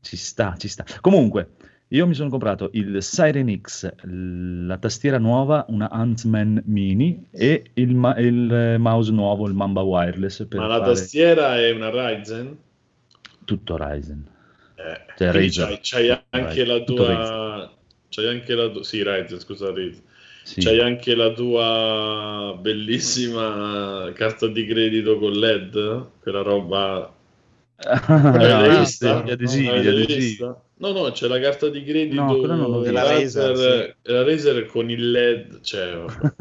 [0.00, 0.84] Ci sta, ci sta.
[1.00, 1.50] Comunque,
[1.88, 7.94] io mi sono comprato il Siren X, la tastiera nuova, una Huntsman Mini e il,
[7.96, 11.90] ma- il, eh, mouse nuovo, il Mamba Wireless per Ma la fare tastiera è una
[11.90, 12.56] Ryzen?
[13.44, 14.34] tutto Ryzen.
[14.76, 17.76] Eh, Cioè, c'hai, c'hai anche Razer, la tua...
[18.08, 18.84] C'hai anche la tua...
[18.84, 20.02] Sì, Ryzen, scusa, Ryzen.
[20.44, 20.60] Sì.
[20.60, 26.06] C'hai anche la tua bellissima carta di credito con LED?
[26.20, 27.12] Quella roba...
[27.86, 29.22] Ah, vista?
[29.22, 30.36] Gli adesivi, gli adesivi.
[30.78, 33.02] No, no, c'è la carta di credito No, non della.
[33.02, 35.94] Razer, Razer, la Razer con il LED, cioè...
[35.94, 36.34] vabbè.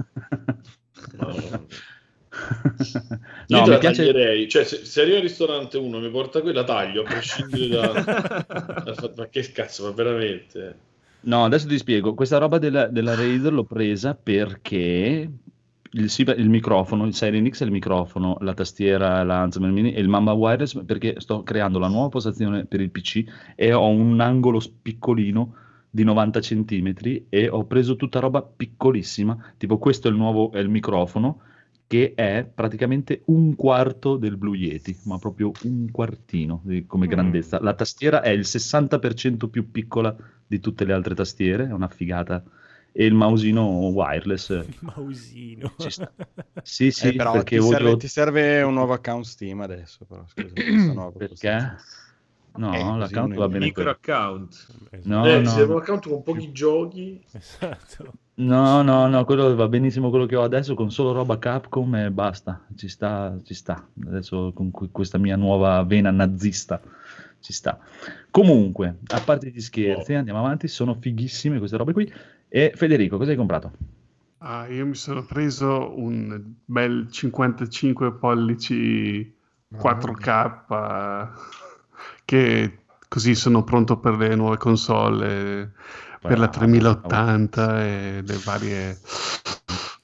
[3.48, 4.04] Io no, te mi la piace.
[4.04, 8.94] taglierei, cioè se, se arriva al ristorante uno mi porta quella taglio a prescindere da...
[8.94, 10.80] fatto- ma che cazzo, ma veramente?
[11.22, 12.14] No, adesso ti spiego.
[12.14, 15.30] Questa roba della, della Razer l'ho presa perché
[15.92, 20.02] il, il microfono, il Siren X è il microfono, la tastiera, la Huntsman Mini e
[20.02, 23.24] il Mamba Wireless perché sto creando la nuova postazione per il PC
[23.56, 25.56] e ho un angolo piccolino
[25.90, 30.60] di 90 centimetri e ho preso tutta roba piccolissima, tipo questo è il nuovo è
[30.60, 31.42] il microfono
[31.88, 37.10] che è praticamente un quarto del Blue Yeti, ma proprio un quartino di- come Mm.
[37.10, 37.60] grandezza.
[37.62, 42.44] La tastiera è il 60% più piccola di tutte le altre tastiere, è una figata.
[42.92, 45.74] E il mausino wireless Il mausino.
[45.78, 46.12] ci sta.
[46.64, 47.78] Sì, sì, Eh, però perché ti, voglio...
[47.78, 51.76] serve, ti serve un nuovo account Steam adesso, però scusa, questa nuova Perché?
[52.58, 54.66] No, Eh, l'account va bene Micro account.
[55.04, 57.22] No, eh, no, serve un account con pochi giochi.
[57.34, 58.14] Esatto.
[58.38, 62.12] No, no, no, quello va benissimo quello che ho adesso con solo roba Capcom e
[62.12, 63.88] basta, ci sta, ci sta.
[64.06, 66.82] Adesso con que- questa mia nuova vena nazista
[67.40, 67.80] ci sta.
[68.32, 72.12] Comunque, a parte gli scherzi, andiamo avanti, sono fighissime queste robe qui.
[72.50, 73.72] E Federico, cosa hai comprato?
[74.40, 79.34] Ah, io mi sono preso un bel 55 pollici
[79.78, 81.30] 4K
[82.26, 85.72] che così sono pronto per le nuove console,
[86.28, 89.00] per la 3080 e le varie...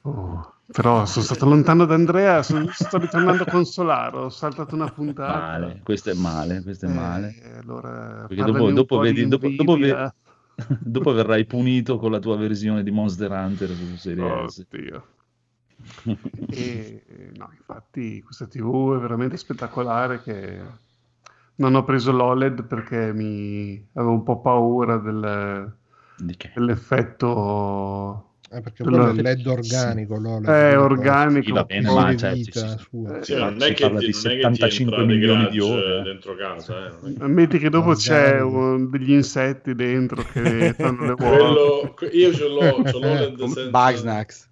[0.03, 4.89] Oh, Però sono stato lontano da Andrea, sono- sto ritornando con Solaro, ho saltato una
[4.89, 5.37] puntata.
[5.37, 7.35] Male, questo è male, questo è male.
[7.41, 9.77] Eh, allora, Perché dopo, dopo po' di vedi, dopo, dopo
[10.79, 14.65] dopo verrai punito con la tua versione di Monster Hunter su Serie S.
[14.71, 15.05] Oddio.
[16.49, 20.59] E, no, infatti questa TV è veramente spettacolare che
[21.55, 25.75] non ho preso l'OLED perché mi avevo un po' paura del-
[26.21, 30.49] dell'effetto Eh, perché quello- è LED organico, l'OLED.
[30.49, 31.45] Eh, organico.
[31.45, 32.77] Sì, va bene, ma cioè, vita.
[33.21, 35.15] Sì, ma non è che parla ti, di non è che ti 75 entra dei
[35.15, 36.01] milioni di ore.
[36.03, 36.87] dentro casa.
[36.87, 37.13] Eh.
[37.17, 38.57] è Ammetti che dopo c'è Organico.
[38.57, 41.93] un- degli insetti dentro che fanno le uova.
[42.11, 43.69] Io ce l'ho, ce l'ho l'OLED senza...
[43.69, 44.49] Bugsnax.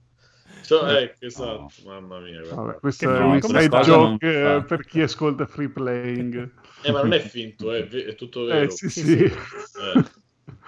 [0.64, 2.42] Cioè, ecco, esatto, mamma mia.
[2.54, 6.52] Vabbè, questo Che è no, un inside joke eh, per chi ascolta free playing.
[6.84, 8.62] Eh, ma non è finto, è, è tutto vero.
[8.66, 9.24] Eh, sì, sì.
[9.24, 10.04] Eh.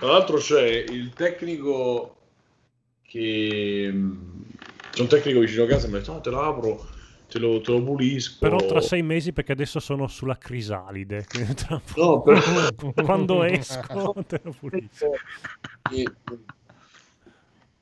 [0.02, 2.16] Tra l'altro c'è il tecnico
[3.04, 3.94] che...
[4.92, 6.88] C'è un tecnico vicino a casa e mi ha detto, "Ah, te lo apro,
[7.30, 8.38] te lo, te lo pulisco.
[8.40, 11.28] Però tra sei mesi perché adesso sono sulla crisalide.
[11.96, 12.42] No, però-
[13.06, 15.12] Quando esco te lo pulisco.
[15.92, 16.12] E-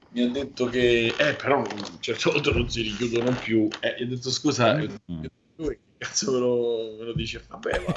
[0.10, 1.64] mi ha detto che eh però
[2.02, 5.22] certe volte non si richiudono più eh, gli ho detto scusa Mm.
[5.22, 7.96] che cazzo me lo, me lo dici vabbè ma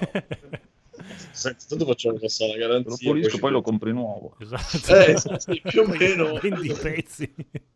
[1.30, 4.36] senti tanto facciamo passare la Te lo garanzia pulisco, ci poi lo compri nuovo.
[4.40, 4.94] Esatto.
[4.96, 7.34] eh sì, più o meno Vendi i pezzi.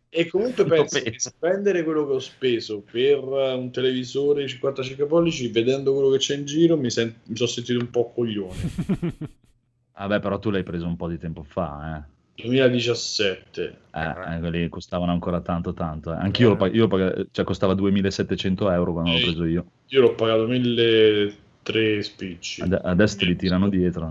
[0.09, 5.93] e comunque penso che spendere quello che ho speso per un televisore 55 pollici vedendo
[5.93, 8.55] quello che c'è in giro mi, sen- mi sono sentito un po' coglione
[9.99, 12.15] Vabbè, però tu l'hai preso un po' di tempo fa, eh.
[12.43, 16.13] 2017 Eh, eh, quelli costavano ancora tanto, tanto.
[16.13, 16.17] eh.
[16.17, 19.65] Anch'io lo pag- io lo pag- cioè costava 2700 euro quando l'ho preso io.
[19.87, 20.47] io l'ho pagato
[21.73, 24.11] 1.300 spicci Ade- adesso te li tirano dietro.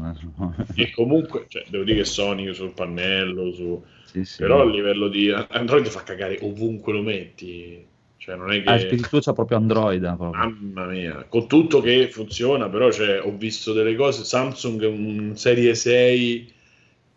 [0.76, 0.84] eh.
[0.84, 3.84] e comunque cioè, devo dire che Sony sul pannello su...
[4.06, 4.38] Sì, sì.
[4.38, 7.84] però a livello di Android fa cagare ovunque lo metti
[8.18, 10.04] cioè non è che Ah, il tuo c'ha proprio Android.
[10.04, 10.32] eh, proprio.
[10.32, 15.76] mamma mia con tutto che funziona però cioè, ho visto delle cose Samsung un serie
[15.76, 16.54] 6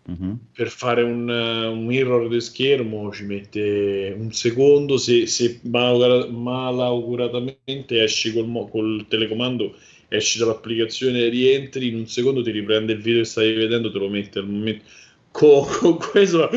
[0.09, 0.39] Mhm.
[0.55, 8.03] per fare un, un mirror di schermo ci mette un secondo se, se malaugura- malauguratamente
[8.03, 9.75] esci col, col telecomando
[10.09, 14.09] esci dall'applicazione rientri in un secondo ti riprende il video che stavi vedendo te lo
[14.09, 14.85] mette al momento
[15.31, 16.49] con, con questo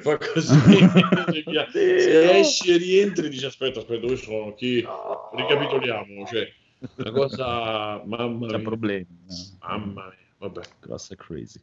[0.00, 0.54] fa così
[1.72, 4.86] se esci e rientri dici aspetta aspetta dove sono chi
[5.34, 6.48] ricapitoliamo cioè
[6.96, 9.06] una cosa mamma mia problemi.
[9.28, 9.56] eh.
[9.60, 11.60] mamma mia vabbè Grossa crazy.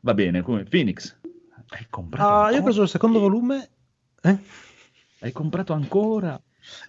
[0.00, 1.14] Va bene, come Phoenix.
[1.68, 3.68] Hai comprato Ah, io ho preso il secondo volume.
[4.22, 4.36] Eh?
[5.18, 6.40] Hai comprato ancora?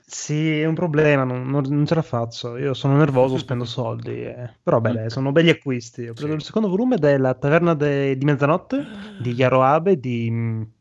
[0.06, 2.58] Sì, è un problema, non, non- non ce la faccio.
[2.58, 4.24] Io sono nervoso, spendo soldi.
[4.24, 4.50] eh.
[4.64, 6.08] Però beh, sono belli acquisti.
[6.08, 6.38] Ho preso Sì.
[6.38, 8.88] il secondo volume della Taverna de- di Mezzanotte
[9.18, 10.72] di Yaro Abe, di, mh,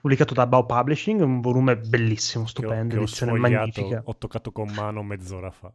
[0.00, 4.04] pubblicato da Bao Publishing, un volume bellissimo, Che ho, stupendo, che ho edizione sfogliato, magnifica.
[4.04, 5.72] ho toccato con mano mezz'ora fa.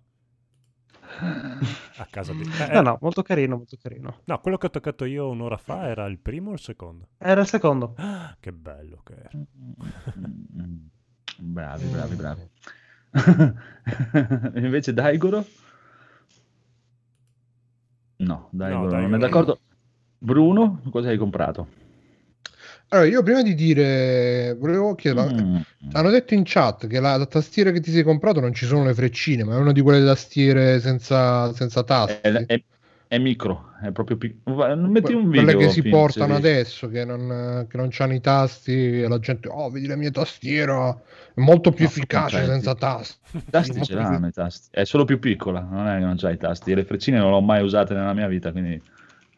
[1.97, 2.43] A casa di...
[2.57, 4.22] eh, No, no, molto carino, molto carino.
[4.26, 7.07] no, quello che ho toccato io un'ora fa era il primo o il secondo?
[7.18, 7.93] Era il secondo.
[7.97, 9.31] Ah, che bello che era.
[11.38, 12.41] Bravi, bravi, bravi.
[14.60, 15.45] Invece Daigoro?
[18.18, 19.60] No, Daigoro non Daigoro è d'accordo.
[20.18, 21.68] Bruno, cosa hai comprato?
[22.90, 25.57] Allora, io prima di dire, volevo chiedere, Mm.
[25.91, 28.86] hanno detto in chat che la, la tastiera che ti sei comprato non ci sono
[28.86, 32.28] le freccine, ma è una di quelle tastiere senza, senza tasti.
[32.28, 32.64] È, è-
[33.07, 34.76] è micro, è proprio piccolo.
[34.76, 35.57] Metti un quelle video.
[35.57, 36.56] che si portano se riesci.
[36.56, 40.11] adesso, che non, che non hanno i tasti, e la gente, oh, vedi la mia
[40.11, 40.90] tastiera,
[41.34, 43.38] è molto più No, efficace cioè, senza ti- tasti.
[43.38, 46.32] I tasti ce l'hanno i tasti, è solo più piccola, non è che non c'ha
[46.32, 46.73] i tasti.
[46.73, 48.82] Le freccine non l'ho mai usate nella mia vita, quindi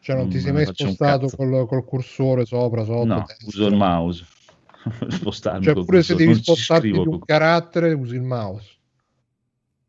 [0.00, 3.46] Cioè, non Non ti sei mai spostato col, col cursore sopra, sotto, no, destra.
[3.46, 4.24] uso il mouse.
[5.08, 8.76] Spostarmi Cioè, pure se devi spostarti un carattere, usi il mouse.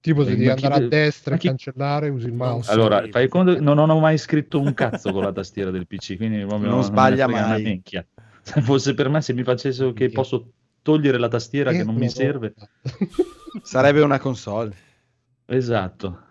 [0.02, 2.34] Tipo se Eh, devi ma chi andare a destra ma e chi- cancellare, usi il
[2.34, 2.72] mouse.
[2.72, 6.38] Allora, fai conto non ho mai scritto un cazzo con la tastiera del PC, quindi
[6.44, 7.64] Non me sbaglia una mai.
[7.64, 8.06] minchia.
[8.42, 10.52] Se fosse per me, se mi facessero che posso
[10.82, 12.54] togliere la tastiera che non mi Eh, serve,
[13.62, 14.74] Sarebbe una console.
[15.46, 16.28] esatto.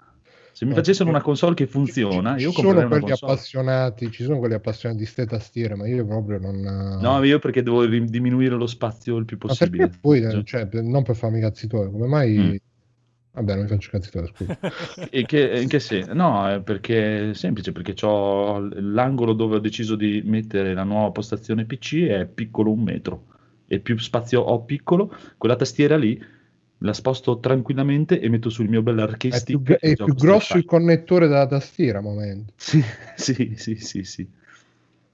[0.52, 3.04] Se mi No, facessero ci- una console che funziona, ci io sono comprerei una quelli
[3.06, 3.32] console.
[3.32, 6.98] appassionati, ci sono quelli appassionati di ste tastiere, ma io proprio non.
[7.00, 9.84] No, io perché devo diminuire lo spazio il più ma possibile.
[9.84, 12.56] perché poi, Cioè, cioè, non per farmi cazzi tuoi, come mai Mm.
[13.38, 14.58] Vabbè, non mi faccio cazzi tuoi, scusa.
[15.10, 16.12] E che, in che senso?
[16.12, 21.64] No, è perché è semplice, perché l'angolo dove ho deciso di mettere la nuova postazione
[21.64, 23.26] PC è piccolo un metro
[23.66, 26.20] e più spazio ho piccolo, quella tastiera lì
[26.82, 30.64] la sposto tranquillamente e metto sul mio bel arcade È più, è più grosso il
[30.64, 32.52] connettore della tastiera a momento.
[32.58, 32.82] Sì,
[33.16, 34.28] sì, sì, sì, sì.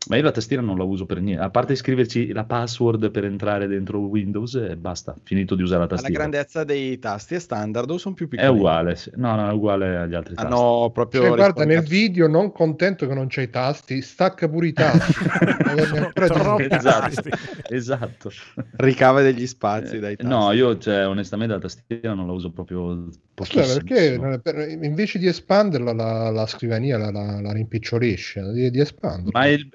[0.06, 3.24] Ma io la tastiera non la uso per niente, a parte scriverci la password per
[3.24, 6.20] entrare dentro Windows e basta, finito di usare la Ma la tastiera.
[6.20, 8.48] grandezza dei tasti è standard o sono più È piccoli?
[8.48, 9.10] uguale, sì.
[9.16, 10.52] no, no, è uguale agli altri tasti.
[10.52, 14.66] Hanno proprio Cioè, guarda, nel video, non contento che non c'hai i tasti, stacca pure
[14.68, 15.14] i tasti.
[16.56, 17.30] Esatto,
[17.68, 18.30] esatto.
[18.76, 20.32] ricava degli spazi Eh, dai tasti.
[20.32, 23.08] No, io cioè, onestamente la tastiera non la uso proprio
[23.40, 24.38] Scusa, perché pochissimo.
[24.40, 29.30] per- invece di espanderla la, la scrivania la, la, la rimpicciolisce, di, di espanderla.
[29.30, 29.68] Ma, è il,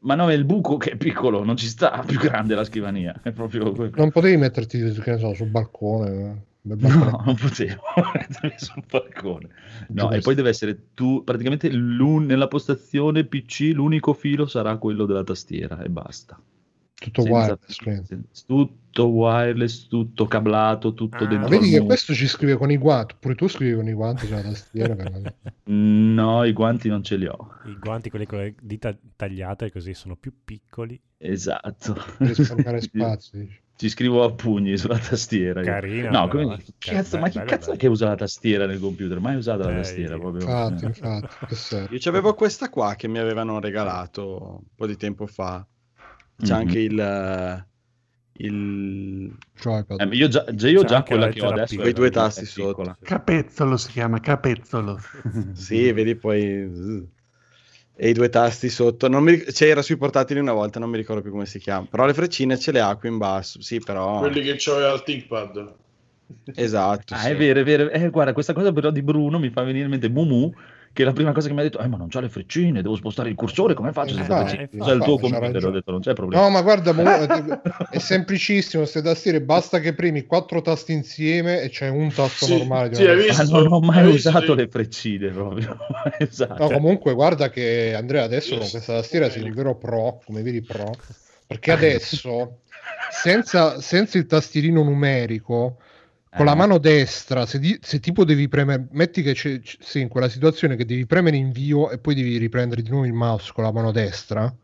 [0.00, 3.18] ma no, è il buco che è piccolo, non ci sta più grande la scrivania.
[3.22, 3.92] È proprio quello.
[3.96, 6.44] Non potevi metterti, che ne so, sul balcone.
[6.62, 7.10] eh, balcone.
[7.10, 7.82] No, non potevo
[8.14, 9.48] mettermi sul balcone.
[9.88, 15.24] No, e poi deve essere tu, praticamente nella postazione PC l'unico filo sarà quello della
[15.24, 16.38] tastiera e basta.
[17.02, 17.76] Tutto Senza- wireless.
[17.78, 18.06] quindi.
[18.06, 21.26] sen- tutto wireless, tutto cablato, tutto Ah.
[21.26, 21.48] dentro.
[21.48, 24.26] Ma vedi che questo ci scrive con i guanti, pure tu scrivi con i guanti
[24.26, 24.94] sulla tastiera.
[24.94, 25.34] per-
[25.64, 27.54] No, i guanti non ce li ho.
[27.66, 31.00] I guanti, quelli con le dita tagliate così, sono più piccoli.
[31.18, 31.96] Esatto.
[32.18, 33.46] per spazio.
[33.74, 35.62] Ci scrivo a pugni sulla tastiera.
[35.62, 36.64] Carina, No, però, come- eh.
[36.78, 37.78] cazzo- ma chi Bella, cazzo è bella.
[37.78, 39.18] che usa la tastiera nel computer?
[39.18, 40.42] Mai usata la Eh, tastiera proprio.
[40.42, 41.94] Infatti, infatti, che serve?
[41.94, 45.66] Io c'avevo questa qua che mi avevano regalato un po' di tempo fa.
[46.42, 46.58] C'è Mhm.
[46.60, 46.98] anche il...
[46.98, 47.66] eh,
[48.44, 49.32] il...
[49.98, 52.96] Eh, io già, già- io già quella la che ho adesso Quei due tasti sotto.
[53.02, 54.98] Capezzolo si chiama, capezzolo.
[55.54, 57.10] Sì, vedi poi...
[57.94, 59.06] E i due tasti sotto.
[59.08, 59.32] Non mi...
[59.32, 61.86] ric- C'era sui portatili una volta, non mi ricordo più come si chiama.
[61.88, 63.60] Però le freccine ce le ha qui in basso.
[63.60, 64.18] Sì, però...
[64.18, 65.74] Quelli che c'aveva al ThinkPad.
[66.54, 67.14] Esatto.
[67.14, 67.30] Ah, sì.
[67.30, 67.90] è vero, è vero.
[67.90, 70.52] Eh, guarda, questa cosa però di Bruno mi fa venire in mente Mumu,
[70.92, 72.96] che la prima cosa che mi ha detto, eh, ma non c'ha le freccine, devo
[72.96, 74.62] spostare il cursore, come faccio senza freccine?
[74.62, 76.42] infatti, Usa il tuo computer, ho detto, non c'è problema.
[76.44, 76.92] No, ma guarda,
[77.90, 78.82] è semplicissimo.
[78.82, 82.94] Queste tastiere basta che premi quattro tasti insieme e c'è un tasto Sì, normale.
[82.94, 83.56] sì, visto?
[83.56, 84.28] Ah, non ho mai Hai visto?
[84.28, 85.76] usato le freccine proprio.
[86.20, 86.54] usate.
[86.58, 90.62] No, comunque, guarda che Andrea adesso con questa tastiera sei il vero pro, come vedi
[90.62, 90.98] pro,
[91.46, 92.60] perché adesso
[93.10, 95.78] senza, senza il tastierino numerico,
[96.34, 96.56] con la Eh.
[96.56, 100.28] mano destra, se, di- se tipo devi premere, metti che c'è, c- sei in quella
[100.28, 103.72] situazione che devi premere invio e poi devi riprendere di nuovo il mouse con la
[103.72, 104.54] mano destra,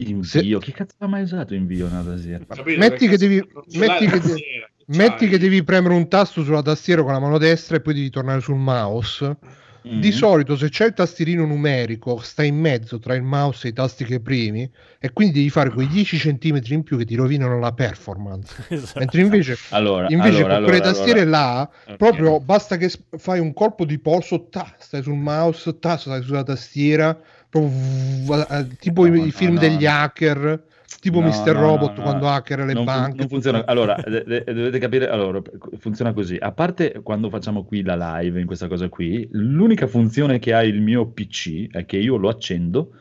[0.00, 2.44] Invio, chi cazzo ha mai usato invio nella tastiera?
[2.46, 2.78] Capito?
[2.78, 3.36] metti che devi,
[3.72, 7.36] metti che de- tastiera, metti che devi premere un tasto sulla tastiera con la mano
[7.38, 9.36] destra e poi devi tornare sul mouse.
[9.90, 10.00] Mm.
[10.00, 13.72] Di solito, se c'è il tastierino numerico, sta in mezzo tra il mouse e i
[13.72, 17.58] tasti che premi, e quindi devi fare quei 10 cm in più che ti rovinano
[17.58, 18.54] la performance.
[18.68, 18.98] Esatto.
[18.98, 21.38] Mentre invece, Allora, invece allora, con quelle allora, tastiere allora.
[21.38, 21.96] là, Ok.
[21.96, 26.42] proprio basta che fai un colpo di polso, ta, stai sul mouse, ta, stai sulla
[26.42, 29.60] tastiera, proprio v- tipo No, i, i no, film no.
[29.60, 30.62] degli hacker,
[31.00, 31.54] tipo No, Mr.
[31.54, 32.02] no, Robot no, no.
[32.02, 33.16] quando hacker le non, fun- banche.
[33.18, 33.64] non funziona.
[33.66, 35.40] Allora, de- de- dovete capire, allora,
[35.78, 36.36] funziona così.
[36.38, 40.62] A parte quando facciamo qui la live in questa cosa qui, l'unica funzione che ha
[40.64, 42.92] il mio PC è che io lo accendo,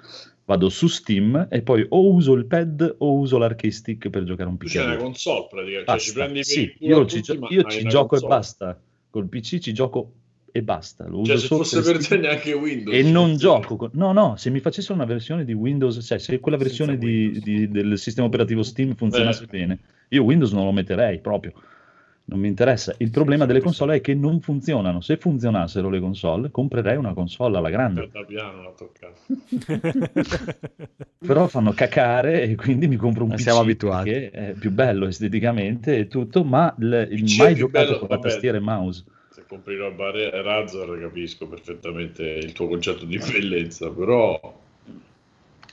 [0.45, 4.49] vado su Steam e poi o uso il pad o uso l'arcade stick per giocare
[4.49, 7.83] un Tu c'hai una console praticamente, cioè ci prendi Sì, io ci, tutti, io ci
[7.85, 8.27] gioco e console.
[8.35, 8.79] basta.
[9.09, 10.11] Col PC ci gioco
[10.57, 11.07] e basta.
[11.07, 12.95] Lo uso Cioè se solo fosse per te neanche Windows.
[12.95, 13.89] E non cioè, gioco con...
[13.93, 17.69] No, no, se mi facessero una versione di Windows, cioè se quella versione di, di-
[17.69, 19.47] del sistema operativo Steam funzionasse Eh.
[19.47, 19.79] bene,
[20.09, 21.53] io Windows non lo metterei proprio.
[22.29, 22.93] Non mi interessa.
[22.97, 24.99] Il problema delle console è che non funzionano.
[24.99, 28.09] Se funzionassero le console, comprerei una console alla grande.
[31.25, 34.09] Però fanno cacare e quindi mi compro un Ma PC siamo abituati.
[34.09, 38.19] che è più bello esteticamente e tutto, ma il, il mai giocato bello, con la
[38.19, 39.03] tastiera e mouse.
[39.47, 44.37] Se compri roba Re- Razer capisco perfettamente il tuo concetto di bellezza, però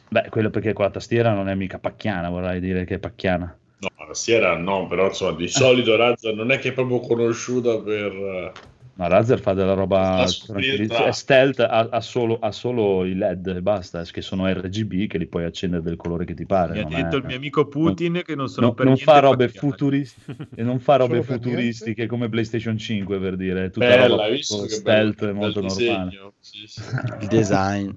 [0.09, 3.59] Beh, quello perché con la tastiera non è mica pacchiana, vorrei dire che è pacchiana.
[3.79, 7.81] no, la tastiera no, però insomma di solito Razer non è che è proprio conosciuta
[7.81, 8.53] per...
[8.97, 10.25] eh, No, Razer fa della roba.
[10.25, 15.19] È stealth, ha, ha solo, ha solo i LED e basta, che sono RGB che
[15.19, 16.75] li puoi accendere del colore che ti pare.
[16.75, 18.97] Mi ha non detto è- il mio amico Putin che non sono non, per non
[18.97, 23.87] fa robe futuristiche e non fa robe futuristiche come PlayStation 5 per dire, è tutta
[23.87, 26.11] Bella, roba stealth bello, e molto bel normale.
[26.11, 26.33] disegno.
[26.39, 26.81] Sì, sì.
[27.21, 27.91] Il design.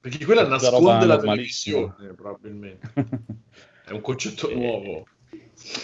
[0.00, 2.92] Perché quella Tutta nasconde la televisione, probabilmente.
[3.84, 5.06] È un concetto nuovo.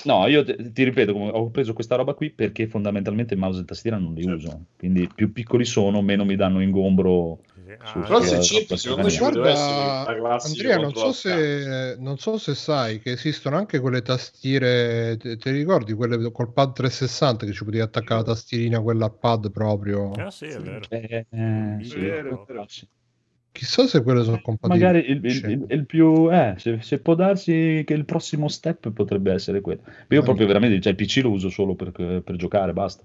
[0.05, 3.99] No, io te- ti ripeto, ho preso questa roba qui perché fondamentalmente mouse e tastiera
[3.99, 4.37] non li Certo.
[4.47, 7.41] uso, quindi più piccoli sono, meno mi danno ingombro
[7.83, 13.01] su- Però se sulla secondo me Guarda, Andrea, non so, se, non so se sai
[13.01, 17.83] che esistono anche quelle tastiere, te, te ricordi quelle col pad 360 che ci potevi
[17.83, 20.11] attaccare la tastierina quella pad proprio?
[20.13, 20.87] Ah sì, è vero.
[20.91, 22.87] Eh, eh, sì, Vero, però sì.
[23.55, 24.85] Chissà se quelle sono compatibili.
[24.85, 28.91] Magari il, il- il- il più eh, se, se può darsi che il prossimo step
[28.91, 29.83] potrebbe essere quello.
[30.09, 33.05] Io proprio veramente, cioè il PC lo uso solo per, per giocare, basta.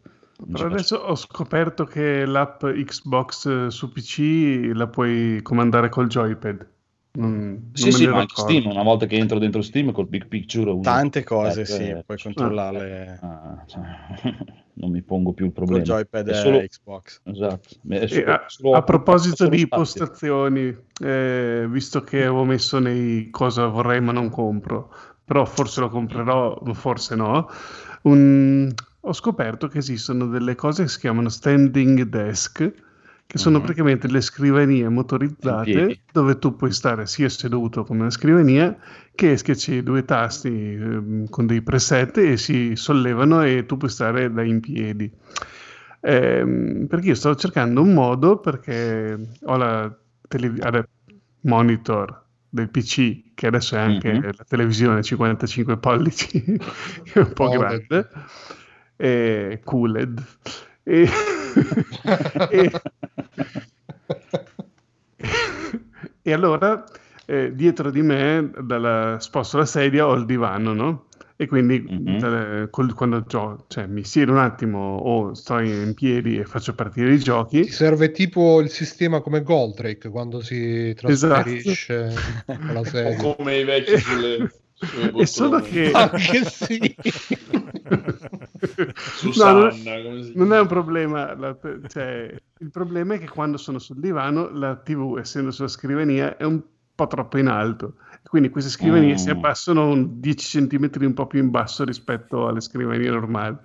[0.51, 6.65] Però adesso ho scoperto che l'app Xbox eh, su PC la puoi comandare col joypad.
[7.11, 8.33] Non, Sì, sì, ma anche.
[8.35, 12.03] Steam, una volta che entro dentro Steam col Big Picture Tante cose, eh, sì, eh,
[12.05, 13.81] puoi controllarle ah, cioè,
[14.75, 15.83] non mi pongo più il col problema.
[15.83, 17.21] joypad È e solo- Xbox.
[17.23, 17.69] Esatto.
[17.89, 20.03] È solo- a, solo- a proposito di spazio.
[20.03, 24.93] impostazioni, eh, visto che avevo messo nei cosa vorrei ma non compro,
[25.25, 27.49] però forse lo comprerò, forse no,
[28.03, 28.71] un-
[29.01, 32.71] ho scoperto che esistono delle cose che si chiamano standing desk,
[33.29, 33.63] che sono Mhm.
[33.63, 38.75] praticamente le scrivanie motorizzate dove tu puoi stare sia seduto come una scrivania
[39.13, 44.31] che schiacci due tasti ehm, con dei preset e si sollevano e tu puoi stare
[44.33, 45.11] da in piedi.
[46.01, 49.95] Ehm, perché io stavo cercando un modo perché ho la
[50.27, 50.83] televi- vabbè,
[51.41, 54.21] monitor del PC che adesso è anche Mhm.
[54.23, 56.57] la televisione 55 pollici che
[57.13, 57.59] è un po' OLED.
[57.59, 58.09] grande
[58.95, 60.23] e QLED
[60.81, 61.07] e,
[62.51, 62.69] e,
[66.21, 66.83] e allora
[67.25, 71.07] eh, dietro di me dalla, sposto la sedia ho il divano no?
[71.35, 72.17] e quindi Mhm.
[72.23, 76.73] eh, col- quando gio- cioè, mi siedo un attimo o sto in piedi e faccio
[76.73, 81.43] partire i giochi Ti serve tipo il sistema come Goldrake quando si Esatto.
[81.43, 82.13] trasferisce
[82.45, 83.15] con la O sedia.
[83.35, 84.51] come i vecchi sulle,
[85.15, 86.95] e solo che Anche sì.
[87.89, 91.57] No, Susanna, non- come si Non è un problema, la-
[91.87, 96.43] cioè, il problema è che quando sono sul divano la TV, essendo sulla scrivania, è
[96.43, 96.61] un
[96.95, 97.95] po' troppo in alto.
[98.23, 99.17] Quindi queste scrivanie Mm.
[99.17, 103.57] si abbassano un 10 cm un po' più in basso rispetto alle scrivanie normali.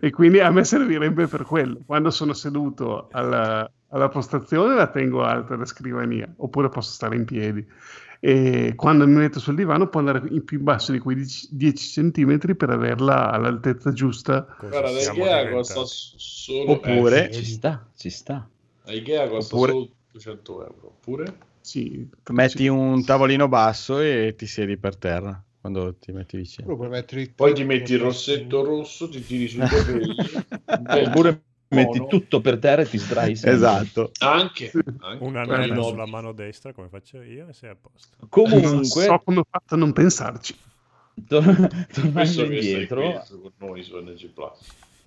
[0.00, 1.80] E quindi a me servirebbe per quello.
[1.86, 7.24] Quando sono seduto alla, alla postazione la tengo alta la scrivania, oppure posso stare in
[7.24, 7.66] piedi.
[8.20, 11.48] E quando mi metto sul divano può andare in più in basso di quei 10
[11.50, 14.46] 10 cm per averla all'altezza giusta.
[14.58, 15.52] Guarda, diventati?
[15.52, 16.72] costa solo...
[16.72, 18.48] Oppure- eh, Ci sta, ci sta.
[18.86, 20.86] a Ikea costa Oppure- solo 200 euro.
[20.86, 21.52] Oppure...
[21.60, 26.76] Sì, Metti un tavolino basso e ti siedi per terra quando ti metti vicino.
[27.34, 30.14] Poi ti metti il rossetto rosso, ti tiri sui capelli.
[31.06, 31.42] Oppure
[31.74, 33.32] metti tutto per terra e ti sdrai.
[33.44, 34.10] Esatto.
[34.20, 35.24] Anche, anche.
[35.24, 38.16] Un anello no, sulla mano destra come faccio io e sei a posto.
[38.20, 40.54] Non Comunque, so come ho fatto a non pensarci.
[41.26, 43.22] tor- tornando indietro,
[43.58, 43.82] noi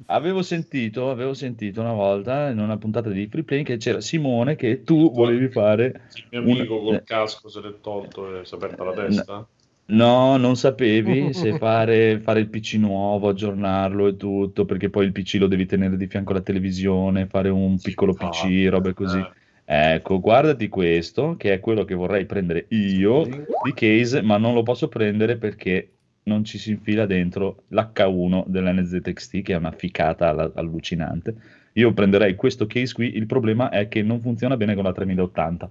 [0.05, 4.55] avevo sentito, avevo sentito una volta in una puntata di Free Play che c'era Simone
[4.55, 8.53] che tu volevi fare Il mio amico Un- col casco se l'è tolto e si
[8.53, 9.47] è aperta la testa.
[9.89, 15.13] No, non sapevi se fare, fare il PC nuovo, aggiornarlo e tutto, perché poi il
[15.13, 19.17] PC lo devi tenere di fianco alla televisione, fare un piccolo Ah, PC, robe così.
[19.19, 19.31] eh.
[19.69, 24.63] Ecco, guardati questo, che è quello che vorrei prendere io di case, ma non lo
[24.63, 25.91] posso prendere perché
[26.23, 31.35] non ci si infila dentro l'H1 dell'NZXT, che è una ficata allucinante.
[31.73, 35.69] Io prenderei questo case qui, il problema è che non funziona bene con la 3080.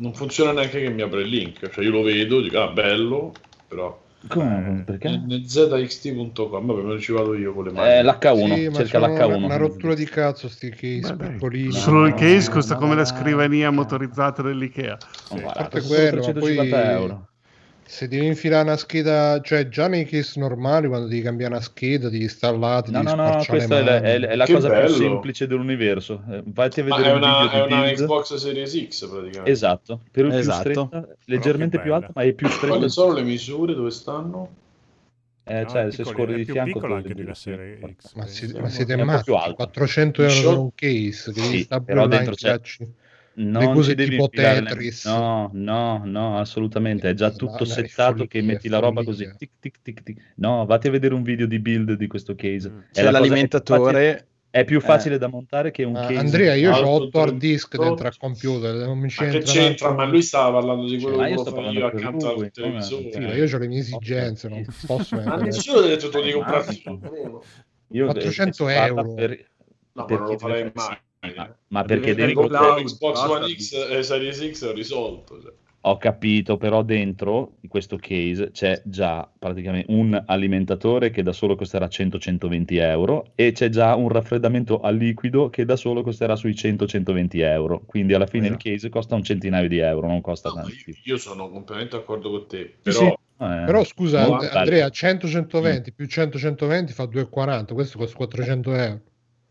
[0.00, 3.32] Non funziona neanche che mi apre il link, cioè io lo vedo, dico ah bello,
[3.68, 4.82] però Come?
[4.86, 5.10] Perché?
[5.10, 7.92] nzxt.com, vabbè me lo ci vado io con le mani.
[7.92, 9.44] Eh, l'H1, Sì, cerca c'è una, l'H1.
[9.44, 11.72] una rottura di cazzo sti case piccolini.
[11.72, 14.98] Solo il case costa come la scrivania motorizzata dell'IKEA.
[15.28, 17.28] Oh, guarda, a parte costa quello, ma 350 poi- euro.
[17.90, 22.08] Se devi infilare una scheda, cioè già nei case normali, quando devi cambiare una scheda,
[22.08, 24.86] devi installare, No, devi no, no, questa è la, è- è la cosa bello.
[24.86, 26.22] più semplice dell'universo.
[26.30, 27.96] Eh, Vatti a Ma vedere è un una, video è di una build.
[27.98, 29.50] Xbox Series X praticamente.
[29.50, 30.58] Esatto, per più Esatto.
[30.60, 32.76] stretta, leggermente più alta, ma è più stretta.
[32.76, 33.74] Quali sono le misure?
[33.74, 34.48] Dove stanno?
[35.42, 38.14] Eh, No, cioè, è se scorri è di più fianco anche che- serie X.
[38.14, 39.24] Ma, si- ma siete È matti?
[39.24, 39.54] più alta.
[39.54, 42.60] 400 euro un case, che Sì, stare però dentro c'è-
[43.42, 45.06] Non cose ci devi tipo infilare le- Tetris.
[45.06, 47.08] No, no, no, assolutamente.
[47.08, 49.28] È già La- tutto la settato che metti la roba follia.
[49.30, 49.36] così.
[49.38, 50.32] Tic, tic, tic, tic.
[50.36, 52.68] No, vatti a vedere un video di build di questo case.
[52.70, 52.78] Mm.
[52.78, 54.24] È C'è cosa- l'alimentatore.
[54.52, 54.80] È più Eh.
[54.80, 56.16] facile da montare che un Ah, case.
[56.16, 57.38] Andrea, io Alto ho 8 hard 38.
[57.38, 59.52] disk dentro al computer, non mi Ma che c'entra.
[59.52, 59.92] c'entra?
[59.92, 62.50] Ma lui stava parlando di quello Ma che io sto parlando io accanto al lui,
[62.50, 63.12] televisore.
[63.12, 66.82] Sì, io ho le mie esigenze, non posso Ma nessuno ha detto di Eh, comprarti
[66.84, 67.44] ma- tutto.
[67.92, 69.14] Io 400 è stata euro.
[69.14, 69.48] per-
[69.92, 70.98] No, per ma non lo farei mai.
[71.36, 73.30] Ma, ma perché devi cloud, Xbox basta.
[73.30, 75.40] One X e Series X ho risolto.
[75.40, 75.52] cioè.
[75.84, 81.56] Ho capito, però dentro di questo case c'è già praticamente un alimentatore che da solo
[81.56, 86.52] costerà 100-120 euro e c'è già un raffreddamento a liquido che da solo costerà sui
[86.52, 87.82] 100-120 euro.
[87.86, 90.70] Quindi alla fine il case costa un centinaio di euro, non costa tanto.
[90.84, 90.94] più.
[91.04, 93.14] Io sono completamente d'accordo con te, Sì, però sì.
[93.42, 95.18] Eh, Però scusa, Andrea, bello.
[95.18, 99.00] 100-120 più 100-120 fa 2,40, questo costa 400 euro.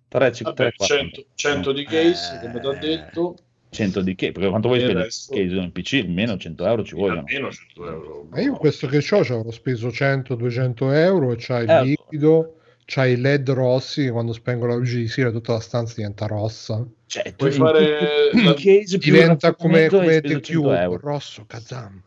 [0.09, 3.35] 3, vabbè, 100, 100 di case, come ti ho detto,
[3.69, 4.31] 100 di che?
[4.31, 6.01] Perché quanto vuoi Il spendere resto- case in PC?
[6.03, 7.19] Almeno 100 euro ci vogliono.
[7.19, 8.27] almeno 100 euro.
[8.31, 12.55] Ma io questo che ho ci avrò speso 100-200 euro e c'ha il Eh, liquido,
[12.85, 16.25] c'ha i led rossi che quando spengo la luce di sera tutta la stanza diventa
[16.25, 16.83] rossa.
[17.05, 21.45] Cioè, Puoi tu- fare in la- case più Diventa come, come The 100 Cube, rosso,
[21.45, 22.01] kazam.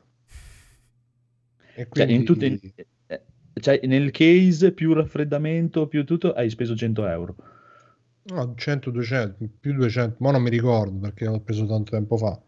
[1.74, 2.58] E Cioè, in quindi tutte, in-
[3.06, 3.22] eh,
[3.60, 7.36] cioè, nel case più raffreddamento più tutto hai speso 100 euro.
[8.24, 12.38] No, 100-200, più 200, ma non mi ricordo perché l'ho preso tanto tempo fa.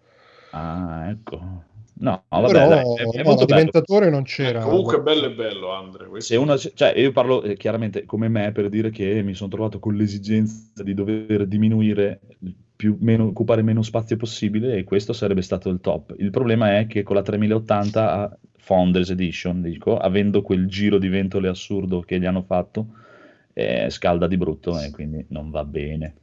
[0.51, 1.73] Ah, ecco.
[1.97, 4.63] No, vabbè, Però dai, è, è no, l'alimentatore non c'era.
[4.63, 6.09] Comunque bello e bello, Andre.
[6.21, 9.79] Se uno, cioè, io parlo eh, chiaramente come me per dire che mi sono trovato
[9.79, 15.43] con l'esigenza di dover diminuire il più, meno, occupare meno spazio possibile e questo sarebbe
[15.43, 16.15] stato il top.
[16.19, 21.09] Il problema è che con la 3080 a Founders Edition, dico, avendo quel giro di
[21.09, 22.87] ventole assurdo che gli hanno fatto,
[23.55, 26.15] eh, scalda di brutto e quindi non va bene.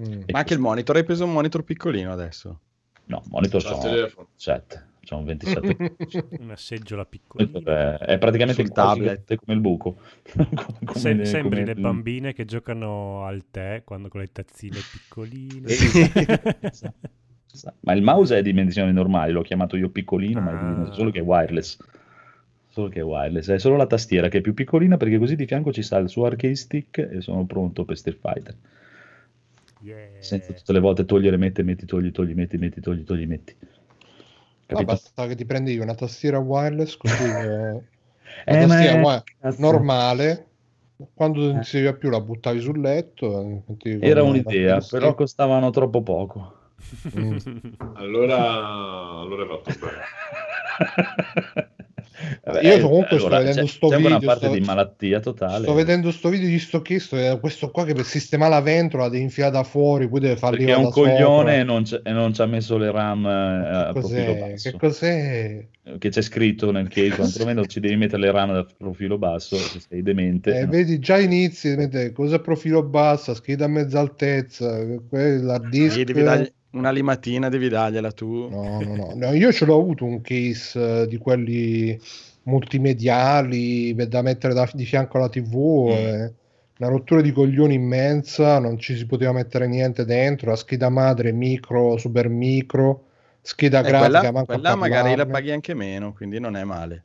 [0.00, 0.22] Mm.
[0.30, 2.60] Ma anche il monitor, hai preso un monitor piccolino adesso?
[3.06, 4.28] No, monitor il sono telefono.
[4.34, 5.96] 7, c'è un 27.
[6.40, 7.98] Una seggiola piccolina.
[7.98, 9.34] è, praticamente Sul quasi tablet.
[9.36, 9.96] come il buco.
[10.34, 10.48] come,
[10.94, 15.66] Sem- come sembri le il- bambine che giocano al tè quando con le tazzine piccoline.
[17.80, 20.54] Ma il mouse è di dimensioni normali, l'ho chiamato io piccolino, ma è
[20.90, 20.92] Ah.
[20.92, 21.78] solo che è wireless.
[22.76, 25.46] Solo che è wireless, è solo la tastiera che è più piccolina perché così di
[25.46, 28.54] fianco ci sta il suo arcade stick e sono pronto per Street Fighter.
[29.80, 29.96] Yeah.
[30.18, 33.56] Senza tutte le volte togliere, mette, metti, togli, togli, metti, metti, togli, togli, metti.
[33.58, 33.66] No,
[34.66, 34.84] Capito?
[34.84, 37.80] basta che ti prendi una tastiera wireless così eh,
[38.44, 40.46] Eh, tastiera è- normale
[41.14, 41.60] quando non Eh.
[41.60, 46.54] ti serviva più la buttavi sul letto eh, Era un'idea, però costavano troppo poco.
[47.18, 47.36] Mm.
[47.94, 48.36] Allora,
[49.20, 51.64] allora hai fatto bene.
[52.46, 55.18] Vabbè, Io comunque sto allora, vedendo c'è- sto c'è una video, parte sto- di malattia
[55.18, 55.64] totale.
[55.64, 59.08] sto vedendo sto video di sto questo e questo qua che per sistemare la ventola
[59.08, 62.32] devi infilare da fuori poi deve farli perché è un coglione e non, e non
[62.32, 64.70] ci ha messo le RAM eh, a profilo basso.
[64.70, 65.66] Che cos'è?
[65.98, 69.80] Che c'è scritto nel case, quantomeno ci devi mettere le RAM a profilo basso se
[69.80, 70.56] sei demente.
[70.56, 70.70] Eh, no?
[70.70, 71.76] vedi, già inizi,
[72.12, 74.84] cosa profilo basso, scheda a mezza altezza,
[75.68, 75.92] disk.
[75.94, 78.48] Sì, devi dargli una limatina, devi dargliela tu.
[78.50, 81.98] No, no, no, no, io ce l'ho avuto un case eh, di quelli
[82.46, 86.34] multimediali da mettere da- di fianco alla TV, eh,
[86.78, 91.32] una rottura di coglioni immensa, non ci si poteva mettere niente dentro, la scheda madre
[91.32, 93.04] micro, super micro,
[93.42, 97.04] scheda Eh, grafica, quella quella magari la paghi anche meno, quindi non è male.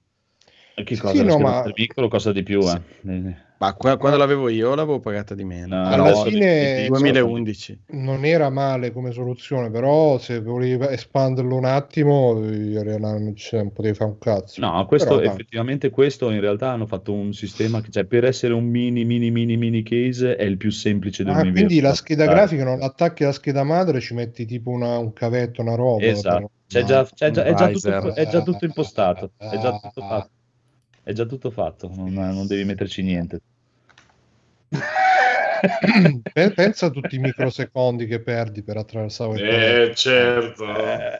[0.84, 1.24] Che Sì, cosa?
[1.24, 2.82] no, la scheda ma- micro costa di più, eh.
[3.06, 5.76] Eh, Ma qua- quando l'avevo io l'avevo pagata di meno.
[5.76, 7.80] No, Alla no, fine- di- di- 2011.
[7.90, 14.10] Non era male come soluzione, però se volevi espanderlo un attimo, non, non potevi fare
[14.10, 14.60] un cazzo.
[14.62, 18.54] No, questo Però, effettivamente questo in realtà hanno fatto un sistema che cioè, per essere
[18.54, 21.66] un mini mini mini mini case è il più semplice Ah, dell'universo.
[21.66, 22.34] quindi la scheda Dai.
[22.34, 26.04] grafica non attacchi alla scheda madre, ci metti tipo una- un cavetto, una roba.
[26.04, 26.88] Esatto, però- c'è no.
[26.88, 30.30] già, c'è già- è, già tutto, è già tutto impostato, è già tutto fatto.
[31.04, 33.40] È già tutto fatto, non, non devi metterci niente.
[36.34, 40.66] Pe- Pensa a tutti i microsecondi che perdi per attraversare Eh, certo.
[40.76, 41.18] Eh.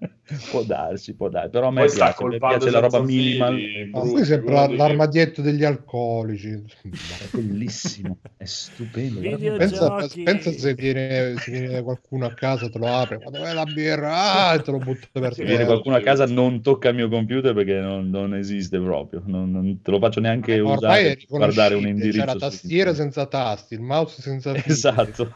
[0.50, 3.60] può darsi, può darsi, però a me piace, colpando piace la roba minimal,
[3.90, 6.50] Ma qui sembra l'armadietto degli alcolici.
[6.50, 9.20] è bellissimo, è stupendo.
[9.20, 13.64] Pensa, pensa se viene, se viene qualcuno a casa, te lo apre, ma dov'è la
[13.66, 14.48] birra?
[14.48, 15.72] Ah, e te lo butta per Se viene terra.
[15.72, 19.80] qualcuno a casa non tocca il mio computer perché non, non esiste proprio, non, non
[19.82, 22.18] te lo faccio neanche Ormai usare per guardare un indirizzo.
[22.20, 25.34] c'è la tastiera senza tasti, il mouse senza fili, Esatto.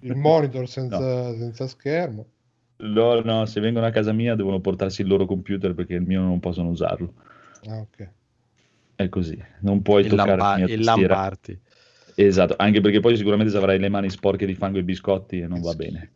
[0.00, 2.26] il monitor senza, senza schermo.
[2.82, 6.20] No, no, se vengono a casa mia devono portarsi il loro computer perché il mio
[6.22, 7.12] non possono usarlo.
[7.68, 8.08] Ah, ok.
[8.96, 11.58] È così, non puoi Il, toccare lampa- la il lamparti.
[12.14, 15.60] Esatto, anche perché poi sicuramente avrai le mani sporche di fango e biscotti e non
[15.60, 16.10] va bene.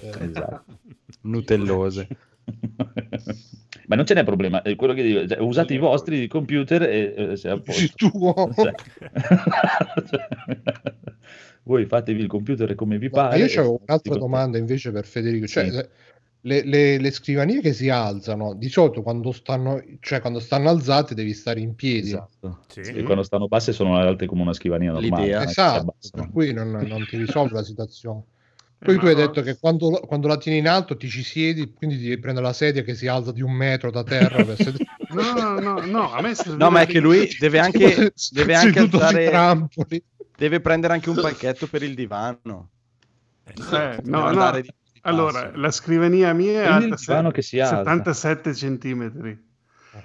[0.00, 0.78] Eh, Esatto.
[1.22, 2.08] Nutellose.
[3.86, 7.14] Ma non ce n'è problema, è quello che dico, cioè, usate i vostri computer e
[7.16, 7.80] eh, sei a posto.
[7.80, 8.10] Dici tu,
[8.54, 8.72] Cioè,
[11.64, 13.38] voi fatevi il computer come vi Ma pare.
[13.38, 15.46] io e avevo un'altra domanda invece per Federico.
[15.46, 15.84] Cioè, Sì.
[16.46, 21.14] le- le, le- scrivanie che si alzano, di solito quando stanno, cioè, quando stanno alzate
[21.14, 22.08] devi stare in piedi.
[22.08, 22.58] Esatto.
[22.68, 22.80] Sì.
[22.80, 25.22] E quando stanno basse sono alte come una scrivania normale.
[25.22, 25.40] L'idea.
[25.40, 26.22] si Esatto, abbassano.
[26.22, 28.22] per cui non, non ti risolve la situazione.
[28.78, 31.22] Poi Eh, tu hai ma- detto che quando, quando la tieni in alto ti ci
[31.22, 34.44] siedi, quindi ti prende la sedia che si alza di un metro da terra.
[34.44, 34.76] Per sed-
[35.14, 38.80] No, no, no, no, a me No, ma è che lui deve anche, deve anche
[38.80, 40.02] alzare, trampoli.
[40.36, 42.70] Deve prendere anche un palchetto per il divano.
[43.44, 44.50] Eh, no, no.
[44.60, 47.76] di- Allora, la scrivania mia è alta divano se- che si alza.
[47.76, 49.52] 77 centimetri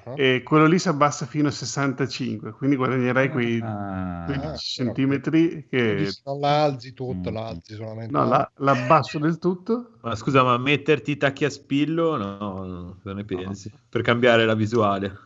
[0.05, 4.55] Ah, e quello lì si abbassa fino a 65, quindi guadagnerai quei Ah, 15 però-
[4.55, 6.11] centimetri che...
[6.25, 7.33] non la alzi tutto, Mm.
[7.33, 8.11] la alzi solamente.
[8.11, 9.93] No, la, l'abbasso del tutto.
[10.01, 12.17] Ma scusa, ma metterti i tacchi a spillo?
[12.17, 12.37] No,
[12.67, 13.71] no, cosa ne pensi?
[13.89, 15.17] Per cambiare la visuale.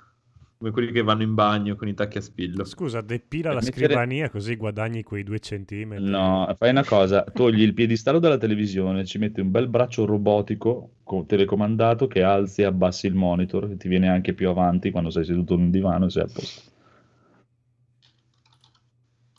[0.63, 2.63] Come quelli che vanno in bagno con i tacchi a spillo.
[2.63, 6.09] Scusa, depila Per la mettere- scrivania così guadagni quei due centimetri.
[6.09, 10.91] No, fai una cosa, togli il piedistallo dalla televisione, ci metti un bel braccio robotico
[11.03, 15.09] co- telecomandato che alzi e abbassi il monitor, che ti viene anche più avanti quando
[15.09, 16.71] sei seduto in un divano e sei a posto.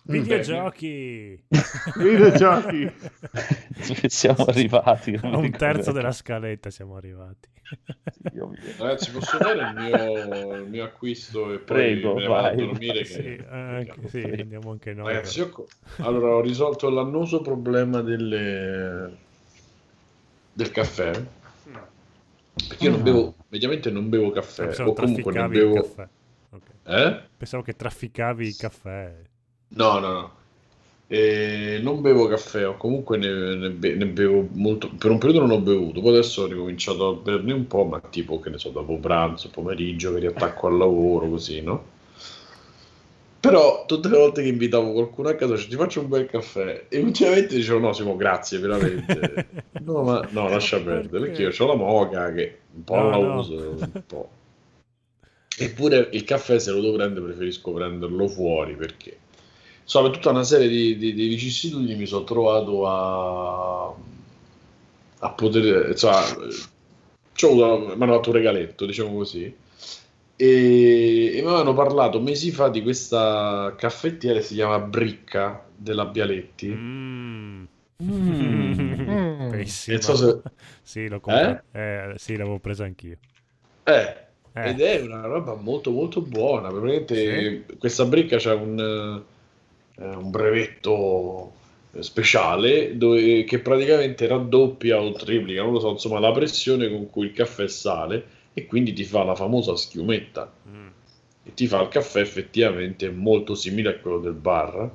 [0.06, 1.42] Videogiochi!
[1.96, 2.92] Videogiochi.
[3.88, 5.18] Dove siamo arrivati?
[5.22, 7.48] A un terzo della scaletta siamo arrivati.
[8.76, 12.50] Ragazzi, posso dare il mio, il mio acquisto e poi Prego, me ne vado a
[12.50, 12.56] vai.
[12.56, 12.98] dormire?
[12.98, 13.04] Che...
[13.04, 15.06] Sì, anche- sì, andiamo anche noi.
[15.06, 15.66] Ragazzi, io
[15.98, 19.16] allora ho risolto l'annoso problema delle...
[20.52, 21.12] del caffè.
[22.68, 25.74] Perché io non bevo, mediamente non bevo caffè, Pensavo o comunque il bevo...
[25.74, 26.08] caffè.
[26.50, 26.68] Ok.
[26.84, 27.20] Eh?
[27.38, 29.14] Pensavo che trafficavi il caffè.
[29.76, 30.32] No, no, no.
[31.06, 34.90] E non bevo caffè, o comunque ne, ne be- ne bevo molto.
[34.96, 38.00] Per un periodo non ho bevuto, poi adesso ho ricominciato a berne un po', ma
[38.00, 41.92] tipo, che ne so, dopo pranzo, pomeriggio, che riattacco al lavoro, così, no?
[43.40, 46.86] Però tutte le volte che invitavo qualcuno a casa, cioè, ti faccio un bel caffè,
[46.88, 49.52] e ultimamente dicevo, no, Simo, grazie, veramente.
[49.84, 53.16] No, ma no, lascia perdere, perché io ho la moca che un po' No, la
[53.18, 53.38] no.
[53.40, 54.28] uso, un po'.
[55.58, 59.18] Eppure il caffè se lo devo prendere preferisco prenderlo fuori perché
[59.84, 63.94] insomma per tutta una serie di, di- di vicissitudini mi sono trovato a,
[65.20, 66.22] a poter insomma
[67.94, 69.42] mi hanno fatto un regaletto diciamo così
[70.36, 76.06] e, e mi avevano parlato mesi fa di questa caffettiera che si chiama Bricca della
[76.06, 77.64] Bialetti Mm.
[78.02, 79.50] Mm.
[79.50, 79.96] Pessima.
[79.98, 80.40] Non so se-
[80.82, 81.62] Sì, l'ho comprato.
[81.72, 83.18] Eh, sì, l'avevo preso anch'io.
[83.84, 84.16] Eh,
[84.52, 84.68] Eh.
[84.70, 86.68] ed è una roba molto molto buona.
[86.70, 89.22] Praticamente questa bricca c'ha un,
[89.96, 91.52] eh, un brevetto
[92.00, 97.26] speciale dove- che praticamente raddoppia o triplica, non lo so, insomma, la pressione con cui
[97.26, 100.52] il caffè sale e quindi ti fa la famosa schiumetta.
[100.68, 100.86] Mm.
[101.44, 104.90] E ti fa il caffè effettivamente molto simile a quello del bar.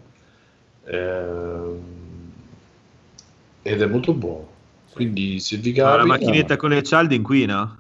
[0.85, 1.79] Ehm,
[3.61, 4.47] ed è molto buono.
[4.91, 6.07] Quindi se vi Ma la capita...
[6.07, 7.77] macchinetta con le cialde inquina?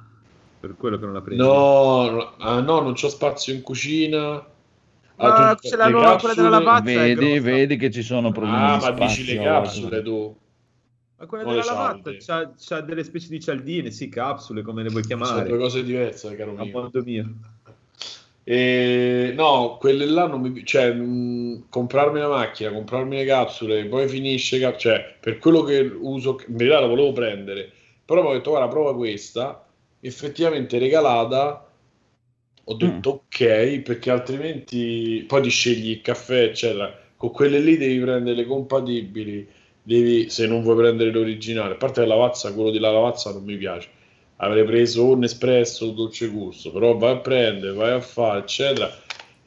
[0.59, 1.41] Per quello che non la prendi.
[1.41, 4.45] No, no, ah, no, non c'ho spazio in cucina.
[5.21, 6.83] Ah, tu- c'è la nuova, quella della capsule- lavazza.
[7.23, 10.35] Vedi, vedi che ci sono problemi Ah, di ma dici le capsule tu.
[11.17, 14.89] Ma quella Non della lavazza c'ha, c'ha delle specie di cialdine, sì, capsule, come le
[14.89, 15.49] vuoi Sono chiamare.
[15.49, 16.81] due cose diverse, caro A mio.
[16.81, 17.25] modo mio.
[18.43, 24.07] E, no, quelle là non mi cioè mh, comprarmi la macchina, comprarmi le capsule, poi
[24.07, 27.69] finisce, cap- cioè per quello che uso, in verità la volevo prendere,
[28.05, 29.63] però poi ho detto guarda prova questa,
[29.99, 31.68] effettivamente regalata,
[32.69, 37.99] ho detto ok, perché altrimenti poi ti scegli il caffè, eccetera, con quelle lì devi
[37.99, 39.47] prendere le compatibili,
[39.81, 43.57] devi, se non vuoi prendere l'originale, a parte la lavazza, quello della lavazza non mi
[43.57, 43.89] piace,
[44.37, 48.89] avrei preso un espresso o dolce gusto, però vai a prendere, vai a fare, eccetera.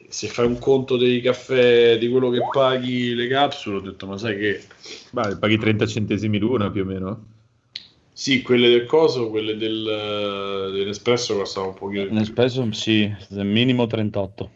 [0.09, 4.19] Se fai un conto dei caffè, di quello che paghi le capsule, ho detto, ma
[4.19, 4.61] sai che
[5.13, 7.25] Beh, paghi 30 centesimi l'una più o meno.
[8.23, 12.07] Sì, quelle del coso, quelle del, dell'espresso costano un pochino.
[12.13, 14.51] Nespresso sì, minimo 38.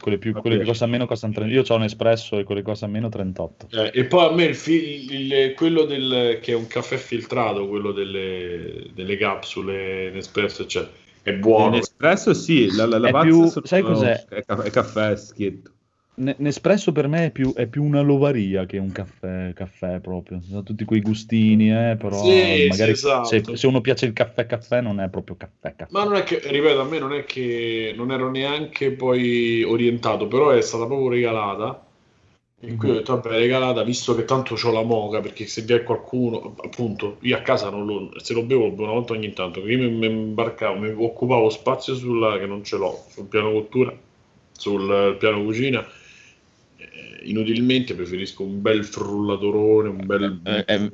[0.00, 1.54] Quelle, più, quelle che costano meno costano 30.
[1.54, 3.68] Io ho un espresso e quelle che costano meno 38.
[3.70, 7.68] Eh, e poi a me il, fi- il- quello del, che è un caffè filtrato,
[7.68, 10.90] quello delle, delle capsule Nespresso, eccetera,
[11.22, 11.76] è buono.
[11.76, 14.24] L'espresso sì, la, la È lavazza più- sai cos'è?
[14.24, 15.70] È, ca- è caffè schietto.
[16.16, 20.40] Ne- Nespresso per me è più, è più una lovaria che un caffè, caffè proprio.
[20.42, 23.20] Sono tutti quei gustini, eh, però Sì, magari sì, esatto.
[23.20, 25.92] se, se uno piace il caffè caffè non è proprio caffè caffè.
[25.92, 30.26] Ma non è che, ripeto, a me non è che non ero neanche poi orientato,
[30.28, 31.82] però è stata proprio regalata.
[32.60, 35.74] E qui ho detto, vabbè, regalata, visto che tanto ho la moca, perché se vi
[35.74, 39.60] è qualcuno, appunto, io a casa non lo, se lo bevo, una volta ogni tanto,
[39.60, 43.52] perché io mi, mi imbarcavo, mi occupavo spazio sulla, che non ce l'ho, sul piano
[43.52, 43.94] cottura,
[44.52, 45.86] sul piano cucina,
[47.24, 50.40] inutilmente preferisco un bel frullatorone, un bel...
[50.44, 50.90] Eh, eh,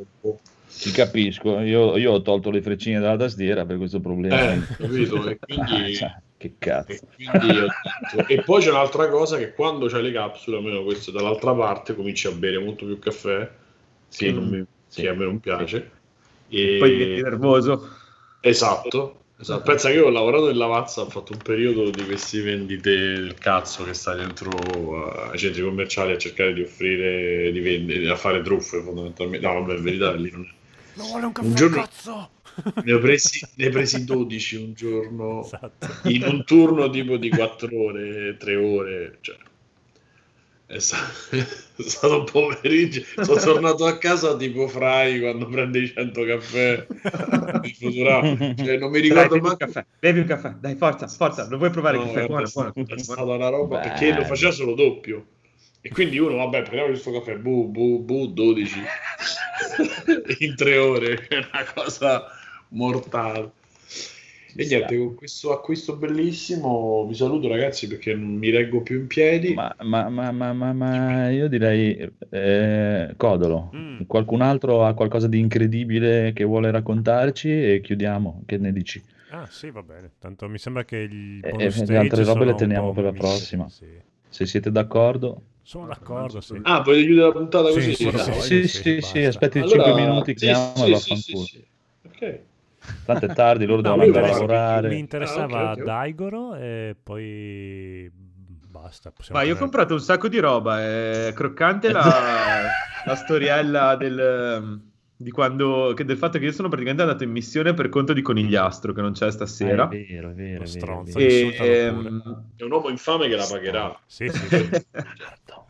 [0.79, 4.55] Ti capisco, io, io ho tolto le freccine dalla tastiera per questo problema.
[4.55, 5.29] Eh, capito?
[5.29, 5.95] E quindi...
[5.99, 7.07] Cioè, che cazzo.
[7.19, 11.55] E, detto- e poi c'è un'altra cosa che quando c'hai le capsule, almeno questo dall'altra
[11.55, 13.51] parte, cominci a bere molto più caffè.
[14.11, 15.91] Che non mi, che a me non piace.
[16.49, 16.77] E...
[16.79, 17.89] Poi diventi nervoso.
[18.41, 19.20] Esatto.
[19.41, 19.63] Esatto.
[19.63, 23.35] Pensa che io ho lavorato in Lavazza, ho fatto un periodo di questi vendite del
[23.39, 28.17] cazzo che sta dentro uh, ai centri commerciali a cercare di offrire, di vendere, a
[28.17, 29.47] fare truffe fondamentalmente.
[29.47, 30.53] No, vabbè, in verità lì non è.
[30.93, 32.31] Non vuole un caffè, Un giorno- cazzo!
[32.85, 36.09] Ne ho, presi, ne ho presi 12 un giorno Esatto.
[36.09, 39.19] in un turno tipo di 4 ore, 3 ore.
[39.23, 39.37] Cioè,
[40.71, 40.97] è, sta-
[41.31, 43.03] è stato un pomeriggio.
[43.23, 46.87] Sono tornato a casa tipo Fry quando prende i 100 caffè.
[47.81, 49.57] Cioè, non mi Dai, ricordo un mai.
[49.99, 52.27] bevi un caffè, dai, forza, forza, lo vuoi provare il No, caffè?
[52.27, 53.03] Buono, è buono, sta- è buono.
[53.03, 55.27] stata una roba perché lo faceva solo doppio.
[55.83, 58.81] E quindi uno, vabbè, prendiamo questo caffè, bu, bu, bu, 12
[60.39, 62.27] in tre ore, è una cosa
[62.69, 63.51] mortale.
[64.57, 69.07] E niente, con questo acquisto bellissimo vi saluto ragazzi perché non mi reggo più in
[69.07, 69.55] piedi.
[69.55, 71.97] Ma, ma, ma, ma, ma, ma io direi,
[72.31, 74.03] eh, Codolo, Mm.
[74.07, 78.43] qualcun altro ha qualcosa di incredibile che vuole raccontarci e chiudiamo.
[78.47, 79.03] Che ne dici?
[79.31, 80.11] Ah, sì, va bene.
[80.19, 83.69] Tanto mi sembra che il E, e le altre robe le teniamo per la prossima.
[83.69, 83.87] Sì.
[84.29, 85.43] Se siete d'accordo.
[85.63, 86.59] Sono d'accordo, sì.
[86.63, 87.95] Ah, volete chiudere la puntata Sì, così?
[87.95, 91.65] sì, sì, Sì, sì, sì, aspetti Allora, 5 minuti, sì, chiamiamo sì, e sì, sì.
[92.09, 92.41] Ok.
[93.05, 94.89] Tanto è tardi, loro No, devono andare a lavorare.
[94.89, 95.85] mi interessava Ah, ok, ok.
[95.85, 99.11] Daigoro e poi basta.
[99.11, 102.03] possiamo Ma io ho comprato un sacco di roba, è croccante la,
[103.05, 104.81] la storiella del,
[105.17, 108.23] di quando, che del fatto che io sono praticamente andato in missione per conto di
[108.23, 109.89] Conigliastro, che non c'è Ah, stasera.
[109.89, 111.19] è vero, è vero, è vero, è Stronzo.
[111.19, 111.29] vero.
[111.29, 113.99] E, ehm, È un uomo infame che la pagherà.
[114.07, 114.69] Sì, sì, sì.
[115.21, 115.67] Certo.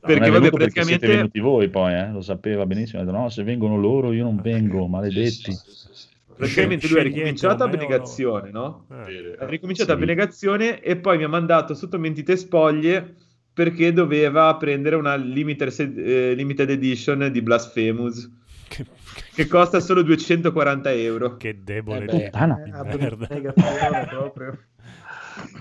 [0.00, 2.10] Perché, vabbè, venuto perché siete praticamente- venuti voi poi, eh?
[2.10, 3.02] lo sapeva benissimo.
[3.02, 5.30] Ha detto, no, se vengono loro io non vengo, maledetti.
[5.30, 6.07] Sì, sì, sì, sì.
[6.38, 8.86] Praticamente lui ha ricominciato abnegazione, no?
[8.90, 9.36] Eh, Bene.
[9.38, 9.96] Ha ricominciato Sì.
[9.96, 13.14] abnegazione e poi mi ha mandato sotto mentite spoglie
[13.52, 18.30] perché doveva prendere una limited, eh, limited edition di Blasphemous
[18.68, 18.86] che,
[19.34, 21.36] che costa solo 240 euro.
[21.36, 22.30] che debole Eh beh, eh,
[24.08, 24.58] proprio.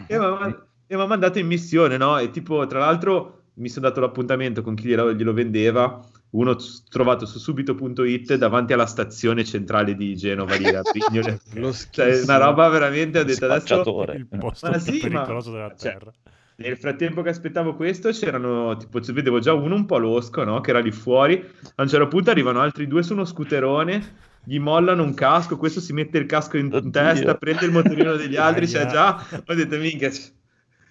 [0.07, 2.17] E mi ha man- e mi ha mandato in missione, no?
[2.17, 6.01] E tipo, tra l'altro, mi sono dato l'appuntamento con chi glielo, glielo vendeva.
[6.29, 6.55] Uno
[6.89, 11.39] trovato su subito.it davanti alla stazione centrale di Genova lì a Pignole.
[11.53, 13.19] Lo Cioè, una roba veramente.
[13.19, 14.05] Ho detto adesso.
[14.13, 16.13] Il posto Ma più sì, ma- pericoloso della cioè, terra.
[16.59, 20.59] Nel frattempo che aspettavo questo, c'erano tipo, vedevo già uno un po' losco, no?
[20.59, 21.43] Che era lì fuori.
[21.75, 24.25] A un certo punto arrivano altri due su uno scooterone.
[24.43, 26.89] Gli mollano un casco, questo si mette il casco in, in Oddio.
[26.89, 30.09] testa, prende il motorino degli altri, cioè già ho detto minchia.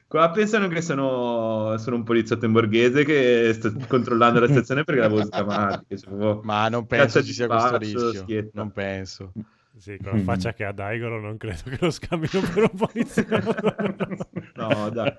[0.08, 5.00] Qua pensano che sono, sono un poliziotto in borghese che sto controllando la stazione perché
[5.00, 5.84] l'avevo sgamata.
[6.04, 8.12] proprio- Ma non penso ci sia questo rischio.
[8.12, 8.50] schietta.
[8.54, 9.32] Non penso.
[9.78, 14.24] Sì, con la faccia che ha Daigoro non credo che lo scambino per un poliziotto.
[14.56, 15.12] No, dai.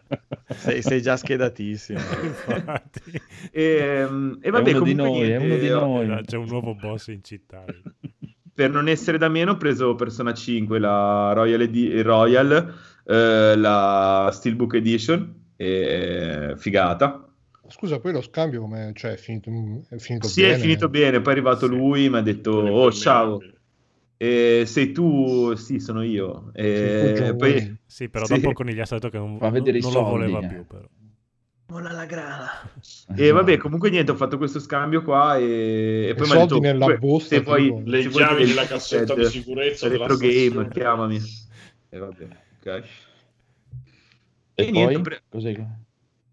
[0.48, 2.00] Sei, sei già schedatissimo.
[2.24, 3.22] Infatti.
[3.52, 4.08] E,
[4.42, 6.22] e vabbè, è uno di comunque noi, è uno di noi.
[6.26, 7.64] C'è un nuovo boss in città.
[8.54, 12.74] per non essere da meno, ho preso Persona 5, la Royal, Edi- Royal
[13.08, 17.24] eh, la Steelbook Edition, e figata.
[17.70, 19.50] Scusa, poi lo scambio come cioè, è finito,
[19.90, 20.54] è finito Sì, bene?
[20.54, 21.76] è finito bene, poi è arrivato Sì.
[21.76, 23.42] lui, mi ha detto, oh ciao,
[24.16, 25.54] e sei tu?
[25.56, 26.52] Sì, sono io.
[26.54, 27.78] E tu, poi.
[27.86, 28.40] Sì, però Sì.
[28.40, 30.48] dopo con gli ha detto che non, non lo soldi, voleva eh.
[30.48, 30.66] più.
[30.66, 30.88] Però.
[31.70, 32.50] Mola la grana.
[33.14, 36.48] e vabbè, comunque niente, ho fatto questo scambio qua e, e poi mi ha detto,
[36.48, 37.82] soldi nella "Comunque, busta, se tipo.
[37.84, 41.20] Le se della cassetta di iPad, sicurezza della retro game, chiamami.
[41.90, 42.28] E vabbè,
[42.68, 42.84] ok.
[44.56, 45.66] E, E niente, pre- Cos'è?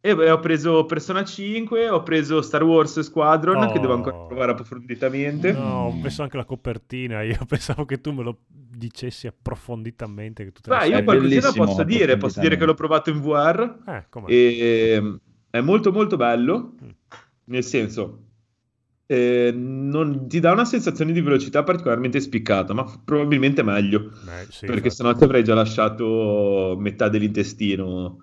[0.01, 3.73] E beh, ho preso Persona 5, ho preso Star Wars Squadron, Oh.
[3.73, 5.53] che devo ancora provare approfonditamente.
[5.53, 7.23] No, ho messo anche la copertina.
[7.39, 10.45] Io pensavo che tu me lo dicessi approfonditamente.
[10.45, 14.07] Che tu Beh, io qualcosina posso dire, posso dire che l'ho provato in VR Eh,
[14.11, 14.31] com'è?
[14.31, 16.89] e è molto molto bello, Mm.
[17.45, 18.24] nel senso,
[19.15, 24.67] eh, non ti dà una sensazione di velocità particolarmente spiccata, ma probabilmente meglio, Eh, sì,
[24.67, 24.91] perché infatti.
[24.91, 28.19] sennò ti avrei già lasciato metà dell'intestino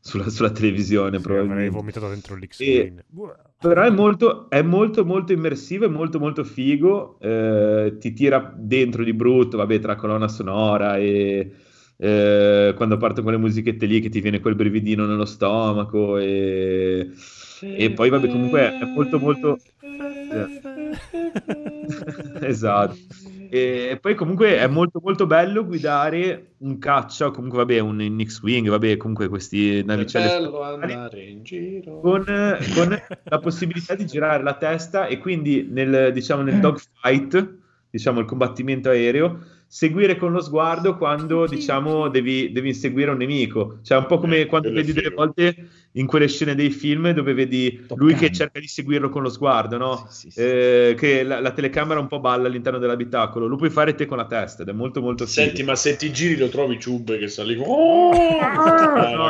[0.00, 3.04] sulla, sulla televisione, Sì, avrei vomitato dentro l'X-Wing.
[3.08, 3.36] Buah.
[3.58, 7.18] Però è molto, è molto, molto immersivo, è molto, molto figo.
[7.20, 11.54] eh, ti tira dentro di brutto, vabbè, tra colonna sonora e
[11.96, 16.18] eh, quando partono quelle musichette lì che ti viene quel brividino nello stomaco.
[16.18, 17.10] E,
[17.60, 19.58] e poi, vabbè, comunque è molto, molto.
[22.40, 22.96] esatto.
[23.50, 28.68] E poi comunque è molto molto bello guidare un caccia, comunque vabbè un, un X-Wing,
[28.68, 32.00] vabbè comunque questi È navicelle bello spaziali andare in giro.
[32.00, 37.54] con, con la possibilità di girare la testa e quindi nel, diciamo, nel dogfight,
[37.90, 43.78] diciamo il combattimento aereo, seguire con lo sguardo quando diciamo devi, devi inseguire un nemico.
[43.82, 47.10] Cioè un po' come Eh, quando è vedi delle volte in quelle scene dei film
[47.10, 48.04] dove vedi Toccando.
[48.04, 50.06] lui che cerca di seguirlo con lo sguardo, no?
[50.08, 50.40] sì, sì, sì.
[50.40, 53.46] Eh, che la, la, telecamera un po' balla all'interno dell'abitacolo.
[53.46, 56.12] Lo puoi fare te con la testa ed è molto molto Senti, ma se ti
[56.12, 57.56] giri lo trovi Ciub che sta lì.
[57.64, 58.10] Oh!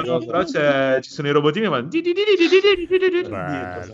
[0.05, 1.87] no, però ci sono i robotini ma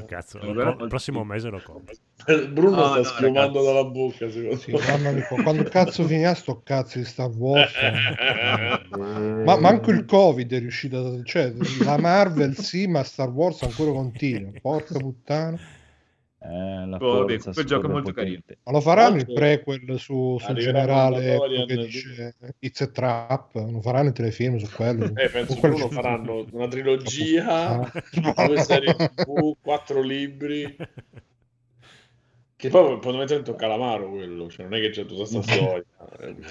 [0.06, 1.94] cazzo, il prossimo mese lo compro.
[2.50, 4.60] Bruno oh, sta no, schiumando dalla bocca, secondo
[4.98, 5.42] me.
[5.42, 7.72] Quando cazzo finirà sto cazzo di Star Wars?
[9.44, 11.22] ma manco il Covid è riuscito a...
[11.24, 11.52] cioè
[11.82, 14.50] la Marvel sì, ma Star Wars ancora continua.
[14.60, 15.58] Porca puttana.
[16.42, 18.38] Eh, la Oh, vabbè, forza quel gioco è molto carino.
[18.40, 18.60] potente.
[18.64, 23.54] Ma lo faranno il prequel su, sul arriverà generale quello che dice It's a Trap?
[23.56, 25.12] Non faranno i telefilm su quello?
[25.16, 27.90] Eh, penso Su che faranno una trilogia,
[28.46, 30.76] due serie TV, quattro libri.
[32.60, 35.84] Che poi fondamentalmente è un calamaro quello, cioè non è che c'è tutta questa storia.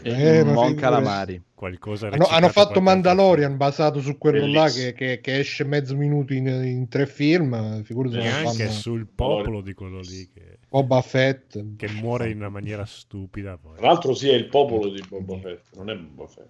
[0.02, 1.40] Eh, Mon calamari.
[1.53, 4.91] Qualcosa Hanno, hanno fatto Mandalorian basato su quello là Bellissimo.
[4.91, 7.84] che, che- che esce mezzo minuto in, in tre film.
[7.84, 11.64] Figurati se non Neanche fanno sul popolo di quello lì che, Boba Fett.
[11.76, 13.57] che muore in una maniera stupida.
[13.57, 13.76] Poi.
[13.76, 16.49] Tra l'altro sì, è il popolo di Boba Fett, non è Boba Fett.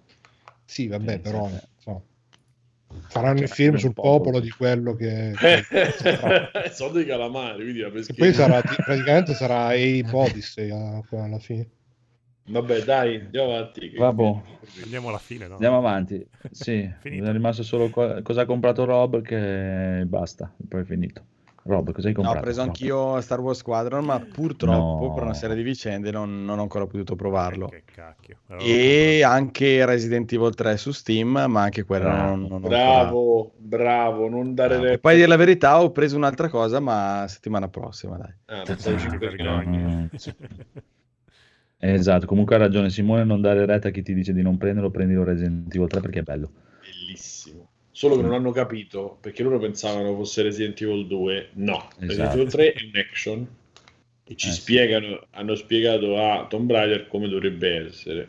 [0.64, 2.00] Sì, vabbè, Sì, però insomma,
[3.08, 4.16] faranno Cioè, il film il sul popolo.
[4.18, 5.32] popolo di quello che...
[5.38, 9.74] che- Sono dei calamari, quindi la e poi sarà praticamente sarà A
[10.12, 11.68] Odyssey a- alla fine.
[12.44, 13.92] Vabbè, dai, andiamo avanti.
[13.96, 14.34] Vabbè.
[14.82, 15.54] Andiamo alla fine, no?
[15.54, 16.26] Andiamo avanti.
[16.50, 21.22] Sì, è rimasto solo co- cosa ha comprato Rob che basta, poi è finito.
[21.62, 22.38] Rob, cosa hai No, comprato?
[22.38, 25.14] ho preso anch'io Star Wars Squadron, ma purtroppo No.
[25.14, 27.68] per una serie di vicende non, non ho ancora potuto provarlo.
[27.68, 28.38] Che cacchio.
[28.46, 32.28] Però E anche Resident Evil 3 su Steam, ma anche quello Bravo.
[32.28, 34.98] non, non ho ancora- Bravo, bravo, non dare E retta.
[34.98, 38.34] poi a dire la verità, ho preso un'altra cosa, ma settimana prossima, dai.
[38.46, 39.18] Ah, Ti vergogni.
[39.18, 40.08] vergogni.
[41.82, 44.90] Esatto, comunque ha ragione Simone, non dare retta a chi ti dice di non prenderlo,
[44.90, 46.50] prendilo Resident Evil 3 perché è bello.
[48.00, 51.48] Solo che non hanno capito perché loro pensavano fosse Resident Evil 2.
[51.56, 52.36] No, Resident Esatto.
[52.38, 53.46] Evil 3 è un action
[54.24, 54.60] e ci Eh, sì.
[54.62, 58.28] spiegano, hanno spiegato a Tomb Raider come dovrebbe essere.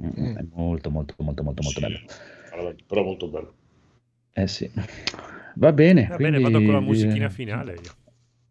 [0.00, 1.80] Mm, È molto molto molto molto molto Sì.
[1.80, 1.98] bello.
[2.50, 3.52] Allora, Però molto bello.
[4.32, 4.68] Eh sì.
[5.54, 7.94] Va bene, Va bene, quindi, vado con la musichina finale io.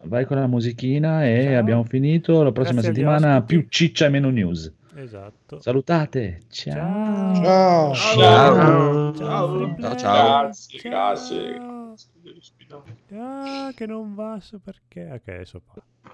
[0.04, 1.58] Vai con la musichina e Ciao.
[1.60, 2.42] abbiamo finito.
[2.42, 4.74] La prossima Grazie settimana più ciccia e meno news.
[4.94, 5.60] Esatto.
[5.60, 6.42] Salutate.
[6.50, 7.94] Ciao.
[7.94, 7.94] Ciao!
[7.94, 9.14] Ciao.
[9.14, 9.98] Ciao, free play.
[9.98, 10.42] ciao.
[10.42, 11.54] Grazie, grazie.
[11.56, 11.94] Ciao.
[12.38, 13.16] Ospitante.
[13.16, 15.10] Ah, che non va so perché.
[15.12, 15.62] Ok, adesso.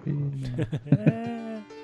[0.86, 1.76] Eh.